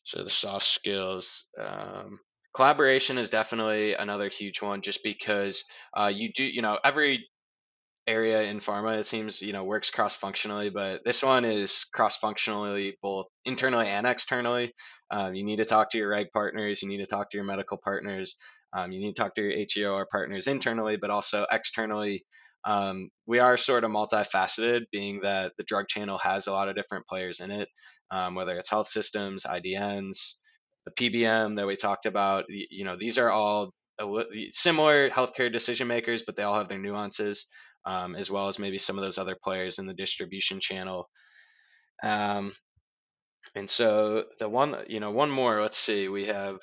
so 0.03 0.23
the 0.23 0.29
soft 0.29 0.65
skills. 0.65 1.45
Um, 1.59 2.19
collaboration 2.55 3.17
is 3.17 3.29
definitely 3.29 3.93
another 3.93 4.29
huge 4.29 4.61
one, 4.61 4.81
just 4.81 5.03
because 5.03 5.63
uh, 5.95 6.11
you 6.13 6.31
do, 6.33 6.43
you 6.43 6.61
know, 6.61 6.79
every 6.83 7.27
area 8.09 8.41
in 8.41 8.59
pharma 8.59 8.97
it 8.97 9.05
seems 9.05 9.39
you 9.41 9.53
know 9.53 9.63
works 9.63 9.91
cross 9.91 10.15
functionally 10.15 10.69
but 10.71 11.01
this 11.05 11.21
one 11.21 11.45
is 11.45 11.85
cross 11.93 12.17
functionally 12.17 12.97
both 13.01 13.27
internally 13.45 13.87
and 13.87 14.07
externally. 14.07 14.73
Um, 15.11 15.33
you 15.35 15.43
need 15.43 15.57
to 15.57 15.65
talk 15.65 15.91
to 15.91 15.97
your 15.97 16.09
reg 16.09 16.27
partners 16.33 16.81
you 16.81 16.89
need 16.89 16.97
to 16.97 17.05
talk 17.05 17.29
to 17.29 17.37
your 17.37 17.45
medical 17.45 17.77
partners 17.77 18.35
um, 18.75 18.91
you 18.91 18.99
need 18.99 19.15
to 19.15 19.21
talk 19.21 19.35
to 19.35 19.41
your 19.41 19.65
HEOR 19.73 20.07
partners 20.11 20.47
internally 20.47 20.97
but 20.97 21.09
also 21.09 21.45
externally. 21.51 22.25
Um, 22.65 23.09
we 23.25 23.39
are 23.39 23.55
sort 23.55 23.85
of 23.85 23.91
multifaceted 23.91 24.81
being 24.91 25.21
that 25.21 25.53
the 25.57 25.63
drug 25.63 25.87
channel 25.87 26.17
has 26.17 26.45
a 26.45 26.51
lot 26.51 26.67
of 26.67 26.75
different 26.75 27.07
players 27.07 27.39
in 27.39 27.51
it 27.51 27.69
um, 28.11 28.35
whether 28.35 28.57
it's 28.57 28.69
health 28.69 28.87
systems 28.87 29.43
IDNs 29.43 30.33
the 30.85 30.91
PBM 30.91 31.57
that 31.57 31.67
we 31.67 31.75
talked 31.75 32.05
about 32.07 32.45
you 32.49 32.85
know 32.85 32.97
these 32.99 33.17
are 33.17 33.29
all 33.29 33.71
similar 34.51 35.09
healthcare 35.09 35.51
decision 35.51 35.87
makers 35.87 36.23
but 36.25 36.35
they 36.35 36.43
all 36.43 36.57
have 36.57 36.69
their 36.69 36.79
nuances 36.79 37.45
um, 37.85 38.15
as 38.15 38.29
well 38.29 38.47
as 38.47 38.59
maybe 38.59 38.77
some 38.77 38.97
of 38.97 39.03
those 39.03 39.17
other 39.17 39.37
players 39.41 39.79
in 39.79 39.85
the 39.85 39.93
distribution 39.93 40.59
channel. 40.59 41.09
Um, 42.03 42.53
and 43.55 43.69
so 43.69 44.25
the 44.39 44.47
one, 44.47 44.75
you 44.87 44.99
know, 44.99 45.11
one 45.11 45.29
more. 45.29 45.61
Let's 45.61 45.77
see. 45.77 46.07
We 46.07 46.25
have 46.25 46.57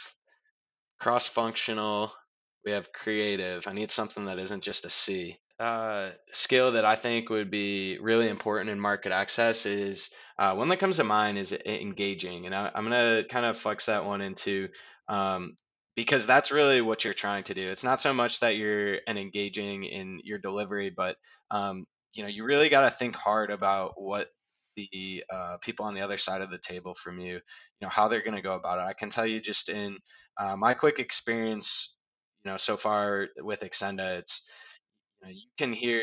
cross-functional. 1.01 2.13
We 2.65 2.73
have 2.73 2.93
creative. 2.93 3.67
I 3.67 3.73
need 3.73 3.91
something 3.91 4.27
that 4.27 4.39
isn't 4.39 4.63
just 4.63 4.87
a 4.87 4.91
C. 4.91 5.39
Uh, 5.59 6.11
skill 6.33 6.73
that 6.73 6.85
I 6.85 6.97
think 6.97 7.31
would 7.31 7.51
be 7.51 7.99
really 7.99 8.29
important 8.29 8.71
in 8.71 8.79
market 8.79 9.13
access 9.13 9.65
is 9.65 10.11
uh, 10.39 10.55
one 10.55 10.69
that 10.69 10.81
comes 10.81 10.97
to 10.97 11.05
mind 11.05 11.39
is 11.39 11.53
engaging, 11.53 12.45
and 12.45 12.55
I, 12.55 12.71
am 12.75 12.85
gonna 12.85 13.25
kind 13.25 13.47
of 13.47 13.57
flex 13.57 13.87
that 13.87 14.05
one 14.05 14.21
into 14.21 14.69
um, 15.09 15.55
because 15.97 16.27
that's 16.27 16.53
really 16.53 16.83
what 16.83 17.05
you're 17.05 17.15
trying 17.15 17.43
to 17.45 17.55
do. 17.55 17.69
It's 17.69 17.83
not 17.83 18.01
so 18.01 18.13
much 18.13 18.41
that 18.41 18.57
you're 18.57 18.99
an 19.09 19.17
engaging 19.17 19.85
in 19.85 20.21
your 20.23 20.39
delivery, 20.39 20.91
but 20.95 21.17
um, 21.51 21.87
you 22.15 22.23
know 22.23 22.29
you 22.29 22.45
really 22.45 22.69
got 22.69 22.83
to 22.83 22.91
think 22.91 23.17
hard 23.17 23.51
about 23.51 23.95
what 23.97 24.29
the 24.77 25.25
uh, 25.33 25.57
people 25.63 25.87
on 25.87 25.95
the 25.95 26.03
other 26.03 26.19
side 26.19 26.43
of 26.43 26.51
the 26.51 26.59
table 26.59 26.95
from 26.95 27.19
you, 27.19 27.35
you 27.35 27.41
know 27.81 27.89
how 27.89 28.09
they're 28.09 28.23
going 28.23 28.37
to 28.37 28.43
go 28.43 28.55
about 28.55 28.79
it. 28.79 28.83
I 28.83 28.93
can 28.93 29.11
tell 29.11 29.27
you 29.27 29.41
just 29.41 29.71
in 29.71 29.97
uh, 30.39 30.55
my 30.57 30.75
quick 30.75 30.99
experience, 30.99 31.97
you 32.45 32.51
know, 32.51 32.59
so 32.59 32.77
far 32.77 33.29
with 33.39 33.61
Xcenda, 33.61 34.19
it's 34.19 34.49
you, 35.23 35.29
know, 35.29 35.33
you 35.33 35.49
can 35.57 35.73
hear 35.73 36.03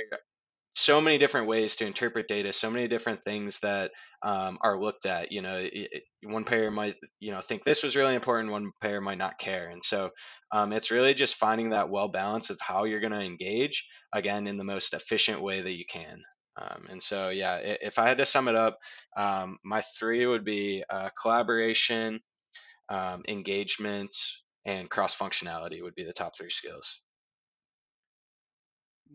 so 0.75 0.99
many 0.99 1.17
different 1.17 1.47
ways 1.47 1.75
to 1.75 1.85
interpret 1.85 2.27
data, 2.27 2.51
so 2.51 2.69
many 2.69 2.87
different 2.87 3.23
things 3.23 3.59
that 3.59 3.91
um, 4.23 4.57
are 4.61 4.79
looked 4.79 5.05
at. 5.05 5.31
You 5.31 5.41
know, 5.41 5.57
it, 5.57 5.71
it, 5.73 6.03
one 6.23 6.45
payer 6.45 6.71
might 6.71 6.95
you 7.19 7.31
know 7.31 7.41
think 7.41 7.63
this 7.63 7.83
was 7.83 7.95
really 7.95 8.15
important, 8.15 8.51
one 8.51 8.71
payer 8.81 9.01
might 9.01 9.17
not 9.17 9.39
care, 9.39 9.69
and 9.69 9.83
so 9.83 10.09
um, 10.51 10.73
it's 10.73 10.91
really 10.91 11.13
just 11.13 11.35
finding 11.35 11.69
that 11.71 11.89
well 11.89 12.07
balance 12.07 12.49
of 12.49 12.59
how 12.61 12.85
you're 12.85 12.99
going 12.99 13.13
to 13.13 13.21
engage 13.21 13.87
again 14.13 14.47
in 14.47 14.57
the 14.57 14.63
most 14.63 14.93
efficient 14.93 15.41
way 15.41 15.61
that 15.61 15.77
you 15.77 15.85
can. 15.91 16.23
Um, 16.55 16.85
and 16.89 17.01
so, 17.01 17.29
yeah, 17.29 17.57
if 17.63 17.97
I 17.97 18.07
had 18.07 18.19
to 18.19 18.25
sum 18.25 18.47
it 18.47 18.55
up, 18.55 18.77
um, 19.17 19.57
my 19.63 19.81
three 19.97 20.25
would 20.25 20.45
be 20.45 20.83
uh, 20.89 21.09
collaboration, 21.19 22.19
um, 22.89 23.23
engagement, 23.27 24.15
and 24.65 24.89
cross 24.89 25.15
functionality 25.15 25.81
would 25.81 25.95
be 25.95 26.03
the 26.03 26.13
top 26.13 26.33
three 26.37 26.51
skills. 26.51 27.01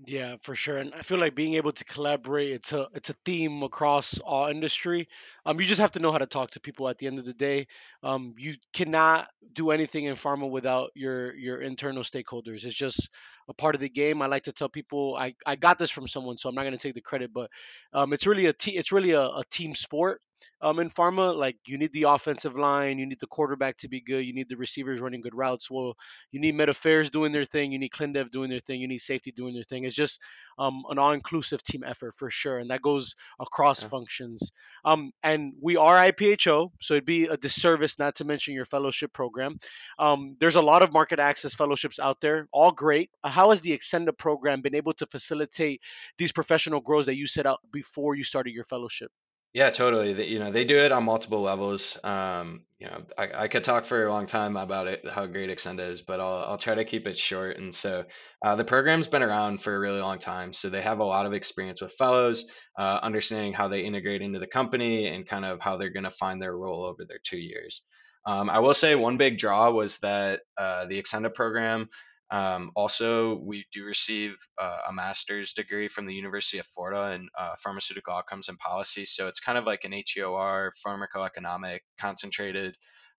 Yeah, 0.07 0.37
for 0.43 0.55
sure. 0.55 0.79
And 0.79 0.95
I 0.95 1.01
feel 1.01 1.19
like 1.19 1.35
being 1.35 1.55
able 1.55 1.73
to 1.73 1.85
collaborate, 1.85 2.53
it's 2.53 2.73
a 2.73 2.89
it's 2.95 3.11
a 3.11 3.15
theme 3.25 3.63
across 3.65 4.19
all 4.21 4.47
industry. 4.47 5.09
Um, 5.45 5.61
you 5.61 5.67
just 5.67 5.81
have 5.81 5.91
to 5.93 5.99
know 5.99 6.13
how 6.13 6.19
to 6.19 6.27
talk 6.27 6.51
to 6.53 6.61
people 6.61 6.89
at 6.89 6.99
the 6.99 7.09
end 7.09 7.19
of 7.19 7.25
the 7.25 7.35
day. 7.35 7.67
Um, 8.03 8.35
you 8.39 8.55
cannot 8.73 9.29
do 9.53 9.71
anything 9.71 10.05
in 10.05 10.15
pharma 10.15 10.49
without 10.49 10.91
your 10.95 11.35
your 11.35 11.61
internal 11.61 12.05
stakeholders. 12.05 12.65
It's 12.65 12.75
just 12.75 13.09
a 13.49 13.55
part 13.55 13.75
of 13.75 13.81
the 13.81 13.89
game. 13.89 14.23
I 14.23 14.27
like 14.27 14.45
to 14.45 14.53
tell 14.53 14.69
people 14.69 15.17
I, 15.19 15.35
I 15.45 15.57
got 15.57 15.79
this 15.79 15.91
from 15.91 16.07
someone, 16.07 16.39
so 16.39 16.49
I'm 16.49 16.55
not 16.55 16.65
gonna 16.65 16.77
take 16.79 16.95
the 16.95 17.01
credit, 17.01 17.33
but 17.33 17.51
um, 17.93 18.13
it's 18.13 18.27
really 18.27 18.47
a 18.47 18.53
te- 18.53 18.77
it's 18.77 18.93
really 18.93 19.13
a, 19.13 19.23
a 19.23 19.43
team 19.51 19.75
sport. 19.75 20.21
Um, 20.61 20.79
in 20.81 20.91
pharma, 20.91 21.37
like 21.37 21.57
you 21.67 21.79
need 21.79 21.93
the 21.93 22.05
offensive 22.05 22.57
line, 22.57 22.99
you 22.99 23.07
need 23.07 23.21
the 23.21 23.27
quarterback 23.27 23.77
to 23.79 23.89
be 23.89 24.01
good, 24.01 24.25
you 24.25 24.33
need 24.35 24.49
the 24.49 24.57
receivers 24.57 25.01
running 25.01 25.21
good 25.21 25.35
routes. 25.35 25.71
Well, 25.71 25.95
you 26.33 26.41
need 26.41 26.55
med 26.55 26.69
affairs 26.69 27.11
doing 27.11 27.33
their 27.33 27.45
thing, 27.45 27.71
you 27.73 27.79
need 27.79 27.93
ClinDev 27.93 28.31
doing 28.31 28.51
their 28.51 28.61
thing, 28.61 28.81
you 28.81 28.89
need 28.89 28.99
safety 28.99 29.33
doing 29.33 29.55
their 29.55 29.63
thing. 29.63 29.85
It's 29.85 29.95
just 29.95 30.21
um, 30.59 30.83
an 30.91 30.99
all-inclusive 30.99 31.63
team 31.63 31.85
effort 31.85 32.15
for 32.17 32.31
sure, 32.31 32.59
and 32.59 32.71
that 32.71 32.83
goes 32.83 33.15
across 33.39 33.83
Yeah. 33.83 33.89
functions. 33.89 34.51
Um, 34.85 35.13
and 35.23 35.53
we 35.61 35.77
are 35.77 35.97
IPHO, 35.97 36.73
so 36.81 36.95
it'd 36.95 37.05
be 37.05 37.27
a 37.27 37.37
disservice 37.37 37.99
not 37.99 38.17
to 38.17 38.25
mention 38.25 38.55
your 38.55 38.65
fellowship 38.65 39.13
program. 39.13 39.59
Um, 39.99 40.37
there's 40.41 40.57
a 40.57 40.63
lot 40.63 40.83
of 40.83 40.93
market 40.93 41.21
access 41.21 41.55
fellowships 41.55 42.01
out 42.01 42.21
there, 42.21 42.49
all 42.53 42.73
great. 42.73 43.11
Uh, 43.23 43.29
How 43.29 43.51
has 43.51 43.61
the 43.61 43.77
Xcenda 43.79 44.17
program 44.17 44.61
been 44.61 44.75
able 44.75 44.95
to 44.95 45.07
facilitate 45.07 45.83
these 46.17 46.33
professional 46.33 46.81
growth 46.81 47.07
that 47.07 47.17
you 47.17 47.27
set 47.29 47.47
out 47.47 47.61
before 47.73 48.17
you 48.17 48.25
started 48.25 48.53
your 48.53 48.65
fellowship? 48.65 49.13
Yeah, 49.55 49.71
totally. 49.71 50.29
You 50.31 50.39
know, 50.39 50.53
they 50.53 50.65
do 50.65 50.77
it 50.77 50.93
on 50.93 51.05
multiple 51.05 51.41
levels. 51.41 51.99
Um, 52.05 52.65
you 52.79 52.87
know, 52.87 53.03
I, 53.17 53.29
I 53.45 53.49
could 53.49 53.65
talk 53.65 53.87
for 53.87 54.05
a 54.05 54.13
long 54.13 54.27
time 54.27 54.57
about 54.57 54.87
it, 54.87 55.03
how 55.09 55.27
great 55.27 55.49
Xcenda 55.51 55.91
is, 55.91 56.03
but 56.03 56.21
I'll, 56.21 56.45
I'll 56.51 56.59
try 56.59 56.75
to 56.75 56.85
keep 56.85 57.07
it 57.07 57.17
short. 57.17 57.57
And 57.57 57.75
so, 57.75 58.05
uh, 58.45 58.57
the 58.57 58.65
program's 58.65 59.09
been 59.09 59.23
around 59.23 59.61
for 59.63 59.75
a 59.75 59.79
really 59.81 60.01
long 60.01 60.19
time, 60.19 60.53
so 60.53 60.69
they 60.69 60.83
have 60.83 61.01
a 61.01 61.05
lot 61.05 61.27
of 61.27 61.33
experience 61.33 61.81
with 61.81 61.93
fellows, 61.95 62.45
uh, 62.79 63.01
understanding 63.03 63.53
how 63.55 63.69
they 63.69 63.81
integrate 63.81 64.23
into 64.23 64.39
the 64.39 64.47
company 64.47 65.07
and 65.07 65.27
kind 65.27 65.45
of 65.47 65.61
how 65.61 65.77
they're 65.77 65.91
going 65.91 66.05
to 66.05 66.11
find 66.11 66.41
their 66.41 66.57
role 66.57 66.85
over 66.85 67.05
their 67.09 67.21
two 67.25 67.39
years. 67.39 67.87
Um, 68.27 68.51
I 68.51 68.59
will 68.59 68.75
say 68.75 68.95
one 68.95 69.17
big 69.17 69.39
draw 69.39 69.71
was 69.71 69.99
that 70.01 70.41
uh, 70.59 70.85
the 70.87 71.03
Xcenda 71.03 71.33
program 71.33 71.89
um, 72.31 72.71
also, 72.77 73.37
we 73.37 73.67
do 73.73 73.85
receive 73.85 74.37
uh, 74.61 74.79
a 74.89 74.93
master's 74.93 75.55
degree 75.55 75.89
from 75.89 76.07
the 76.07 76.15
University 76.15 76.59
of 76.59 76.67
Florida 76.67 77.15
in 77.15 77.29
uh, 77.39 77.55
pharmaceutical 77.63 78.15
outcomes 78.15 78.49
and 78.49 78.59
policy. 78.59 79.07
So 79.07 79.29
it's 79.29 79.41
kind 79.41 79.57
of 79.57 79.65
like 79.65 79.85
an 79.85 79.93
HEOR, 79.93 80.73
pharmacoeconomic 80.87 81.81
concentrated 81.99 82.77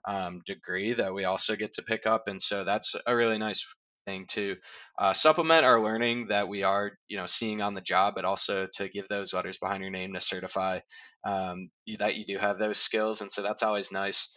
um, 0.08 0.42
degree 0.46 0.94
that 0.94 1.14
we 1.14 1.26
also 1.26 1.56
get 1.56 1.74
to 1.74 1.82
pick 1.82 2.06
up. 2.06 2.28
And 2.28 2.42
so 2.42 2.64
that's 2.64 2.96
a 3.06 3.16
really 3.16 3.40
nice 3.40 3.66
thing 4.06 4.26
to 4.28 4.56
uh, 5.00 5.14
supplement 5.14 5.66
our 5.66 5.82
learning 5.82 6.28
that 6.30 6.48
we 6.48 6.64
are, 6.64 6.92
you 7.08 7.18
know, 7.18 7.26
seeing 7.26 7.62
on 7.62 7.74
the 7.74 7.82
job, 7.82 8.14
but 8.16 8.26
also 8.26 8.68
to 8.76 8.90
give 8.90 9.08
those 9.08 9.34
letters 9.34 9.58
behind 9.58 9.82
your 9.82 9.92
name 9.92 10.14
to 10.14 10.22
certify 10.22 10.80
um, 11.28 11.70
that 11.98 12.16
you 12.16 12.26
do 12.26 12.38
have 12.38 12.60
those 12.60 12.78
skills. 12.78 13.22
And 13.22 13.32
so 13.32 13.42
that's 13.42 13.64
always 13.64 13.92
nice. 13.92 14.32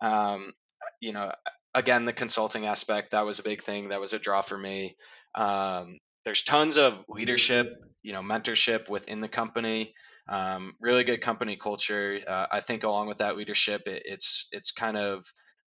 Um, 0.00 0.52
you 1.00 1.12
know, 1.12 1.30
again, 1.74 2.04
the 2.04 2.12
consulting 2.12 2.66
aspect, 2.66 3.10
that 3.10 3.26
was 3.26 3.38
a 3.38 3.42
big 3.42 3.62
thing. 3.62 3.88
That 3.88 4.00
was 4.00 4.12
a 4.12 4.18
draw 4.18 4.42
for 4.42 4.56
me. 4.56 4.96
Um, 5.34 5.98
there's 6.24 6.42
tons 6.42 6.76
of 6.76 7.04
leadership, 7.08 7.74
you 8.02 8.12
know, 8.12 8.22
mentorship 8.22 8.88
within 8.88 9.20
the 9.20 9.28
company. 9.28 9.94
Um, 10.28 10.74
really 10.80 11.04
good 11.04 11.20
company 11.20 11.56
culture. 11.56 12.20
Uh, 12.26 12.46
I 12.50 12.60
think 12.60 12.84
along 12.84 13.08
with 13.08 13.18
that 13.18 13.36
leadership, 13.36 13.82
it, 13.86 14.02
it's 14.06 14.48
it's 14.52 14.72
kind 14.72 14.96
of 14.96 15.24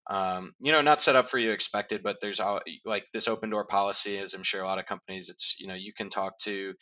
um, 0.09 0.53
you 0.59 0.71
know 0.71 0.81
not 0.81 1.01
set 1.01 1.15
up 1.15 1.29
for 1.29 1.37
you 1.37 1.51
expected, 1.51 2.01
but 2.01 2.17
there's 2.21 2.39
all, 2.39 2.61
like 2.83 3.05
this 3.13 3.27
open 3.27 3.51
door 3.51 3.65
policy, 3.65 4.17
as 4.17 4.33
I'm 4.33 4.43
sure 4.43 4.63
a 4.63 4.65
lot 4.65 4.79
of 4.79 4.87
companies. 4.87 5.29
It's 5.29 5.57
you 5.59 5.67
know 5.67 5.75
you 5.75 5.93
can 5.93 6.09
talk 6.09 6.39
to 6.39 6.73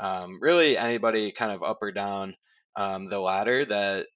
um, 0.00 0.38
really 0.40 0.76
anybody 0.76 1.32
kind 1.32 1.50
of 1.50 1.64
up 1.64 1.78
or 1.80 1.90
down 1.90 2.36
um, 2.76 3.08
the 3.08 3.18
ladder 3.18 3.64
that 3.64 4.06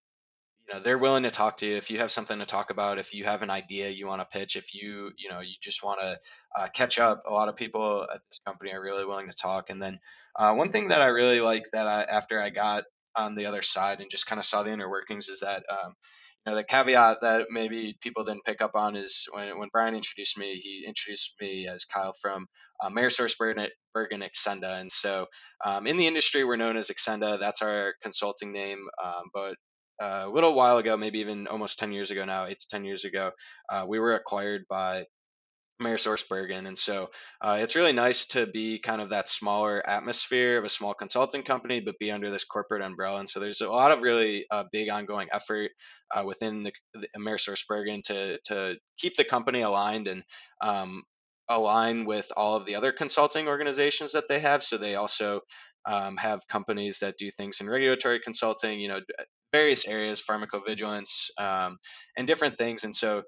you 0.71 0.77
know 0.77 0.83
they're 0.83 0.99
willing 0.99 1.25
to 1.25 1.31
talk 1.31 1.57
to 1.57 1.67
you 1.67 1.77
if 1.77 1.91
you 1.91 1.99
have 1.99 2.11
something 2.11 2.39
to 2.39 2.47
talk 2.47 2.71
about 2.71 2.99
if 2.99 3.13
you 3.13 3.25
have 3.25 3.43
an 3.43 3.51
idea 3.51 3.89
you 3.89 4.07
want 4.07 4.21
to 4.21 4.39
pitch 4.39 4.57
if 4.57 4.75
you 4.75 5.11
you 5.17 5.29
know 5.29 5.41
you 5.41 5.55
just 5.61 5.83
want 5.83 6.01
to 6.01 6.19
uh, 6.59 6.69
catch 6.69 6.99
up 6.99 7.23
a 7.27 7.33
lot 7.33 7.49
of 7.49 7.57
people 7.57 8.07
at 8.13 8.21
this 8.31 8.41
company 8.47 8.73
are 8.73 8.81
really 8.81 9.05
willing 9.05 9.29
to 9.29 9.37
talk 9.37 9.71
and 9.71 9.83
then 9.83 9.99
uh, 10.39 10.53
one 10.55 10.71
thing 10.71 10.89
that 10.89 11.03
i 11.03 11.07
really 11.07 11.41
like 11.41 11.65
that 11.73 11.87
I, 11.87 12.03
after 12.03 12.41
i 12.41 12.51
got 12.51 12.85
on 13.17 13.35
the 13.35 13.47
other 13.47 13.63
side 13.63 14.01
and 14.01 14.11
just 14.11 14.27
kind 14.27 14.39
of 14.39 14.45
saw 14.45 14.63
the 14.63 14.71
inner 14.71 14.89
workings 14.89 15.29
is 15.29 15.41
that 15.41 15.65
um, 15.71 15.95
you 16.47 16.53
know 16.53 16.57
the 16.57 16.65
caveat 16.65 17.19
that 17.23 17.47
maybe 17.51 17.97
people 18.01 18.25
didn't 18.25 18.45
pick 18.45 18.63
up 18.63 18.77
on 18.77 18.95
is 18.95 19.27
when, 19.33 19.59
when 19.59 19.71
brian 19.73 19.97
introduced 19.97 20.39
me 20.39 20.55
he 20.55 20.85
introduced 20.87 21.35
me 21.41 21.67
as 21.67 21.85
kyle 21.85 22.15
from 22.23 22.47
uh, 22.83 22.89
Amerisource 22.89 23.37
Bergen, 23.37 24.23
Xcenda. 24.23 24.81
And 24.81 24.91
so 24.91 25.27
um, 25.63 25.87
in 25.87 25.99
the 25.99 26.07
industry, 26.07 26.45
we're 26.45 26.57
known 26.57 26.79
as 26.79 26.89
Xcenda. 26.89 27.39
That's 27.39 27.61
our 27.61 27.93
consulting 28.03 28.53
name. 28.53 28.89
Um, 29.05 29.25
but 29.35 29.57
a 30.01 30.29
little 30.29 30.55
while 30.55 30.79
ago, 30.79 30.97
maybe 30.97 31.21
even 31.21 31.47
almost 31.47 31.79
10 31.79 31.93
years 31.93 32.11
ago 32.11 32.25
now, 32.25 32.47
eight 32.47 32.61
to 32.61 32.69
10 32.69 32.85
years 32.85 33.05
ago, 33.05 33.31
uh, 33.71 33.85
we 33.87 33.99
were 33.99 34.15
acquired 34.15 34.65
by 34.69 35.05
Mayor 35.81 35.97
Bergen. 36.29 36.67
And 36.67 36.79
so 36.79 37.09
uh, 37.41 37.59
it's 37.61 37.75
really 37.75 37.93
nice 37.93 38.27
to 38.27 38.47
be 38.47 38.79
kind 38.79 39.01
of 39.01 39.11
that 39.11 39.29
smaller 39.29 39.87
atmosphere 39.89 40.59
of 40.59 40.65
a 40.65 40.69
small 40.69 40.95
consulting 40.95 41.43
company, 41.43 41.81
but 41.81 41.99
be 41.99 42.11
under 42.11 42.31
this 42.31 42.45
corporate 42.45 42.83
umbrella. 42.83 43.21
And 43.21 43.29
so 43.29 43.41
there's 43.41 43.61
a 43.61 43.71
lot 43.71 43.91
of 43.91 44.03
really 44.03 44.47
uh, 44.51 44.65
big 44.73 44.89
ongoing 44.91 45.29
effort 45.33 45.71
uh, 46.15 46.23
within 46.25 46.63
the, 46.63 46.73
the 46.95 47.09
Mayor 47.19 47.39
to, 47.39 48.39
to 48.45 48.77
keep 48.99 49.17
the 49.17 49.25
company 49.25 49.63
aligned 49.63 50.07
and 50.07 50.23
um, 50.61 51.03
align 51.49 52.05
with 52.05 52.31
all 52.37 52.57
of 52.57 52.67
the 52.67 52.77
other 52.77 52.93
consulting 52.93 53.49
organizations 53.49 54.13
that 54.13 54.29
they 54.29 54.41
have. 54.41 54.63
So 54.63 54.77
they 54.77 54.95
also 54.95 55.41
um, 55.87 56.17
have 56.19 56.47
companies 56.49 56.99
that 57.01 57.17
do 57.19 57.31
things 57.31 57.61
in 57.61 57.69
regulatory 57.69 58.21
consulting, 58.21 58.79
you 58.81 58.89
know, 58.89 59.01
various 59.53 59.87
areas, 59.87 60.23
pharmacovigilance, 60.23 61.31
um, 61.39 61.79
and 62.17 62.27
different 62.27 62.59
things. 62.59 62.85
And 62.85 62.95
so 62.95 63.23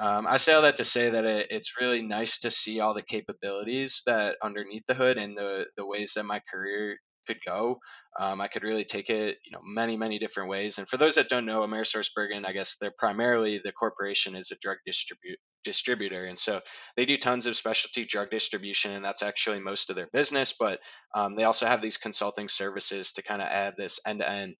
um, 0.00 0.26
I 0.26 0.38
say 0.38 0.52
all 0.52 0.62
that 0.62 0.76
to 0.76 0.84
say 0.84 1.10
that 1.10 1.24
it, 1.24 1.46
it's 1.50 1.80
really 1.80 2.02
nice 2.02 2.40
to 2.40 2.50
see 2.50 2.80
all 2.80 2.94
the 2.94 3.02
capabilities 3.02 4.02
that 4.06 4.36
underneath 4.42 4.82
the 4.88 4.94
hood 4.94 5.18
and 5.18 5.36
the 5.36 5.66
the 5.76 5.86
ways 5.86 6.12
that 6.14 6.24
my 6.24 6.40
career 6.50 6.98
could 7.26 7.38
go. 7.46 7.78
Um, 8.20 8.40
I 8.40 8.48
could 8.48 8.64
really 8.64 8.84
take 8.84 9.08
it, 9.08 9.38
you 9.44 9.52
know, 9.52 9.60
many 9.64 9.96
many 9.96 10.18
different 10.18 10.50
ways. 10.50 10.78
And 10.78 10.88
for 10.88 10.96
those 10.96 11.14
that 11.14 11.28
don't 11.28 11.46
know, 11.46 11.60
AmerisourceBergen, 11.60 12.44
I 12.44 12.52
guess 12.52 12.76
they're 12.80 12.94
primarily 12.98 13.60
the 13.62 13.72
corporation 13.72 14.34
is 14.34 14.50
a 14.50 14.56
drug 14.60 14.78
distribute 14.84 15.38
distributor, 15.62 16.26
and 16.26 16.38
so 16.38 16.60
they 16.96 17.06
do 17.06 17.16
tons 17.16 17.46
of 17.46 17.56
specialty 17.56 18.04
drug 18.04 18.30
distribution, 18.30 18.92
and 18.92 19.04
that's 19.04 19.22
actually 19.22 19.60
most 19.60 19.90
of 19.90 19.96
their 19.96 20.08
business. 20.12 20.54
But 20.58 20.80
um, 21.14 21.36
they 21.36 21.44
also 21.44 21.66
have 21.66 21.80
these 21.80 21.96
consulting 21.96 22.48
services 22.48 23.12
to 23.12 23.22
kind 23.22 23.40
of 23.40 23.48
add 23.48 23.74
this 23.76 24.00
end 24.06 24.20
to 24.20 24.30
end 24.30 24.56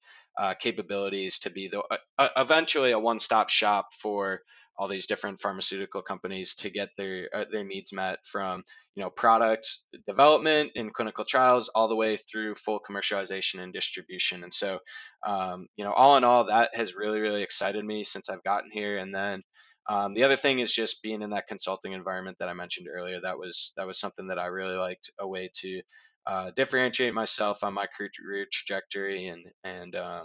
capabilities 0.60 1.38
to 1.40 1.50
be 1.50 1.68
the 1.68 1.80
uh, 1.90 1.96
uh, 2.18 2.28
eventually 2.36 2.92
a 2.92 2.98
one 2.98 3.18
stop 3.18 3.48
shop 3.48 3.88
for 4.00 4.40
all 4.76 4.88
these 4.88 5.06
different 5.06 5.40
pharmaceutical 5.40 6.02
companies 6.02 6.54
to 6.56 6.70
get 6.70 6.88
their 6.98 7.28
uh, 7.34 7.44
their 7.52 7.64
needs 7.64 7.92
met 7.92 8.18
from 8.24 8.62
you 8.96 9.02
know 9.02 9.10
product 9.10 9.68
development 10.06 10.72
and 10.76 10.92
clinical 10.92 11.24
trials 11.24 11.70
all 11.74 11.88
the 11.88 11.94
way 11.94 12.16
through 12.16 12.54
full 12.56 12.80
commercialization 12.88 13.60
and 13.60 13.72
distribution. 13.72 14.42
And 14.42 14.52
so 14.52 14.78
um, 15.26 15.66
you 15.76 15.84
know 15.84 15.92
all 15.92 16.16
in 16.16 16.24
all 16.24 16.46
that 16.46 16.70
has 16.74 16.96
really 16.96 17.20
really 17.20 17.42
excited 17.42 17.84
me 17.84 18.04
since 18.04 18.28
i've 18.28 18.44
gotten 18.44 18.70
here. 18.72 18.98
And 18.98 19.14
then 19.14 19.42
um, 19.88 20.14
the 20.14 20.24
other 20.24 20.36
thing 20.36 20.60
is 20.60 20.72
just 20.72 21.02
being 21.02 21.20
in 21.22 21.30
that 21.30 21.46
consulting 21.46 21.92
environment 21.92 22.38
that 22.40 22.48
i 22.48 22.54
mentioned 22.54 22.88
earlier. 22.92 23.20
That 23.20 23.38
was 23.38 23.72
that 23.76 23.86
was 23.86 24.00
something 24.00 24.28
that 24.28 24.38
i 24.38 24.46
really 24.46 24.76
liked 24.76 25.10
a 25.20 25.28
way 25.28 25.50
to 25.60 25.82
uh, 26.26 26.50
differentiate 26.56 27.14
myself 27.14 27.62
on 27.62 27.74
my 27.74 27.86
career 27.86 28.46
trajectory 28.50 29.28
and 29.28 29.44
and 29.62 29.94
um, 29.96 30.24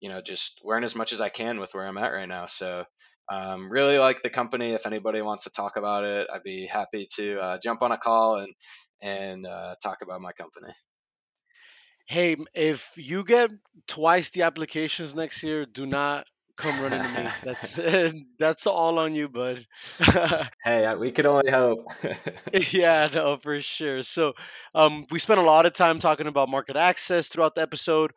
you 0.00 0.08
know 0.08 0.20
just 0.20 0.60
learn 0.64 0.84
as 0.84 0.96
much 0.96 1.12
as 1.12 1.20
I 1.20 1.28
can 1.28 1.60
with 1.60 1.74
where 1.74 1.86
I'm 1.86 1.98
at 1.98 2.12
right 2.12 2.28
now. 2.28 2.46
So 2.46 2.84
um, 3.30 3.70
really 3.70 3.98
like 3.98 4.22
the 4.22 4.30
company. 4.30 4.72
If 4.72 4.86
anybody 4.86 5.22
wants 5.22 5.44
to 5.44 5.50
talk 5.50 5.76
about 5.76 6.04
it, 6.04 6.26
I'd 6.32 6.42
be 6.42 6.66
happy 6.66 7.06
to 7.16 7.38
uh, 7.38 7.58
jump 7.62 7.82
on 7.82 7.92
a 7.92 7.98
call 7.98 8.38
and 8.38 8.52
and 9.02 9.46
uh, 9.46 9.76
talk 9.82 9.98
about 10.02 10.20
my 10.20 10.32
company. 10.32 10.72
Hey, 12.06 12.36
if 12.54 12.92
you 12.96 13.22
get 13.22 13.50
twice 13.86 14.30
the 14.30 14.42
applications 14.42 15.14
next 15.14 15.44
year, 15.44 15.64
do 15.64 15.86
not 15.86 16.26
come 16.60 16.80
running 16.80 17.02
to 17.02 17.08
me. 17.08 17.28
That's 17.44 17.76
that's 18.38 18.66
all 18.66 18.98
on 18.98 19.14
you, 19.14 19.28
bud. 19.28 19.66
Hey, 20.64 20.94
we 20.94 21.10
could 21.12 21.26
only 21.26 21.50
hope. 21.50 21.86
yeah, 22.72 23.08
no, 23.12 23.38
for 23.38 23.62
sure. 23.62 24.02
So, 24.02 24.34
um, 24.74 25.06
we 25.10 25.18
spent 25.18 25.40
a 25.40 25.44
lot 25.44 25.66
of 25.66 25.72
time 25.72 25.98
talking 26.00 26.26
about 26.26 26.48
market 26.48 26.76
access 26.76 27.28
throughout 27.28 27.54
the 27.54 27.62
episode. 27.62 28.12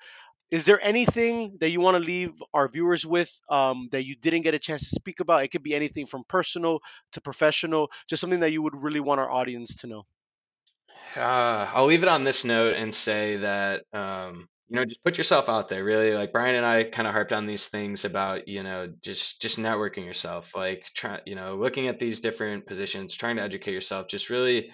Is 0.51 0.65
there 0.65 0.79
anything 0.81 1.57
that 1.59 1.69
you 1.69 1.81
want 1.81 1.95
to 1.97 2.03
leave 2.03 2.31
our 2.53 2.67
viewers 2.67 3.05
with 3.05 3.31
um, 3.49 3.89
that 3.91 4.05
you 4.05 4.15
didn't 4.15 4.41
get 4.41 4.53
a 4.55 4.59
chance 4.59 4.81
to 4.89 4.95
speak 4.95 5.19
about? 5.19 5.43
It 5.43 5.49
could 5.49 5.63
be 5.63 5.75
anything 5.75 6.05
from 6.07 6.23
personal 6.27 6.79
to 7.13 7.21
professional, 7.21 7.91
just 8.09 8.21
something 8.21 8.41
that 8.41 8.51
you 8.51 8.61
would 8.61 8.75
really 8.75 8.99
want 8.99 9.19
our 9.21 9.31
audience 9.31 9.77
to 9.77 9.87
know. 9.87 10.05
Uh, 11.15 11.69
I'll 11.73 11.85
leave 11.85 12.03
it 12.03 12.09
on 12.09 12.23
this 12.23 12.43
note 12.43 12.75
and 12.75 12.93
say 12.93 13.37
that 13.37 13.83
um, 13.93 14.47
you 14.69 14.77
know 14.77 14.85
just 14.85 15.03
put 15.03 15.17
yourself 15.17 15.49
out 15.49 15.69
there. 15.69 15.83
Really, 15.83 16.13
like 16.13 16.31
Brian 16.33 16.55
and 16.55 16.65
I 16.65 16.83
kind 16.85 17.07
of 17.07 17.13
harped 17.13 17.33
on 17.33 17.47
these 17.47 17.67
things 17.67 18.05
about 18.05 18.47
you 18.47 18.63
know 18.63 18.93
just 19.03 19.41
just 19.41 19.59
networking 19.59 20.05
yourself, 20.05 20.51
like 20.55 20.85
try 20.95 21.19
you 21.25 21.35
know 21.35 21.55
looking 21.55 21.87
at 21.87 21.99
these 21.99 22.21
different 22.21 22.65
positions, 22.67 23.15
trying 23.15 23.37
to 23.37 23.43
educate 23.43 23.73
yourself. 23.73 24.07
Just 24.07 24.29
really 24.29 24.71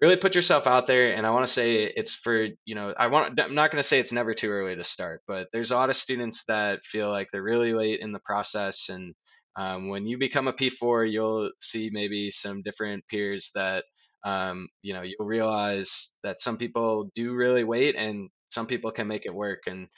really 0.00 0.16
put 0.16 0.34
yourself 0.34 0.66
out 0.66 0.86
there 0.86 1.14
and 1.14 1.26
i 1.26 1.30
want 1.30 1.46
to 1.46 1.52
say 1.52 1.84
it's 1.84 2.14
for 2.14 2.48
you 2.64 2.74
know 2.74 2.94
i 2.98 3.06
want 3.06 3.40
i'm 3.40 3.54
not 3.54 3.70
going 3.70 3.80
to 3.82 3.88
say 3.88 3.98
it's 3.98 4.12
never 4.12 4.34
too 4.34 4.50
early 4.50 4.76
to 4.76 4.84
start 4.84 5.22
but 5.26 5.48
there's 5.52 5.70
a 5.70 5.76
lot 5.76 5.90
of 5.90 5.96
students 5.96 6.44
that 6.46 6.84
feel 6.84 7.10
like 7.10 7.28
they're 7.30 7.42
really 7.42 7.72
late 7.72 8.00
in 8.00 8.12
the 8.12 8.20
process 8.20 8.88
and 8.88 9.14
um, 9.56 9.88
when 9.88 10.06
you 10.06 10.18
become 10.18 10.48
a 10.48 10.52
p4 10.52 11.10
you'll 11.10 11.50
see 11.60 11.90
maybe 11.92 12.30
some 12.30 12.62
different 12.62 13.04
peers 13.08 13.50
that 13.54 13.84
um, 14.24 14.68
you 14.82 14.94
know 14.94 15.02
you'll 15.02 15.26
realize 15.26 16.14
that 16.22 16.40
some 16.40 16.56
people 16.56 17.10
do 17.14 17.34
really 17.34 17.64
wait 17.64 17.96
and 17.96 18.28
some 18.50 18.66
people 18.66 18.90
can 18.90 19.06
make 19.06 19.26
it 19.26 19.34
work 19.34 19.60
and 19.66 19.88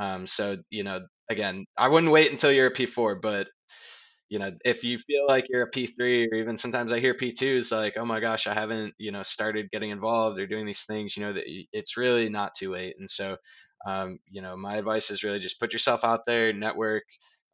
um, 0.00 0.26
so 0.26 0.56
you 0.70 0.84
know 0.84 1.00
again 1.30 1.64
i 1.76 1.88
wouldn't 1.88 2.12
wait 2.12 2.30
until 2.30 2.52
you're 2.52 2.68
a 2.68 2.70
p4 2.70 3.16
but 3.16 3.48
you 4.28 4.38
know, 4.38 4.50
if 4.64 4.84
you 4.84 4.98
feel 5.06 5.26
like 5.26 5.46
you're 5.48 5.62
a 5.62 5.68
P3 5.68 6.28
or 6.30 6.34
even 6.36 6.56
sometimes 6.56 6.92
I 6.92 7.00
hear 7.00 7.14
P2s 7.14 7.72
like, 7.72 7.96
oh 7.96 8.04
my 8.04 8.20
gosh, 8.20 8.46
I 8.46 8.52
haven't, 8.54 8.94
you 8.98 9.10
know, 9.10 9.22
started 9.22 9.70
getting 9.70 9.90
involved 9.90 10.38
or 10.38 10.46
doing 10.46 10.66
these 10.66 10.84
things, 10.84 11.16
you 11.16 11.24
know, 11.24 11.32
that 11.32 11.44
it's 11.72 11.96
really 11.96 12.28
not 12.28 12.52
too 12.54 12.72
late. 12.72 12.94
And 12.98 13.08
so, 13.08 13.36
um, 13.86 14.18
you 14.28 14.42
know, 14.42 14.56
my 14.56 14.76
advice 14.76 15.10
is 15.10 15.24
really 15.24 15.38
just 15.38 15.58
put 15.60 15.72
yourself 15.72 16.04
out 16.04 16.20
there, 16.26 16.52
network, 16.52 17.04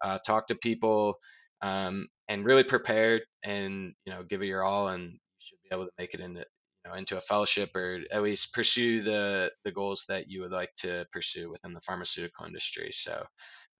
uh, 0.02 0.18
talk 0.26 0.48
to 0.48 0.56
people, 0.56 1.14
um, 1.62 2.08
and 2.28 2.44
really 2.44 2.64
prepare 2.64 3.20
and, 3.44 3.94
you 4.04 4.12
know, 4.12 4.22
give 4.24 4.42
it 4.42 4.46
your 4.46 4.64
all 4.64 4.88
and 4.88 5.12
you 5.12 5.18
should 5.38 5.58
be 5.70 5.74
able 5.74 5.84
to 5.86 5.92
make 5.98 6.14
it 6.14 6.20
into, 6.20 6.40
you 6.40 6.44
know, 6.84 6.94
into 6.94 7.16
a 7.16 7.20
fellowship 7.22 7.74
or 7.74 8.00
at 8.12 8.22
least 8.22 8.52
pursue 8.54 9.02
the, 9.02 9.50
the 9.64 9.72
goals 9.72 10.04
that 10.08 10.28
you 10.28 10.40
would 10.42 10.52
like 10.52 10.74
to 10.76 11.06
pursue 11.12 11.50
within 11.50 11.72
the 11.72 11.80
pharmaceutical 11.80 12.46
industry. 12.46 12.90
So, 12.92 13.24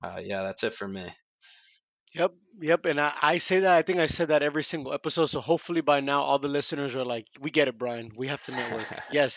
uh, 0.03 0.21
yeah, 0.23 0.43
that's 0.43 0.63
it 0.65 0.73
for 0.75 0.89
me. 0.89 1.11
Yep, 2.15 2.33
yep. 2.61 2.85
And 2.87 3.01
I, 3.01 3.13
I 3.21 3.39
say 3.39 3.61
that, 3.61 3.77
I 3.77 3.83
think 3.83 3.99
I 3.99 4.07
said 4.07 4.29
that 4.29 4.43
every 4.43 4.63
single 4.63 4.93
episode. 4.93 5.27
So 5.27 5.41
hopefully 5.41 5.81
by 5.81 6.01
now, 6.01 6.23
all 6.23 6.39
the 6.39 6.49
listeners 6.49 6.95
are 6.95 7.05
like, 7.05 7.27
we 7.41 7.51
get 7.51 7.69
it, 7.69 7.79
Brian. 7.79 8.13
We 8.17 8.29
have 8.29 8.43
to 8.45 8.53
network. 8.53 8.89
Yes, 9.09 9.31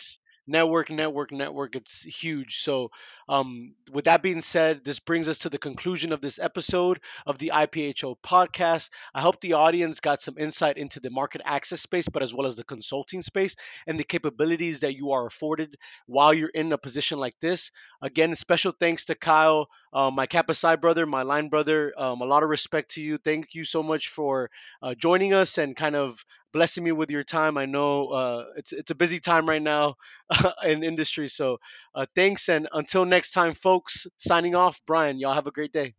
network, 0.47 0.89
network, 0.89 1.31
network. 1.31 1.75
It's 1.75 2.03
huge. 2.03 2.61
So, 2.61 2.91
um, 3.29 3.73
with 3.91 4.05
that 4.05 4.23
being 4.23 4.41
said, 4.41 4.83
this 4.83 4.99
brings 4.99 5.27
us 5.27 5.39
to 5.39 5.49
the 5.49 5.57
conclusion 5.57 6.11
of 6.13 6.21
this 6.21 6.39
episode 6.39 6.99
of 7.25 7.37
the 7.37 7.51
IPHO 7.53 8.15
podcast. 8.25 8.89
I 9.13 9.21
hope 9.21 9.41
the 9.41 9.53
audience 9.53 9.99
got 9.99 10.21
some 10.21 10.37
insight 10.37 10.77
into 10.77 10.99
the 10.99 11.09
market 11.09 11.41
access 11.43 11.81
space, 11.81 12.07
but 12.07 12.23
as 12.23 12.33
well 12.33 12.47
as 12.47 12.55
the 12.55 12.63
consulting 12.63 13.21
space 13.21 13.55
and 13.85 13.99
the 13.99 14.03
capabilities 14.03 14.79
that 14.79 14.95
you 14.95 15.11
are 15.11 15.27
afforded 15.27 15.77
while 16.05 16.33
you're 16.33 16.49
in 16.49 16.71
a 16.71 16.77
position 16.77 17.19
like 17.19 17.35
this. 17.41 17.71
Again, 18.01 18.35
special 18.35 18.71
thanks 18.71 19.05
to 19.05 19.15
Kyle 19.15 19.67
uh, 19.97 20.11
my 20.11 20.25
Kappa 20.27 20.53
Psi 20.53 20.75
brother, 20.77 21.05
my 21.05 21.23
line 21.23 21.49
brother. 21.49 21.93
Um, 21.97 22.21
a 22.21 22.25
lot 22.25 22.43
of 22.43 22.49
respect 22.49 22.91
to 22.91 23.01
you. 23.01 23.17
Thank 23.17 23.55
you 23.55 23.63
so 23.65 23.81
much 23.83 24.09
for 24.09 24.49
uh, 24.81 24.93
joining 24.95 25.33
us 25.33 25.57
and 25.57 25.75
kind 25.75 25.95
of 25.95 26.23
blessing 26.53 26.83
me 26.83 26.91
with 26.91 27.09
your 27.11 27.23
time. 27.23 27.57
I 27.57 27.65
know 27.65 28.07
uh, 28.09 28.45
it's 28.57 28.73
it's 28.73 28.91
a 28.91 28.95
busy 28.95 29.19
time 29.19 29.47
right 29.49 29.61
now 29.61 29.95
in 30.63 30.83
industry, 30.83 31.27
so 31.29 31.57
uh, 31.95 32.05
thanks 32.15 32.49
and 32.49 32.67
until 32.73 33.05
next 33.05 33.31
time, 33.31 33.53
folks. 33.53 34.07
Signing 34.17 34.55
off, 34.55 34.81
Brian. 34.85 35.19
Y'all 35.19 35.33
have 35.33 35.47
a 35.47 35.51
great 35.51 35.73
day. 35.73 35.95